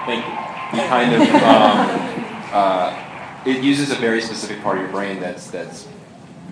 thank 0.06 0.26
you. 0.26 0.50
You 0.72 0.88
kind 0.88 1.14
of 1.14 1.22
um, 1.44 2.52
uh, 2.52 3.44
it 3.46 3.64
uses 3.64 3.92
a 3.92 3.96
very 3.96 4.22
specific 4.22 4.62
part 4.62 4.78
of 4.78 4.84
your 4.84 4.92
brain 4.92 5.20
that's 5.20 5.50
that's 5.50 5.88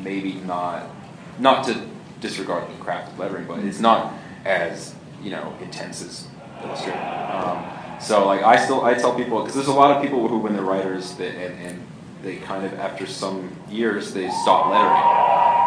maybe 0.04 0.34
not 0.34 0.90
not 1.40 1.66
to 1.66 1.88
disregard 2.20 2.70
the 2.70 2.84
craft 2.84 3.14
of 3.14 3.20
lettering, 3.20 3.46
but 3.46 3.60
it's 3.60 3.80
not 3.80 4.14
as 4.46 4.96
you 5.22 5.32
know 5.32 5.54
intense 5.62 6.02
as 6.04 6.28
illustrating. 6.64 7.02
Um, 7.02 7.66
so 8.00 8.26
like 8.26 8.44
I 8.44 8.64
still 8.64 8.84
I 8.84 8.94
tell 8.94 9.16
people 9.16 9.40
because 9.40 9.56
there's 9.56 9.68
a 9.68 9.74
lot 9.74 9.96
of 9.96 10.02
people 10.02 10.28
who 10.28 10.40
when 10.40 10.54
they're 10.54 10.64
writers 10.64 11.14
that, 11.16 11.36
and, 11.36 11.60
and 11.66 11.88
they 12.24 12.38
kind 12.38 12.66
of 12.66 12.74
after 12.76 13.06
some 13.06 13.56
years 13.70 14.14
they 14.14 14.30
stop 14.30 14.68
lettering, 14.68 15.04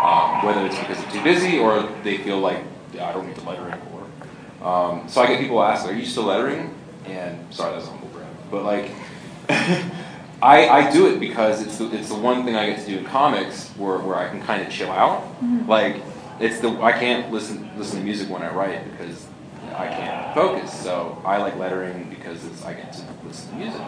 um, 0.04 0.46
whether 0.46 0.66
it's 0.66 0.78
because 0.78 1.02
they're 1.02 1.12
too 1.12 1.24
busy 1.24 1.58
or 1.58 1.88
they 2.02 2.18
feel 2.18 2.38
like 2.38 2.58
yeah, 2.92 3.08
I 3.08 3.12
don't 3.12 3.26
need 3.26 3.36
to 3.36 3.48
letter 3.48 3.68
anymore. 3.68 4.06
Um, 4.62 5.08
so 5.08 5.22
I 5.22 5.26
get 5.26 5.40
people 5.40 5.62
ask, 5.62 5.86
"Are 5.86 5.92
you 5.92 6.04
still 6.04 6.24
lettering?" 6.24 6.74
And 7.06 7.52
sorry, 7.52 7.74
that's 7.74 7.86
a 7.86 7.90
humble 7.90 8.08
brag, 8.08 8.26
but 8.50 8.64
like. 8.64 8.90
I, 10.42 10.68
I 10.68 10.90
do 10.90 11.06
it 11.06 11.20
because 11.20 11.60
it's 11.60 11.76
the, 11.76 11.94
it's 11.94 12.08
the 12.08 12.14
one 12.14 12.46
thing 12.46 12.56
I 12.56 12.70
get 12.70 12.80
to 12.80 12.86
do 12.86 12.98
in 12.98 13.04
comics 13.04 13.68
where, 13.70 13.98
where 13.98 14.16
I 14.16 14.28
can 14.30 14.40
kind 14.40 14.62
of 14.66 14.72
chill 14.72 14.90
out. 14.90 15.22
Like 15.68 15.96
it's 16.40 16.60
the 16.60 16.70
I 16.80 16.92
can't 16.92 17.30
listen 17.30 17.70
listen 17.76 17.98
to 17.98 18.04
music 18.04 18.30
when 18.30 18.42
I 18.42 18.52
write 18.52 18.90
because 18.90 19.26
I 19.80 19.88
can't 19.88 20.34
focus. 20.34 20.72
So 20.82 21.20
I 21.24 21.38
like 21.38 21.56
lettering 21.56 22.08
because 22.10 22.44
it's, 22.44 22.64
I 22.64 22.74
get 22.74 22.92
to 22.94 23.02
listen 23.26 23.50
to 23.52 23.56
music, 23.56 23.80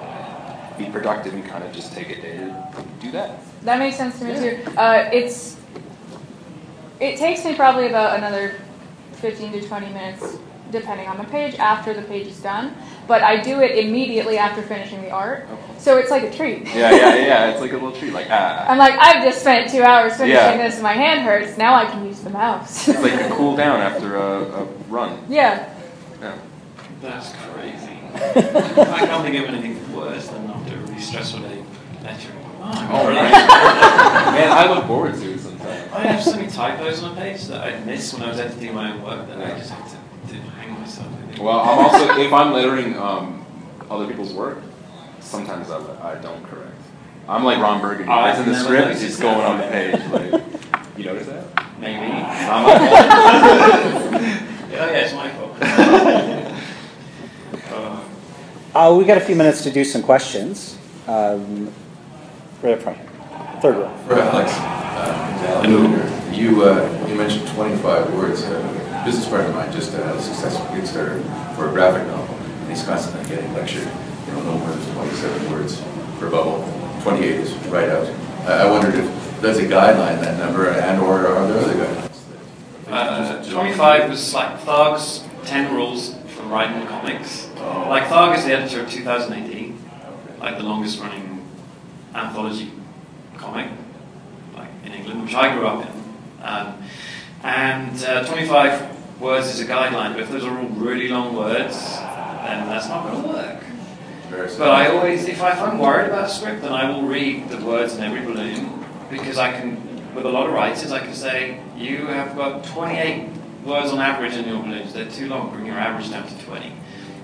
be 0.78 0.86
productive, 0.86 1.34
and 1.34 1.44
kind 1.44 1.62
of 1.64 1.72
just 1.72 1.92
take 1.92 2.10
a 2.10 2.20
day 2.20 2.36
to 2.38 2.84
do 3.00 3.10
that. 3.12 3.40
That 3.64 3.78
makes 3.78 3.96
sense 3.96 4.18
to 4.18 4.24
me 4.24 4.34
too. 4.34 4.70
Uh, 4.76 5.08
it's 5.12 5.56
it 7.00 7.16
takes 7.18 7.44
me 7.44 7.54
probably 7.54 7.88
about 7.88 8.16
another 8.18 8.54
fifteen 9.12 9.52
to 9.52 9.60
twenty 9.66 9.88
minutes, 9.88 10.38
depending 10.70 11.08
on 11.08 11.18
the 11.18 11.24
page, 11.24 11.54
after 11.56 11.92
the 11.94 12.02
page 12.02 12.26
is 12.28 12.40
done. 12.40 12.74
But 13.08 13.22
I 13.22 13.40
do 13.42 13.60
it 13.60 13.84
immediately 13.84 14.38
after 14.38 14.62
finishing 14.62 15.02
the 15.02 15.10
art, 15.10 15.46
so 15.78 15.98
it's 15.98 16.10
like 16.10 16.22
a 16.22 16.30
treat. 16.30 16.64
Yeah, 16.66 16.92
yeah, 16.92 17.14
yeah. 17.16 17.50
It's 17.50 17.60
like 17.60 17.72
a 17.72 17.74
little 17.74 17.92
treat. 17.92 18.12
Like 18.12 18.28
ah, 18.30 18.64
I'm 18.68 18.78
like, 18.78 18.94
I've 18.98 19.24
just 19.24 19.40
spent 19.40 19.70
two 19.70 19.82
hours 19.82 20.16
finishing 20.16 20.36
Yeah. 20.36 20.56
this, 20.56 20.74
and 20.74 20.82
my 20.84 20.92
hand 20.92 21.20
hurts. 21.22 21.58
Now 21.58 21.74
I 21.74 21.84
can 21.86 22.06
use 22.06 22.20
the 22.20 22.30
mouse. 22.30 22.88
it's 22.88 23.00
like 23.02 23.20
a 23.20 23.28
cool 23.36 23.56
down 23.56 23.80
after 23.80 24.16
a, 24.16 24.42
a 24.62 24.64
run. 24.88 25.18
yeah. 25.28 25.68
Yeah. 26.22 26.38
That's 27.00 27.32
crazy. 27.32 27.98
I 28.14 29.06
can't 29.06 29.24
think 29.24 29.36
of 29.36 29.54
anything 29.54 29.92
worse 29.96 30.28
than 30.28 30.48
after 30.50 30.74
a 30.74 30.78
really 30.78 31.00
stressful 31.00 31.40
day 31.40 31.64
lecturing. 32.04 32.38
Oh, 32.60 32.88
Oh, 32.92 33.08
really? 33.08 33.22
Man, 33.22 34.52
I 34.52 34.72
look 34.72 34.86
forward 34.86 35.14
to 35.14 35.32
it 35.32 35.40
sometimes. 35.40 35.92
I 35.92 36.00
have 36.00 36.22
so 36.22 36.36
many 36.36 36.48
typos 36.48 37.02
on 37.02 37.16
a 37.16 37.20
page 37.20 37.44
that 37.46 37.60
I'd 37.64 37.84
miss 37.84 38.12
when 38.14 38.22
I 38.22 38.28
was 38.28 38.38
editing 38.38 38.72
my 38.74 38.92
own 38.92 39.02
work 39.02 39.26
that 39.26 39.38
I 39.40 39.58
just 39.58 39.70
had 39.70 39.84
to, 39.88 39.96
to 40.34 40.40
hang 40.52 40.78
myself 40.78 41.10
with 41.10 41.32
it. 41.32 41.38
Well, 41.40 41.58
I'm 41.58 41.78
also 41.86 42.20
if 42.20 42.32
I'm 42.32 42.52
lettering 42.52 42.96
um, 42.96 43.44
other 43.90 44.06
people's 44.06 44.32
work, 44.32 44.58
sometimes 45.18 45.70
I, 45.70 45.78
I 46.12 46.14
don't 46.22 46.44
correct. 46.44 46.68
I'm 47.28 47.42
like 47.42 47.58
Ron 47.58 47.80
Burgundy. 47.80 48.12
I've 48.12 48.38
It's 48.38 48.46
in 48.46 48.52
the 48.52 48.58
script. 48.60 49.02
It's 49.02 49.16
that. 49.16 49.22
going 49.22 49.44
on 49.44 49.58
the 49.58 49.66
page. 49.66 50.32
Like, 50.32 50.98
you 50.98 51.04
notice 51.04 51.26
that? 51.26 51.46
Maybe. 51.80 52.12
I'm 52.12 52.64
Oh 54.74 54.76
yeah, 54.86 55.04
it's 55.04 55.12
my 55.14 55.28
fault. 55.30 55.41
Oh. 55.62 56.48
Uh, 58.74 58.94
we 58.98 59.04
got 59.04 59.18
a 59.18 59.20
few 59.20 59.36
minutes 59.36 59.62
to 59.62 59.70
do 59.70 59.84
some 59.84 60.02
questions. 60.02 60.78
Um, 61.06 61.70
right 62.62 62.72
up 62.72 62.80
front 62.80 62.96
here. 62.96 63.10
Third 63.60 63.76
row. 63.76 63.94
For 64.06 64.18
Alex, 64.18 64.50
uh, 64.50 65.60
Alan, 65.62 66.34
you, 66.34 66.62
uh, 66.64 67.06
you 67.06 67.14
mentioned 67.14 67.46
25 67.48 68.14
words. 68.14 68.44
A 68.44 69.02
business 69.04 69.28
partner 69.28 69.50
of 69.50 69.54
mine 69.56 69.70
just 69.72 69.92
uh, 69.94 70.02
had 70.02 70.16
a 70.16 70.22
successful 70.22 70.64
Kickstarter 70.68 71.20
for 71.54 71.68
a 71.68 71.72
graphic 71.72 72.06
novel, 72.06 72.34
and 72.34 72.70
he's 72.70 72.82
constantly 72.82 73.28
getting 73.28 73.52
lectured, 73.52 73.86
you 74.26 74.32
know, 74.32 74.42
no 74.42 74.56
more 74.58 74.70
than 74.70 74.94
27 74.94 75.52
words 75.52 75.82
per 76.18 76.30
bubble. 76.30 76.66
28 77.02 77.30
is 77.30 77.52
right 77.66 77.90
out. 77.90 78.06
I 78.46 78.62
I 78.62 78.70
wondered 78.70 78.94
if 78.94 79.40
there's 79.42 79.58
a 79.58 79.66
guideline, 79.66 80.18
that 80.22 80.38
number, 80.38 80.70
and/or 80.70 81.26
are 81.26 81.46
there 81.46 81.58
other 81.58 81.74
guidelines? 81.74 82.08
Uh, 82.88 83.52
25 83.52 84.08
was 84.08 84.32
like 84.32 84.58
Tharg's 84.60 85.24
10 85.44 85.74
rules 85.74 86.14
for 86.28 86.42
writing 86.44 86.86
comics. 86.86 87.48
Like 87.56 88.04
Tharg 88.04 88.38
is 88.38 88.44
the 88.44 88.52
editor 88.52 88.82
of 88.82 88.90
2000 88.90 89.32
AD, 89.32 90.40
like 90.40 90.56
the 90.56 90.64
longest 90.64 91.00
running 91.00 91.46
anthology 92.14 92.70
comic 93.36 93.70
like 94.54 94.68
in 94.84 94.92
England, 94.92 95.24
which 95.24 95.34
I 95.34 95.54
grew 95.54 95.66
up 95.66 95.86
in. 95.86 95.92
Um, 96.42 96.82
and 97.42 98.04
uh, 98.04 98.24
25 98.24 99.20
words 99.20 99.48
is 99.48 99.60
a 99.60 99.66
guideline, 99.66 100.12
but 100.12 100.20
if 100.20 100.30
those 100.30 100.44
are 100.44 100.58
all 100.58 100.68
really 100.68 101.08
long 101.08 101.34
words, 101.34 101.76
then 101.96 102.68
that's 102.68 102.88
not 102.88 103.04
going 103.04 103.22
to 103.22 103.28
work. 103.28 103.62
But 104.30 104.70
I 104.70 104.88
always, 104.88 105.26
if, 105.26 105.42
I, 105.42 105.52
if 105.52 105.60
I'm 105.60 105.78
worried 105.78 106.06
about 106.06 106.24
a 106.24 106.28
script, 106.32 106.62
then 106.62 106.72
I 106.72 106.90
will 106.90 107.02
read 107.02 107.48
the 107.50 107.58
words 107.64 107.96
in 107.96 108.02
every 108.02 108.22
balloon 108.22 108.84
because 109.10 109.36
I 109.36 109.52
can, 109.52 110.14
with 110.14 110.24
a 110.24 110.28
lot 110.28 110.46
of 110.46 110.54
writers, 110.54 110.90
I 110.90 111.00
can 111.00 111.14
say, 111.14 111.60
you 111.76 112.06
have 112.06 112.34
got 112.34 112.64
28 112.64 113.28
words 113.64 113.90
on 113.92 113.98
average 113.98 114.34
in 114.34 114.48
your 114.48 114.62
balloons. 114.62 114.92
They're 114.92 115.08
too 115.10 115.28
long. 115.28 115.50
Bring 115.52 115.66
your 115.66 115.78
average 115.78 116.10
down 116.10 116.26
to 116.26 116.44
20. 116.44 116.72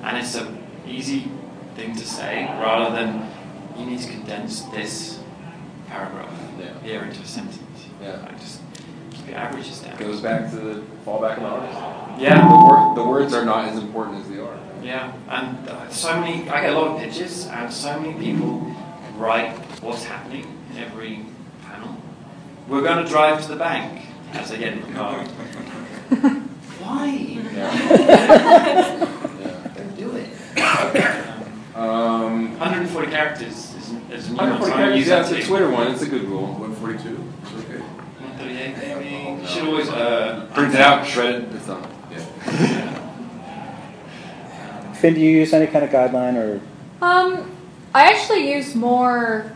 And 0.03 0.17
it's 0.17 0.35
an 0.35 0.63
easy 0.87 1.31
thing 1.75 1.95
to 1.97 2.05
say 2.07 2.45
rather 2.61 2.95
than 2.95 3.29
you 3.77 3.87
need 3.87 4.01
to 4.01 4.11
condense 4.11 4.63
this 4.65 5.21
paragraph 5.89 6.31
Yeah. 6.59 6.67
here 6.83 7.03
into 7.03 7.21
a 7.23 7.27
sentence. 7.27 7.59
Yeah. 8.03 8.21
Like 8.23 8.39
just 8.39 8.61
keep 9.13 9.29
your 9.29 9.37
averages 9.39 9.81
down. 9.81 9.97
goes 9.97 10.21
back 10.21 10.51
to 10.51 10.57
the 10.57 10.83
fallback 11.05 11.39
on 11.39 11.43
the 11.43 11.49
artist. 11.49 12.21
Yeah. 12.23 12.49
The, 12.49 12.65
word, 12.65 12.95
the 12.97 13.05
words 13.05 13.35
are 13.35 13.45
not 13.45 13.69
as 13.69 13.79
important 13.79 14.23
as 14.23 14.29
the 14.29 14.45
art. 14.45 14.59
Yeah, 14.83 15.13
and 15.29 15.69
uh, 15.69 15.89
so 15.91 16.21
many, 16.21 16.49
I 16.49 16.61
get 16.61 16.73
a 16.73 16.79
lot 16.79 16.95
of 16.95 17.01
pitches, 17.01 17.47
and 17.49 17.73
so 17.73 17.99
many 17.99 18.15
people 18.15 18.73
write 19.17 19.51
what's 19.83 20.05
happening 20.05 20.47
in 20.71 20.79
every 20.79 21.27
panel. 21.65 21.97
We're 22.69 22.83
going 22.83 23.05
to 23.05 23.11
drive 23.11 23.43
to 23.43 23.49
the 23.49 23.57
bank 23.57 24.07
as 24.35 24.51
they 24.51 24.59
get 24.59 24.75
in 24.75 24.83
the 24.83 24.93
car. 24.93 25.27
Why? 26.09 27.35
Yeah. 27.59 27.73
Don't 29.77 29.97
do 29.97 30.11
it. 30.17 30.29
Um, 31.75 31.85
Um, 31.85 32.59
140 32.59 33.11
characters 33.11 33.49
is, 33.75 33.93
is 34.13 34.29
a 34.29 34.31
new 34.33 34.37
140 34.37 34.39
one, 34.39 34.61
so 34.61 34.67
I'm 34.67 34.73
characters, 34.79 34.99
use 34.99 35.07
yeah, 35.09 35.23
that 35.23 35.33
it's 35.33 35.45
a. 35.45 35.49
Twitter 35.49 35.71
one. 35.71 35.87
It's 35.93 36.03
a 36.03 36.09
good 36.09 36.25
rule. 36.25 36.47
142? 36.47 37.25
It's 37.43 37.53
okay. 37.65 37.81
138 37.81 38.77
maybe. 38.79 39.43
You 39.43 39.49
should 39.49 39.65
always. 39.65 39.89
Uh, 39.89 40.47
Print 40.55 40.75
it 40.75 40.81
out, 40.81 41.07
shred 41.07 41.35
it, 41.43 41.55
it's 41.55 41.67
done. 41.67 41.83
Yeah. 42.13 43.05
Finn, 44.95 45.15
do 45.15 45.21
you 45.21 45.31
use 45.31 45.53
any 45.53 45.67
kind 45.67 45.85
of 45.85 45.91
guideline 45.91 46.35
or? 46.37 46.61
Um, 47.05 47.51
I 47.95 48.11
actually 48.13 48.51
use 48.53 48.75
more 48.75 49.53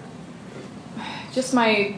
just 1.32 1.54
my 1.54 1.96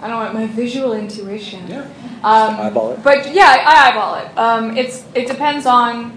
I 0.00 0.08
don't 0.08 0.24
know 0.24 0.40
my 0.40 0.46
visual 0.46 0.94
intuition. 0.94 1.66
Yeah. 1.68 1.82
Um, 2.22 2.56
eyeball 2.56 2.92
it? 2.92 3.02
But 3.02 3.32
yeah, 3.34 3.46
I, 3.48 3.58
I 3.58 3.88
eyeball 3.90 4.14
it. 4.16 4.38
Um, 4.38 4.76
it's 4.76 5.04
it 5.14 5.26
depends 5.26 5.66
on 5.66 6.16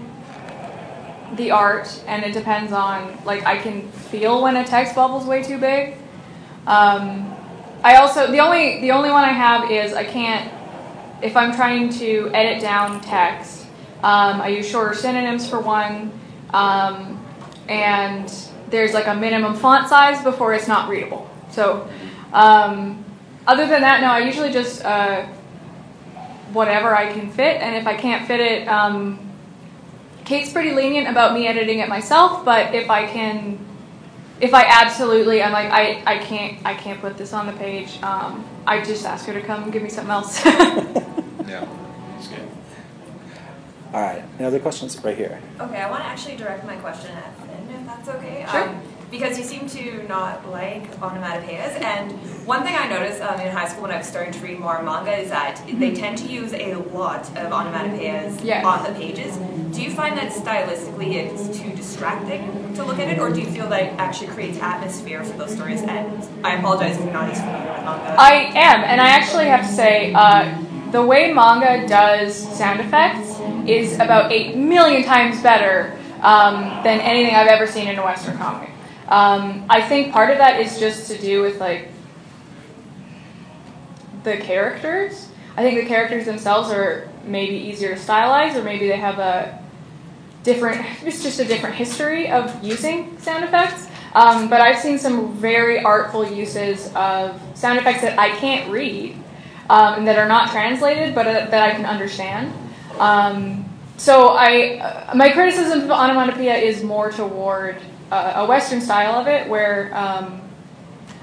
the 1.36 1.50
art, 1.50 2.02
and 2.06 2.24
it 2.24 2.32
depends 2.32 2.72
on 2.72 3.18
like 3.24 3.44
I 3.44 3.58
can 3.58 3.88
feel 3.90 4.42
when 4.42 4.56
a 4.56 4.64
text 4.64 4.94
bubble's 4.94 5.26
way 5.26 5.42
too 5.42 5.58
big. 5.58 5.96
Um, 6.66 7.34
I 7.82 7.96
also 7.96 8.30
the 8.30 8.38
only 8.38 8.80
the 8.80 8.92
only 8.92 9.10
one 9.10 9.24
I 9.24 9.32
have 9.32 9.70
is 9.70 9.92
I 9.92 10.04
can't 10.04 10.50
if 11.22 11.36
I'm 11.36 11.54
trying 11.54 11.90
to 11.98 12.30
edit 12.32 12.62
down 12.62 13.00
text. 13.02 13.66
Um, 14.02 14.40
I 14.40 14.48
use 14.48 14.68
shorter 14.68 14.94
synonyms 14.94 15.48
for 15.48 15.60
one, 15.60 16.12
um, 16.50 17.24
and 17.68 18.32
there's 18.70 18.92
like 18.92 19.06
a 19.06 19.14
minimum 19.14 19.54
font 19.54 19.88
size 19.88 20.22
before 20.22 20.52
it's 20.52 20.68
not 20.68 20.90
readable. 20.90 21.30
So, 21.50 21.88
um, 22.32 23.03
other 23.46 23.66
than 23.66 23.82
that, 23.82 24.00
no, 24.00 24.08
I 24.08 24.20
usually 24.20 24.50
just 24.50 24.84
uh, 24.84 25.26
whatever 26.52 26.94
I 26.96 27.12
can 27.12 27.30
fit, 27.30 27.60
and 27.60 27.74
if 27.76 27.86
I 27.86 27.94
can't 27.96 28.26
fit 28.26 28.40
it, 28.40 28.68
um, 28.68 29.18
Kate's 30.24 30.52
pretty 30.52 30.72
lenient 30.72 31.08
about 31.08 31.34
me 31.34 31.46
editing 31.46 31.80
it 31.80 31.88
myself. 31.88 32.44
But 32.44 32.74
if 32.74 32.88
I 32.88 33.06
can, 33.06 33.58
if 34.40 34.54
I 34.54 34.64
absolutely, 34.64 35.42
I'm 35.42 35.52
like, 35.52 35.70
I, 35.70 36.02
I 36.06 36.18
can't, 36.18 36.64
I 36.64 36.74
can't 36.74 37.00
put 37.00 37.18
this 37.18 37.32
on 37.32 37.46
the 37.46 37.52
page. 37.52 38.02
Um, 38.02 38.44
I 38.66 38.82
just 38.82 39.04
ask 39.04 39.26
her 39.26 39.34
to 39.34 39.42
come 39.42 39.64
and 39.64 39.72
give 39.72 39.82
me 39.82 39.90
something 39.90 40.10
else. 40.12 40.42
Yeah. 41.46 41.68
it's 42.16 42.28
good. 42.28 42.48
All 43.92 44.00
right. 44.00 44.24
Any 44.38 44.46
other 44.46 44.58
questions? 44.58 44.98
Right 45.04 45.14
here. 45.16 45.38
Okay, 45.60 45.76
I 45.76 45.90
want 45.90 46.02
to 46.02 46.08
actually 46.08 46.36
direct 46.36 46.64
my 46.64 46.76
question 46.76 47.10
at 47.10 47.36
Finn, 47.38 47.68
if 47.70 47.86
that's 47.86 48.08
okay. 48.08 48.46
Sure. 48.50 48.68
Um, 48.70 48.82
because 49.14 49.38
you 49.38 49.44
seem 49.44 49.68
to 49.68 50.02
not 50.08 50.44
like 50.50 50.90
onomatopoeias, 51.00 51.80
and 51.80 52.10
one 52.44 52.64
thing 52.64 52.74
I 52.74 52.88
noticed 52.88 53.22
um, 53.22 53.38
in 53.38 53.52
high 53.52 53.68
school 53.68 53.82
when 53.82 53.92
I 53.92 53.98
was 53.98 54.08
starting 54.08 54.32
to 54.32 54.40
read 54.40 54.58
more 54.58 54.82
manga 54.82 55.16
is 55.16 55.30
that 55.30 55.62
they 55.72 55.94
tend 55.94 56.18
to 56.18 56.26
use 56.26 56.52
a 56.52 56.74
lot 56.74 57.20
of 57.36 57.52
onomatopoeias 57.52 58.44
Yes. 58.44 58.64
on 58.66 58.82
the 58.82 58.98
pages. 58.98 59.36
Do 59.72 59.82
you 59.82 59.90
find 59.90 60.18
that 60.18 60.32
stylistically 60.32 61.14
it's 61.14 61.56
too 61.56 61.70
distracting 61.76 62.74
to 62.74 62.82
look 62.82 62.98
at 62.98 63.08
it, 63.08 63.20
or 63.20 63.30
do 63.30 63.40
you 63.40 63.46
feel 63.46 63.68
that 63.68 63.82
it 63.84 63.92
actually 63.98 64.26
creates 64.28 64.58
atmosphere 64.58 65.22
for 65.22 65.38
those 65.38 65.54
stories? 65.54 65.82
And 65.82 66.28
I 66.44 66.56
apologize 66.56 66.96
if 66.96 67.04
you're 67.04 67.12
not 67.12 67.30
as 67.30 67.38
familiar 67.38 67.70
with 67.72 67.84
manga. 67.84 68.16
I 68.18 68.32
am, 68.56 68.82
and 68.82 69.00
I 69.00 69.10
actually 69.10 69.46
have 69.46 69.60
to 69.60 69.72
say, 69.72 70.12
uh, 70.12 70.60
the 70.90 71.06
way 71.06 71.32
manga 71.32 71.86
does 71.86 72.34
sound 72.34 72.80
effects 72.80 73.38
is 73.68 73.94
about 73.94 74.32
eight 74.32 74.56
million 74.56 75.04
times 75.04 75.40
better 75.40 75.96
um, 76.20 76.64
than 76.82 76.98
anything 77.00 77.36
I've 77.36 77.46
ever 77.46 77.68
seen 77.68 77.86
in 77.86 77.96
a 77.96 78.04
Western 78.04 78.36
comic. 78.38 78.70
Um, 79.08 79.66
I 79.68 79.82
think 79.82 80.12
part 80.12 80.30
of 80.30 80.38
that 80.38 80.60
is 80.60 80.78
just 80.78 81.10
to 81.10 81.18
do 81.18 81.42
with 81.42 81.60
like 81.60 81.90
the 84.22 84.38
characters. 84.38 85.28
I 85.56 85.62
think 85.62 85.80
the 85.80 85.86
characters 85.86 86.24
themselves 86.24 86.70
are 86.70 87.08
maybe 87.24 87.56
easier 87.56 87.94
to 87.94 88.00
stylize, 88.00 88.56
or 88.56 88.62
maybe 88.62 88.88
they 88.88 88.96
have 88.96 89.18
a 89.18 89.62
different, 90.42 90.84
it's 91.02 91.22
just 91.22 91.38
a 91.38 91.44
different 91.44 91.76
history 91.76 92.30
of 92.30 92.62
using 92.62 93.18
sound 93.18 93.44
effects. 93.44 93.88
Um, 94.14 94.48
but 94.48 94.60
I've 94.60 94.78
seen 94.78 94.98
some 94.98 95.34
very 95.34 95.82
artful 95.82 96.24
uses 96.30 96.92
of 96.94 97.40
sound 97.54 97.78
effects 97.78 98.02
that 98.02 98.18
I 98.18 98.30
can't 98.36 98.70
read 98.70 99.16
um, 99.68 99.94
and 99.94 100.08
that 100.08 100.18
are 100.18 100.28
not 100.28 100.50
translated, 100.50 101.14
but 101.14 101.26
uh, 101.26 101.46
that 101.46 101.62
I 101.62 101.72
can 101.72 101.84
understand. 101.84 102.52
Um, 102.98 103.64
so 103.96 104.28
I, 104.28 104.78
uh, 104.78 105.14
my 105.14 105.30
criticism 105.32 105.82
of 105.82 105.90
onomatopoeia 105.90 106.54
is 106.54 106.82
more 106.82 107.10
toward 107.10 107.76
a 108.14 108.46
Western 108.46 108.80
style 108.80 109.14
of 109.14 109.26
it, 109.26 109.48
where 109.48 109.94
um, 109.94 110.40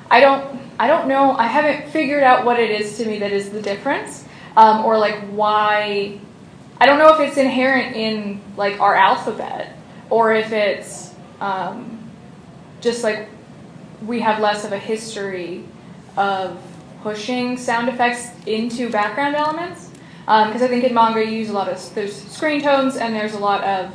I 0.10 0.20
don't, 0.20 0.60
I 0.80 0.88
don't 0.88 1.08
know, 1.08 1.32
I 1.32 1.48
haven't 1.48 1.90
figured 1.92 2.24
out 2.24 2.46
what 2.46 2.60
it 2.60 2.70
is 2.70 2.98
to 2.98 3.06
me 3.06 3.20
that 3.20 3.32
is 3.32 3.50
the 3.50 3.62
difference, 3.62 4.26
um, 4.58 4.86
or 4.86 4.98
like 4.98 5.20
why. 5.30 6.20
I 6.80 6.88
don't 6.88 6.98
know 6.98 7.14
if 7.14 7.20
it's 7.20 7.38
inherent 7.38 7.96
in 7.96 8.42
like 8.58 8.80
our 8.80 8.96
alphabet, 8.96 9.78
or 10.10 10.34
if 10.34 10.52
it's 10.52 11.14
um, 11.40 12.10
just 12.82 13.04
like 13.04 13.30
we 14.06 14.20
have 14.22 14.40
less 14.40 14.66
of 14.66 14.72
a 14.72 14.80
history 14.80 15.64
of 16.18 16.60
pushing 17.04 17.58
sound 17.58 17.90
effects 17.90 18.30
into 18.46 18.90
background 18.90 19.36
elements. 19.36 19.90
Because 20.22 20.62
um, 20.62 20.64
I 20.64 20.68
think 20.68 20.84
in 20.84 20.94
manga 20.94 21.24
you 21.26 21.32
use 21.32 21.50
a 21.50 21.54
lot 21.54 21.68
of 21.68 21.96
there's 21.96 22.16
screen 22.16 22.62
tones 22.62 22.96
and 22.96 23.16
there's 23.16 23.34
a 23.34 23.40
lot 23.40 23.64
of 23.64 23.94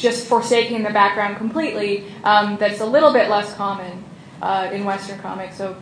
just 0.00 0.26
forsaking 0.26 0.82
the 0.82 0.90
background 0.90 1.36
completely. 1.36 2.04
Um, 2.24 2.56
that's 2.58 2.80
a 2.80 2.86
little 2.86 3.12
bit 3.12 3.28
less 3.28 3.54
common 3.54 4.02
uh, 4.40 4.70
in 4.72 4.84
Western 4.84 5.18
comics. 5.20 5.56
So 5.56 5.76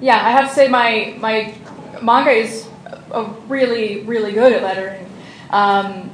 yeah, 0.00 0.24
I 0.24 0.30
have 0.30 0.48
to 0.48 0.54
say 0.54 0.68
my 0.68 1.14
my 1.18 1.54
manga 2.02 2.30
is 2.30 2.68
a 3.10 3.24
really 3.48 4.02
really 4.02 4.32
good 4.32 4.52
at 4.52 4.62
lettering, 4.62 5.10
um, 5.50 6.10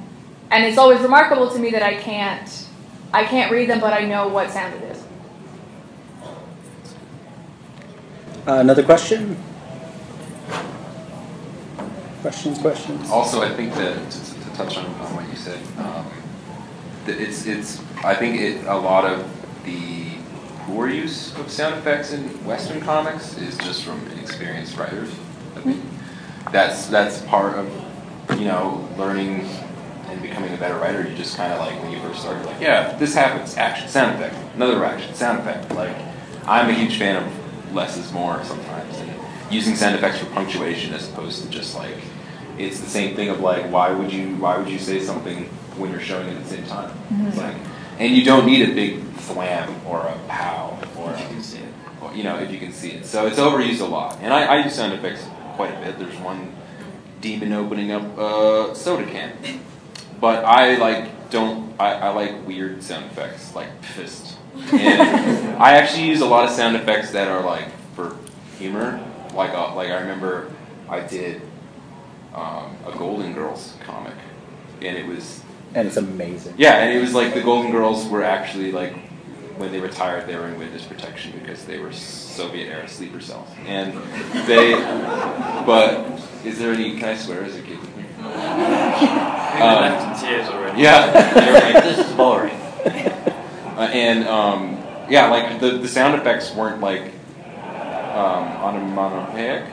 and 0.51 0.65
it's 0.65 0.79
always 0.79 1.01
remarkable 1.01 1.51
to 1.51 1.59
me 1.59 1.71
that 1.71 1.83
I 1.83 1.95
can't 1.95 2.67
I 3.13 3.25
can't 3.25 3.53
read 3.53 3.69
them, 3.69 3.81
but 3.81 3.93
I 3.93 4.07
know 4.07 4.29
what 4.29 4.51
sound 4.51 4.75
it 4.75 4.83
is. 4.85 5.03
Uh, 8.47 8.55
another 8.55 8.83
question? 8.83 9.37
Questions, 12.23 12.59
questions? 12.59 13.11
Also, 13.11 13.43
I 13.43 13.51
think 13.51 13.75
that 13.75 14.11
to, 14.11 14.35
to 14.35 14.51
touch 14.55 14.77
on, 14.79 14.87
on, 14.87 15.17
what 15.17 15.29
you 15.29 15.37
said, 15.37 15.59
um, 15.79 16.07
that 16.07 16.22
it's 17.07 17.47
it's 17.47 17.81
I 18.05 18.15
think 18.15 18.41
it 18.41 18.65
a 18.67 18.77
lot 18.77 19.05
of 19.05 19.29
the 19.65 20.07
poor 20.67 20.89
use 20.89 21.37
of 21.39 21.51
sound 21.51 21.75
effects 21.77 22.13
in 22.13 22.23
Western 22.45 22.81
comics 22.81 23.37
is 23.39 23.57
just 23.59 23.85
from 23.85 24.05
inexperienced 24.09 24.77
writers. 24.77 25.11
I 25.57 25.61
hmm. 25.61 25.73
think 25.73 25.85
that's 26.53 26.87
that's 26.87 27.23
part 27.23 27.55
of 27.55 27.69
you 28.39 28.47
know 28.47 28.89
learning 28.97 29.49
and 30.07 30.23
becoming 30.23 30.53
a 30.53 30.57
better 30.57 30.77
writer. 30.77 31.09
You 31.09 31.17
just 31.17 31.37
kind 31.37 31.53
of 31.53 31.59
like 31.59 31.81
when 31.83 31.91
you 31.91 31.99
first 32.01 32.21
start, 32.21 32.37
you're 32.39 32.47
like, 32.47 32.61
yeah, 32.61 32.97
this 32.97 33.15
happens, 33.15 33.57
action, 33.57 33.89
sound 33.89 34.15
effect, 34.15 34.37
another 34.55 34.85
action, 34.85 35.15
sound 35.15 35.41
effect. 35.41 35.73
Like 35.75 35.97
I'm 36.47 36.69
a 36.69 36.75
huge 36.75 36.99
fan 36.99 37.23
of 37.23 37.75
less 37.75 37.97
is 37.97 38.13
more 38.13 38.43
sometimes, 38.45 38.99
and 38.99 39.11
using 39.51 39.75
sound 39.75 39.95
effects 39.95 40.19
for 40.19 40.27
punctuation 40.27 40.95
as 40.95 41.09
opposed 41.09 41.43
to 41.43 41.51
just 41.51 41.75
like 41.75 41.97
it's 42.59 42.81
the 42.81 42.89
same 42.89 43.17
thing 43.17 43.29
of 43.29 43.41
like 43.41 43.65
why 43.71 43.91
would 43.91 44.13
you 44.13 44.37
why 44.37 44.57
would 44.57 44.69
you 44.69 44.79
say 44.79 45.01
something 45.01 45.49
when 45.77 45.91
you're 45.91 46.01
showing 46.01 46.29
it 46.29 46.37
at 46.37 46.43
the 46.43 46.49
same 46.49 46.67
time? 46.67 46.91
Mm-hmm. 46.91 47.27
It's 47.29 47.37
like, 47.37 47.57
and 47.99 48.15
you 48.15 48.25
don't 48.25 48.47
need 48.47 48.69
a 48.69 48.75
big 48.75 49.01
thwam 49.15 49.85
or 49.87 50.01
a 50.01 50.19
pow 50.29 50.79
or 50.97 51.13
if 51.13 51.21
you 51.21 51.27
can 51.27 51.43
see 51.43 51.59
it. 51.59 51.75
Or, 52.01 52.13
you 52.15 52.25
know 52.25 52.39
if 52.39 52.51
you 52.51 52.59
can 52.59 52.73
see 52.73 52.93
it. 52.93 53.07
So 53.07 53.27
it's 53.27 53.39
overused 53.39 53.81
a 53.81 53.85
lot, 53.85 54.19
and 54.21 54.33
I, 54.33 54.45
I 54.45 54.65
use 54.65 54.75
sound 54.75 54.93
effects 54.93 55.25
quite 55.55 55.75
a 55.75 55.81
bit. 55.81 55.99
There's 55.99 56.19
one 56.19 56.53
demon 57.21 57.53
opening 57.53 57.93
up 57.93 58.19
a 58.19 58.75
soda 58.75 59.07
can, 59.07 59.33
but 60.21 60.45
I 60.45 60.77
like 60.77 61.31
don't 61.31 61.73
I, 61.81 61.93
I 61.95 62.09
like 62.11 62.47
weird 62.47 62.83
sound 62.83 63.07
effects 63.07 63.55
like 63.55 63.83
fist 63.85 64.37
and 64.55 65.57
I 65.63 65.75
actually 65.75 66.05
use 66.05 66.21
a 66.21 66.27
lot 66.27 66.45
of 66.45 66.51
sound 66.51 66.77
effects 66.77 67.11
that 67.13 67.29
are 67.29 67.43
like 67.43 67.69
for 67.95 68.17
humor. 68.59 69.05
Like 69.35 69.51
uh, 69.51 69.75
like 69.75 69.91
I 69.91 70.01
remember 70.01 70.53
I 70.89 71.01
did 71.01 71.43
um, 72.35 72.77
a 72.87 72.93
Golden 72.97 73.33
Girls 73.33 73.77
comic, 73.85 74.15
and 74.81 74.97
it 74.97 75.07
was 75.07 75.43
and 75.75 75.89
it's 75.89 75.97
amazing. 75.97 76.55
Yeah, 76.59 76.83
and 76.83 76.97
it 76.97 77.01
was 77.01 77.15
like 77.15 77.35
the 77.35 77.43
Golden 77.43 77.71
Girls 77.71 78.07
were 78.09 78.25
actually 78.25 78.73
like 78.73 78.95
when 79.57 79.71
they 79.71 79.81
retired, 79.81 80.27
they 80.27 80.37
were 80.37 80.49
in 80.49 80.59
witness 80.59 80.85
protection 80.85 81.33
because 81.39 81.65
they 81.65 81.79
were 81.79 81.93
Soviet 81.93 82.69
era 82.69 82.89
sleeper 82.89 83.21
cells, 83.21 83.49
and 83.67 83.95
they. 84.47 84.75
But 85.65 86.21
is 86.45 86.59
there 86.59 86.73
any? 86.73 86.99
Can 86.99 87.11
I 87.11 87.17
swear 87.17 87.45
as 87.45 87.55
a 87.55 87.63
kid? 87.63 87.79
Um, 88.19 90.21
tears 90.21 90.49
already. 90.49 90.83
Yeah, 90.83 91.33
this 91.81 91.99
is 91.99 92.13
boring. 92.15 92.55
Uh, 93.77 93.89
and 93.93 94.27
um, 94.27 94.83
yeah, 95.09 95.29
like 95.29 95.61
the, 95.61 95.79
the 95.79 95.89
sound 95.89 96.21
effects 96.21 96.55
weren't 96.55 96.81
like 96.81 97.13
um, 98.13 98.49
onomatopoeic, 98.61 99.65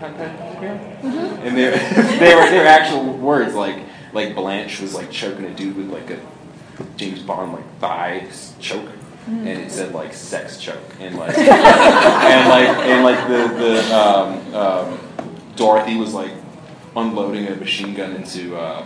mm-hmm. 0.00 1.46
and 1.46 1.56
they 1.56 1.70
they 2.18 2.34
were 2.34 2.50
they 2.50 2.58
were 2.58 2.66
actual 2.66 3.16
words 3.16 3.54
like 3.54 3.78
like 4.14 4.34
Blanche 4.34 4.80
was 4.80 4.94
like 4.94 5.10
choking 5.10 5.44
a 5.44 5.54
dude 5.54 5.76
with 5.76 5.90
like 5.90 6.10
a 6.10 6.20
James 6.96 7.20
Bond 7.20 7.52
like 7.52 7.78
thigh 7.78 8.28
choke. 8.60 8.88
Mm-hmm. 9.24 9.46
And 9.46 9.60
it 9.60 9.70
said 9.70 9.94
like 9.94 10.12
sex 10.12 10.58
choke 10.58 10.76
and 11.00 11.16
like 11.16 11.36
and 11.38 12.48
like 12.48 12.68
and 12.86 13.04
like 13.04 13.26
the 13.26 13.54
the 13.54 13.96
um, 13.96 14.54
um, 14.54 15.00
Dorothy 15.56 15.96
was 15.96 16.12
like 16.12 16.32
unloading 16.94 17.46
a 17.46 17.56
machine 17.56 17.94
gun 17.94 18.14
into 18.14 18.56
uh, 18.56 18.84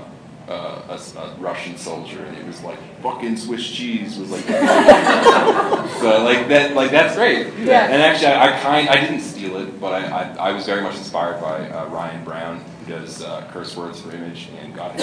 uh, 0.49 0.83
a, 0.89 1.19
a, 1.19 1.35
Russian 1.39 1.77
soldier, 1.77 2.25
and 2.25 2.37
it 2.37 2.47
was 2.47 2.63
like 2.63 2.79
fucking 3.03 3.37
Swiss 3.37 3.69
cheese 3.69 4.19
was 4.19 4.31
like. 4.31 4.45
so 4.45 6.25
like 6.25 6.49
that, 6.49 6.73
like 6.75 6.91
that's 6.91 7.17
great. 7.17 7.53
Yeah. 7.59 7.87
And 7.87 8.01
actually, 8.01 8.29
I, 8.29 8.57
I, 8.57 8.61
kind, 8.61 8.89
I 8.89 9.01
didn't 9.01 9.21
steal 9.21 9.57
it, 9.59 9.79
but 9.81 9.93
I, 9.93 10.07
I, 10.07 10.49
I 10.49 10.53
was 10.53 10.65
very 10.65 10.83
much 10.83 10.97
inspired 10.97 11.41
by 11.41 11.69
uh, 11.69 11.89
Ryan 11.89 12.25
Browne, 12.25 12.65
does 12.89 13.23
uh, 13.23 13.49
curse 13.53 13.77
words 13.77 14.01
for 14.01 14.11
image 14.13 14.49
and 14.61 14.75
God 14.75 14.99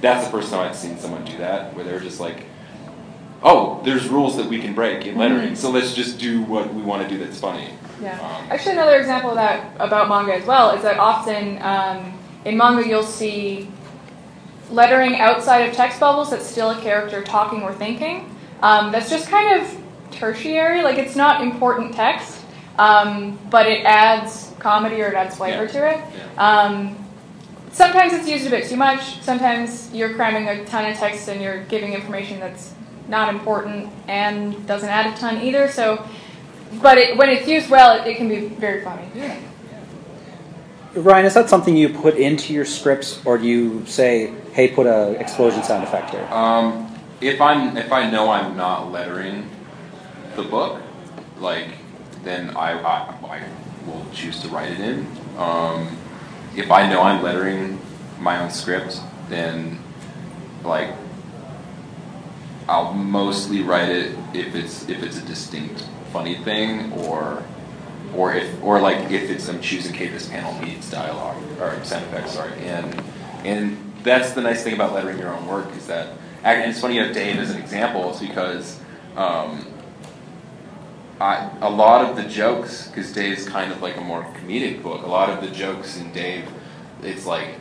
That's 0.00 0.26
the 0.26 0.30
first 0.30 0.50
time 0.50 0.68
I've 0.68 0.76
seen 0.76 0.98
someone 0.98 1.24
do 1.24 1.38
that, 1.38 1.74
where 1.74 1.84
they're 1.84 2.00
just 2.00 2.20
like. 2.20 2.44
Oh, 3.42 3.82
there's 3.84 4.08
rules 4.08 4.38
that 4.38 4.46
we 4.46 4.58
can 4.58 4.74
break 4.74 5.04
in 5.04 5.18
lettering, 5.18 5.48
mm-hmm. 5.48 5.54
so 5.54 5.70
let's 5.70 5.94
just 5.94 6.18
do 6.18 6.42
what 6.42 6.72
we 6.72 6.80
want 6.80 7.02
to 7.02 7.08
do 7.08 7.22
that's 7.22 7.38
funny. 7.38 7.68
Yeah. 8.00 8.14
Um, 8.14 8.46
Actually, 8.50 8.72
another 8.72 8.96
example 8.96 9.30
of 9.30 9.36
that 9.36 9.74
about 9.78 10.08
manga 10.08 10.34
as 10.34 10.46
well 10.46 10.70
is 10.70 10.82
that 10.82 10.98
often 10.98 11.60
um, 11.60 12.18
in 12.46 12.56
manga 12.56 12.86
you'll 12.86 13.02
see 13.02 13.68
lettering 14.70 15.16
outside 15.16 15.68
of 15.68 15.74
text 15.74 16.00
bubbles 16.00 16.30
that's 16.30 16.46
still 16.46 16.70
a 16.70 16.80
character 16.80 17.22
talking 17.22 17.62
or 17.62 17.74
thinking. 17.74 18.34
Um, 18.62 18.92
that's 18.92 19.10
just 19.10 19.28
kind 19.28 19.60
of 19.60 19.80
tertiary, 20.10 20.82
like 20.82 20.98
it's 20.98 21.16
not 21.16 21.42
important 21.42 21.94
text, 21.94 22.40
um, 22.78 23.38
but 23.50 23.66
it 23.66 23.84
adds 23.84 24.53
comedy 24.64 25.00
or 25.02 25.08
it 25.08 25.14
adds 25.14 25.36
flavor 25.36 25.66
yeah. 25.66 25.72
to 25.76 25.90
it. 25.90 26.00
Yeah. 26.16 26.62
Um, 26.62 26.96
sometimes 27.70 28.14
it's 28.14 28.26
used 28.26 28.46
a 28.46 28.50
bit 28.50 28.68
too 28.68 28.76
much. 28.76 29.20
Sometimes 29.20 29.92
you're 29.92 30.14
cramming 30.14 30.48
a 30.48 30.64
ton 30.64 30.90
of 30.90 30.96
text 30.96 31.28
and 31.28 31.40
you're 31.40 31.62
giving 31.64 31.92
information 31.92 32.40
that's 32.40 32.72
not 33.06 33.28
important 33.28 33.92
and 34.08 34.66
doesn't 34.66 34.88
add 34.88 35.12
a 35.12 35.16
ton 35.20 35.42
either. 35.42 35.68
So, 35.68 36.04
but 36.80 36.96
it, 36.96 37.18
when 37.18 37.28
it's 37.28 37.46
used 37.46 37.68
well, 37.68 38.00
it, 38.00 38.08
it 38.08 38.16
can 38.16 38.28
be 38.28 38.48
very 38.48 38.82
funny. 38.82 39.06
Yeah. 39.14 39.38
Ryan, 40.94 41.26
is 41.26 41.34
that 41.34 41.50
something 41.50 41.76
you 41.76 41.88
put 41.88 42.16
into 42.16 42.54
your 42.54 42.64
scripts, 42.64 43.20
or 43.26 43.36
do 43.36 43.44
you 43.44 43.84
say, 43.84 44.32
"Hey, 44.52 44.68
put 44.68 44.86
a 44.86 45.18
explosion 45.18 45.64
sound 45.64 45.82
effect 45.82 46.10
here"? 46.10 46.24
Um, 46.30 46.88
if 47.20 47.40
I'm 47.40 47.76
if 47.76 47.90
I 47.90 48.08
know 48.08 48.30
I'm 48.30 48.56
not 48.56 48.92
lettering 48.92 49.50
the 50.36 50.44
book, 50.44 50.80
like 51.40 51.66
then 52.22 52.56
I 52.56 52.78
I, 52.80 53.14
I 53.26 53.42
will 53.86 54.06
choose 54.12 54.40
to 54.42 54.48
write 54.48 54.72
it 54.72 54.80
in. 54.80 55.06
Um, 55.36 55.96
if 56.56 56.70
I 56.70 56.88
know 56.88 57.02
I'm 57.02 57.22
lettering 57.22 57.80
my 58.20 58.42
own 58.42 58.50
script, 58.50 59.00
then 59.28 59.78
like 60.62 60.90
I'll 62.68 62.94
mostly 62.94 63.62
write 63.62 63.90
it 63.90 64.16
if 64.32 64.54
it's 64.54 64.88
if 64.88 65.02
it's 65.02 65.18
a 65.18 65.22
distinct 65.22 65.84
funny 66.12 66.36
thing 66.36 66.92
or 66.92 67.42
or 68.14 68.34
if 68.34 68.62
or 68.62 68.80
like 68.80 69.10
if 69.10 69.30
it's 69.30 69.48
I'm 69.48 69.60
choosing 69.60 69.94
okay 69.94 70.08
this 70.08 70.28
panel 70.28 70.58
needs 70.64 70.90
dialogue 70.90 71.42
or 71.60 71.82
sound 71.84 72.04
effects 72.06 72.32
sorry 72.32 72.52
and 72.60 73.02
and 73.44 73.92
that's 74.02 74.32
the 74.32 74.40
nice 74.40 74.62
thing 74.62 74.74
about 74.74 74.94
lettering 74.94 75.18
your 75.18 75.34
own 75.34 75.46
work 75.46 75.74
is 75.76 75.86
that 75.88 76.16
and 76.42 76.70
it's 76.70 76.80
funny 76.80 76.96
you 76.96 77.04
have 77.04 77.14
Dave 77.14 77.38
as 77.38 77.50
an 77.50 77.60
example 77.60 78.16
because 78.20 78.80
um, 79.16 79.66
I, 81.20 81.50
a 81.60 81.70
lot 81.70 82.04
of 82.04 82.16
the 82.16 82.24
jokes 82.24 82.88
because 82.88 83.12
Dave's 83.12 83.48
kind 83.48 83.70
of 83.72 83.80
like 83.80 83.96
a 83.96 84.00
more 84.00 84.24
comedic 84.40 84.82
book 84.82 85.02
a 85.02 85.06
lot 85.06 85.30
of 85.30 85.40
the 85.40 85.54
jokes 85.54 85.96
in 85.96 86.12
Dave 86.12 86.48
it's 87.02 87.26
like 87.26 87.56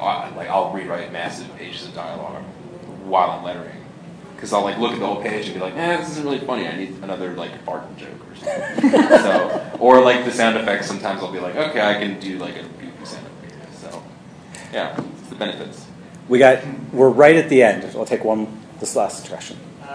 I, 0.00 0.28
like 0.34 0.48
I'll 0.48 0.72
rewrite 0.72 1.12
massive 1.12 1.54
pages 1.56 1.86
of 1.86 1.94
dialogue 1.94 2.42
while 3.04 3.30
I'm 3.30 3.44
lettering 3.44 3.78
because 4.38 4.52
I'll 4.52 4.62
like 4.62 4.78
look 4.78 4.92
at 4.92 5.00
the 5.00 5.06
whole 5.06 5.20
page 5.20 5.46
and 5.46 5.54
be 5.54 5.60
like, 5.60 5.74
eh, 5.74 5.96
this 5.96 6.10
isn't 6.10 6.24
really 6.24 6.38
funny. 6.38 6.68
I 6.68 6.76
need 6.76 6.90
another 7.02 7.32
like 7.32 7.60
fart 7.64 7.96
joke 7.96 8.08
or 8.30 8.36
something. 8.36 8.90
so, 9.08 9.76
or 9.80 10.00
like 10.00 10.24
the 10.24 10.30
sound 10.30 10.56
effects. 10.56 10.86
Sometimes 10.86 11.22
I'll 11.22 11.32
be 11.32 11.40
like, 11.40 11.56
okay, 11.56 11.80
I 11.80 11.98
can 11.98 12.20
do 12.20 12.38
like 12.38 12.54
a 12.56 12.62
goofy 12.62 13.04
sound 13.04 13.26
effect. 13.26 13.74
So, 13.80 14.02
yeah, 14.72 15.00
it's 15.18 15.28
the 15.28 15.34
benefits. 15.34 15.84
We 16.28 16.38
got, 16.38 16.62
we're 16.92 17.08
right 17.08 17.34
at 17.34 17.48
the 17.48 17.64
end. 17.64 17.84
I'll 17.96 18.04
take 18.04 18.22
one, 18.22 18.62
this 18.78 18.94
last 18.94 19.26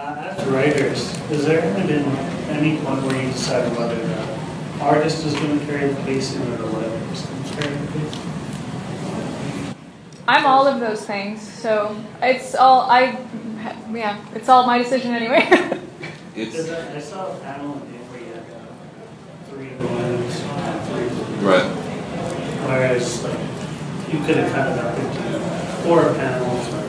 question. 0.04 0.28
Uh, 0.28 0.36
as 0.38 0.46
writers, 0.46 1.16
has 1.28 1.46
there 1.46 1.60
ever 1.60 1.86
been 1.86 2.04
any 2.48 2.76
point 2.84 3.02
where 3.02 3.22
you 3.22 3.30
decided 3.32 3.76
whether 3.78 3.96
the 3.96 4.82
artist 4.82 5.24
is 5.24 5.34
going 5.34 5.58
to 5.58 5.66
carry 5.66 5.88
the 5.88 6.02
pacing 6.02 6.42
or 6.42 6.56
the 6.56 6.64
writer 6.64 7.12
is 7.12 7.22
going 7.22 7.44
to 7.44 7.54
carry 7.54 7.76
the 7.76 7.92
pacing? 7.92 8.20
I'm 10.26 10.46
all 10.46 10.66
of 10.66 10.80
those 10.80 11.04
things, 11.04 11.40
so 11.42 11.96
it's 12.22 12.54
all 12.54 12.90
I. 12.90 13.18
Yeah, 13.92 14.22
it's 14.34 14.48
all 14.48 14.66
my 14.66 14.78
decision 14.78 15.14
anyway. 15.14 15.48
It's 16.36 16.68
I, 16.68 16.96
I 16.96 16.98
saw 16.98 17.30
a 17.32 17.38
panel 17.42 17.74
in 17.74 17.92
there 17.92 18.00
where 18.10 18.18
you 18.18 18.32
had 18.34 18.42
uh, 18.42 18.66
three 19.46 19.70
balloons, 19.78 20.34
three 20.90 21.46
right. 21.46 21.70
Whereas, 22.66 23.22
like, 23.22 23.38
you 24.12 24.18
could 24.26 24.38
have 24.38 24.50
cut 24.50 24.72
it 24.72 24.78
up 24.80 24.98
into 24.98 25.38
four 25.84 26.12
panels 26.14 26.66
or 26.74 26.82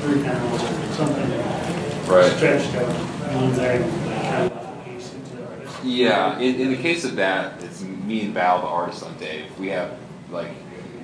three 0.00 0.22
panels 0.22 0.62
or 0.62 0.94
something. 0.94 1.69
Right. 2.10 2.32
Stretched 2.32 2.74
out, 2.74 2.92
kind 3.22 4.52
of. 4.52 5.80
Yeah, 5.84 6.38
in, 6.40 6.56
in 6.56 6.70
the 6.70 6.76
case 6.76 7.04
of 7.04 7.14
that, 7.16 7.62
it's 7.62 7.82
me 7.82 8.22
and 8.22 8.34
Val, 8.34 8.60
the 8.60 8.66
artist 8.66 9.04
on 9.04 9.16
Dave. 9.18 9.56
We 9.60 9.68
have 9.68 9.96
like 10.28 10.48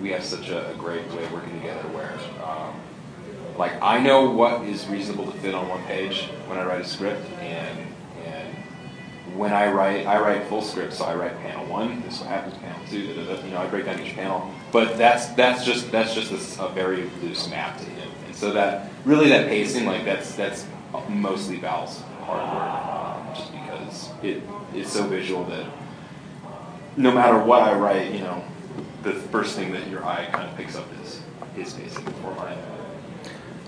we 0.02 0.10
have 0.10 0.24
such 0.24 0.48
a, 0.48 0.68
a 0.72 0.74
great 0.74 1.06
way 1.12 1.22
of 1.22 1.32
working 1.32 1.60
together 1.60 1.88
where 1.90 2.12
um, 2.44 2.74
like 3.56 3.80
I 3.80 4.00
know 4.00 4.28
what 4.30 4.62
is 4.62 4.88
reasonable 4.88 5.30
to 5.30 5.38
fit 5.38 5.54
on 5.54 5.68
one 5.68 5.84
page 5.84 6.24
when 6.48 6.58
I 6.58 6.64
write 6.64 6.80
a 6.80 6.84
script, 6.84 7.24
and 7.38 7.78
and 8.24 8.56
when 9.36 9.52
I 9.52 9.70
write, 9.70 10.06
I 10.06 10.18
write 10.18 10.48
full 10.48 10.62
script, 10.62 10.92
so 10.92 11.04
I 11.04 11.14
write 11.14 11.38
panel 11.38 11.66
one. 11.66 12.02
This 12.02 12.14
is 12.14 12.20
what 12.20 12.30
happens, 12.30 12.54
panel 12.58 12.80
two. 12.90 13.14
Da, 13.14 13.24
da, 13.24 13.36
da, 13.36 13.44
you 13.44 13.52
know, 13.52 13.58
I 13.58 13.68
break 13.68 13.84
down 13.84 14.00
each 14.00 14.14
panel. 14.14 14.50
But 14.72 14.98
that's 14.98 15.26
that's 15.28 15.64
just 15.64 15.92
that's 15.92 16.14
just 16.14 16.58
a, 16.58 16.64
a 16.64 16.68
very 16.70 17.08
loose 17.22 17.48
map 17.48 17.78
to 17.78 17.84
him, 17.84 18.10
and 18.26 18.34
so 18.34 18.52
that 18.54 18.90
really 19.04 19.28
that 19.28 19.46
pacing, 19.48 19.86
like 19.86 20.04
that's 20.04 20.34
that's 20.34 20.66
mostly 21.08 21.58
Val's 21.58 22.02
hard 22.22 22.42
work, 22.54 23.28
um, 23.28 23.34
just 23.34 23.52
because 23.52 24.10
it 24.22 24.42
it's 24.74 24.92
so 24.92 25.06
visual 25.06 25.44
that 25.44 25.66
no 26.96 27.12
matter 27.12 27.38
what 27.38 27.62
I 27.62 27.76
write, 27.76 28.12
you 28.12 28.20
know, 28.20 28.42
the 29.02 29.12
first 29.12 29.54
thing 29.56 29.72
that 29.72 29.88
your 29.88 30.04
eye 30.04 30.26
kind 30.32 30.48
of 30.48 30.56
picks 30.56 30.76
up 30.76 30.86
is 31.02 31.20
his 31.54 31.72
pacing 31.74 32.04
before 32.04 32.34
mine. 32.34 32.58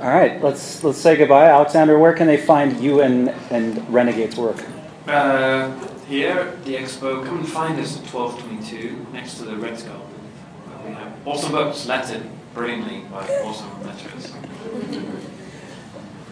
All 0.01 0.09
right, 0.09 0.41
let's, 0.43 0.85
let's 0.85 0.99
say 0.99 1.16
goodbye. 1.16 1.47
Alexander, 1.47 1.99
where 1.99 2.12
can 2.12 2.27
they 2.27 2.37
find 2.37 2.81
you 2.81 3.01
and, 3.03 3.31
and 3.51 3.93
Renegade's 3.93 4.37
work? 4.37 4.64
Uh, 5.07 5.73
here 6.09 6.39
at 6.39 6.64
the 6.64 6.77
expo, 6.77 7.25
come 7.27 7.39
and 7.39 7.49
find 7.49 7.79
us 7.81 7.99
at 7.99 8.07
1222 8.07 9.07
next 9.12 9.39
to 9.39 9.45
the 9.45 9.57
Red 9.57 9.79
Skull. 9.79 9.97
Where 9.97 10.89
we 10.89 10.95
have 10.95 11.12
awesome 11.27 11.53
books 11.53 11.87
lettered 11.87 12.23
brilliantly 12.55 13.01
by 13.11 13.27
awesome 13.43 13.83
letters. 13.85 14.33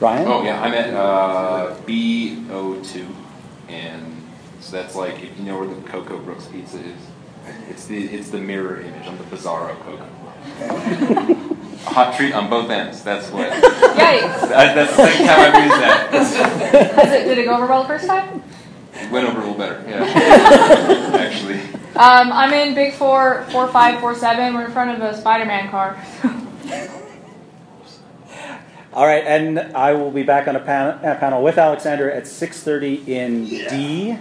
Ryan? 0.01 0.29
Oh 0.29 0.43
yeah, 0.43 0.61
I'm 0.61 0.75
at 0.75 0.93
uh, 0.93 1.75
B02, 1.87 3.07
and 3.69 4.23
so 4.61 4.77
that's 4.77 4.95
like 4.95 5.23
if 5.23 5.39
you 5.39 5.45
know 5.45 5.59
where 5.59 5.69
the 5.69 5.81
Coco 5.89 6.19
Brooks 6.19 6.47
Pizza 6.47 6.79
is. 6.79 6.99
It's 7.71 7.87
the 7.87 8.05
it's 8.05 8.31
the 8.31 8.39
mirror 8.39 8.81
image. 8.81 9.07
I'm 9.07 9.17
the 9.19 9.25
Bizarro 9.25 9.79
Coco. 9.81 10.07
A 10.59 11.91
hot 11.91 12.17
treat 12.17 12.33
on 12.33 12.51
both 12.51 12.71
ends. 12.71 13.03
That's 13.03 13.31
what. 13.31 13.51
Yikes! 13.53 14.49
That, 14.49 14.75
that's 14.75 14.97
the 14.97 15.07
second 15.07 15.27
time 15.27 15.41
I've 15.41 15.65
used 15.65 15.81
that. 15.81 16.93
Has 16.97 17.13
it, 17.13 17.25
did 17.25 17.39
it 17.39 17.45
go 17.45 17.55
over 17.55 17.67
well 17.67 17.83
the 17.83 17.89
first 17.89 18.07
time? 18.07 18.43
It 18.95 19.11
went 19.11 19.29
over 19.29 19.39
a 19.39 19.41
little 19.43 19.59
better. 19.59 19.85
Yeah, 19.89 20.05
actually. 21.15 21.61
Um, 21.95 22.33
I'm 22.33 22.53
in 22.53 22.75
Big 22.75 22.95
Four, 22.95 23.47
four 23.51 23.69
five, 23.69 24.01
four 24.01 24.15
seven. 24.15 24.55
We're 24.55 24.67
in 24.67 24.73
front 24.73 24.91
of 24.91 25.03
a 25.03 25.17
Spider-Man 25.17 25.71
car. 25.71 25.97
All 28.97 29.05
right, 29.05 29.27
and 29.27 29.59
I 29.77 29.93
will 29.93 30.11
be 30.11 30.23
back 30.23 30.49
on 30.49 30.57
a, 30.57 30.59
pan- 30.59 31.05
a 31.05 31.17
panel 31.17 31.43
with 31.43 31.59
Alexander 31.59 32.11
at 32.11 32.23
6.30 32.25 33.07
in 33.07 33.45
D, 33.45 34.15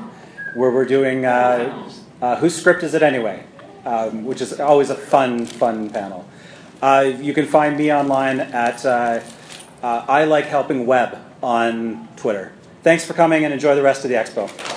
where 0.53 0.69
we're 0.69 0.83
doing 0.83 1.25
uh, 1.25 1.89
uh, 2.21 2.35
Whose 2.35 2.57
Script 2.57 2.83
Is 2.83 2.93
It 2.93 3.01
Anyway? 3.01 3.45
Um, 3.85 4.25
which 4.25 4.41
is 4.41 4.59
always 4.59 4.89
a 4.89 4.95
fun, 4.95 5.45
fun 5.45 5.89
panel. 5.91 6.27
Uh, 6.81 7.13
you 7.21 7.33
can 7.33 7.45
find 7.45 7.77
me 7.77 7.93
online 7.93 8.41
at 8.41 8.85
uh, 8.85 9.21
uh, 9.81 10.05
I 10.09 10.25
Like 10.25 10.47
Helping 10.47 10.85
Web 10.85 11.19
on 11.41 12.09
Twitter. 12.17 12.51
Thanks 12.83 13.05
for 13.05 13.13
coming 13.13 13.45
and 13.45 13.53
enjoy 13.53 13.75
the 13.75 13.81
rest 13.81 14.03
of 14.03 14.09
the 14.09 14.17
expo. 14.17 14.74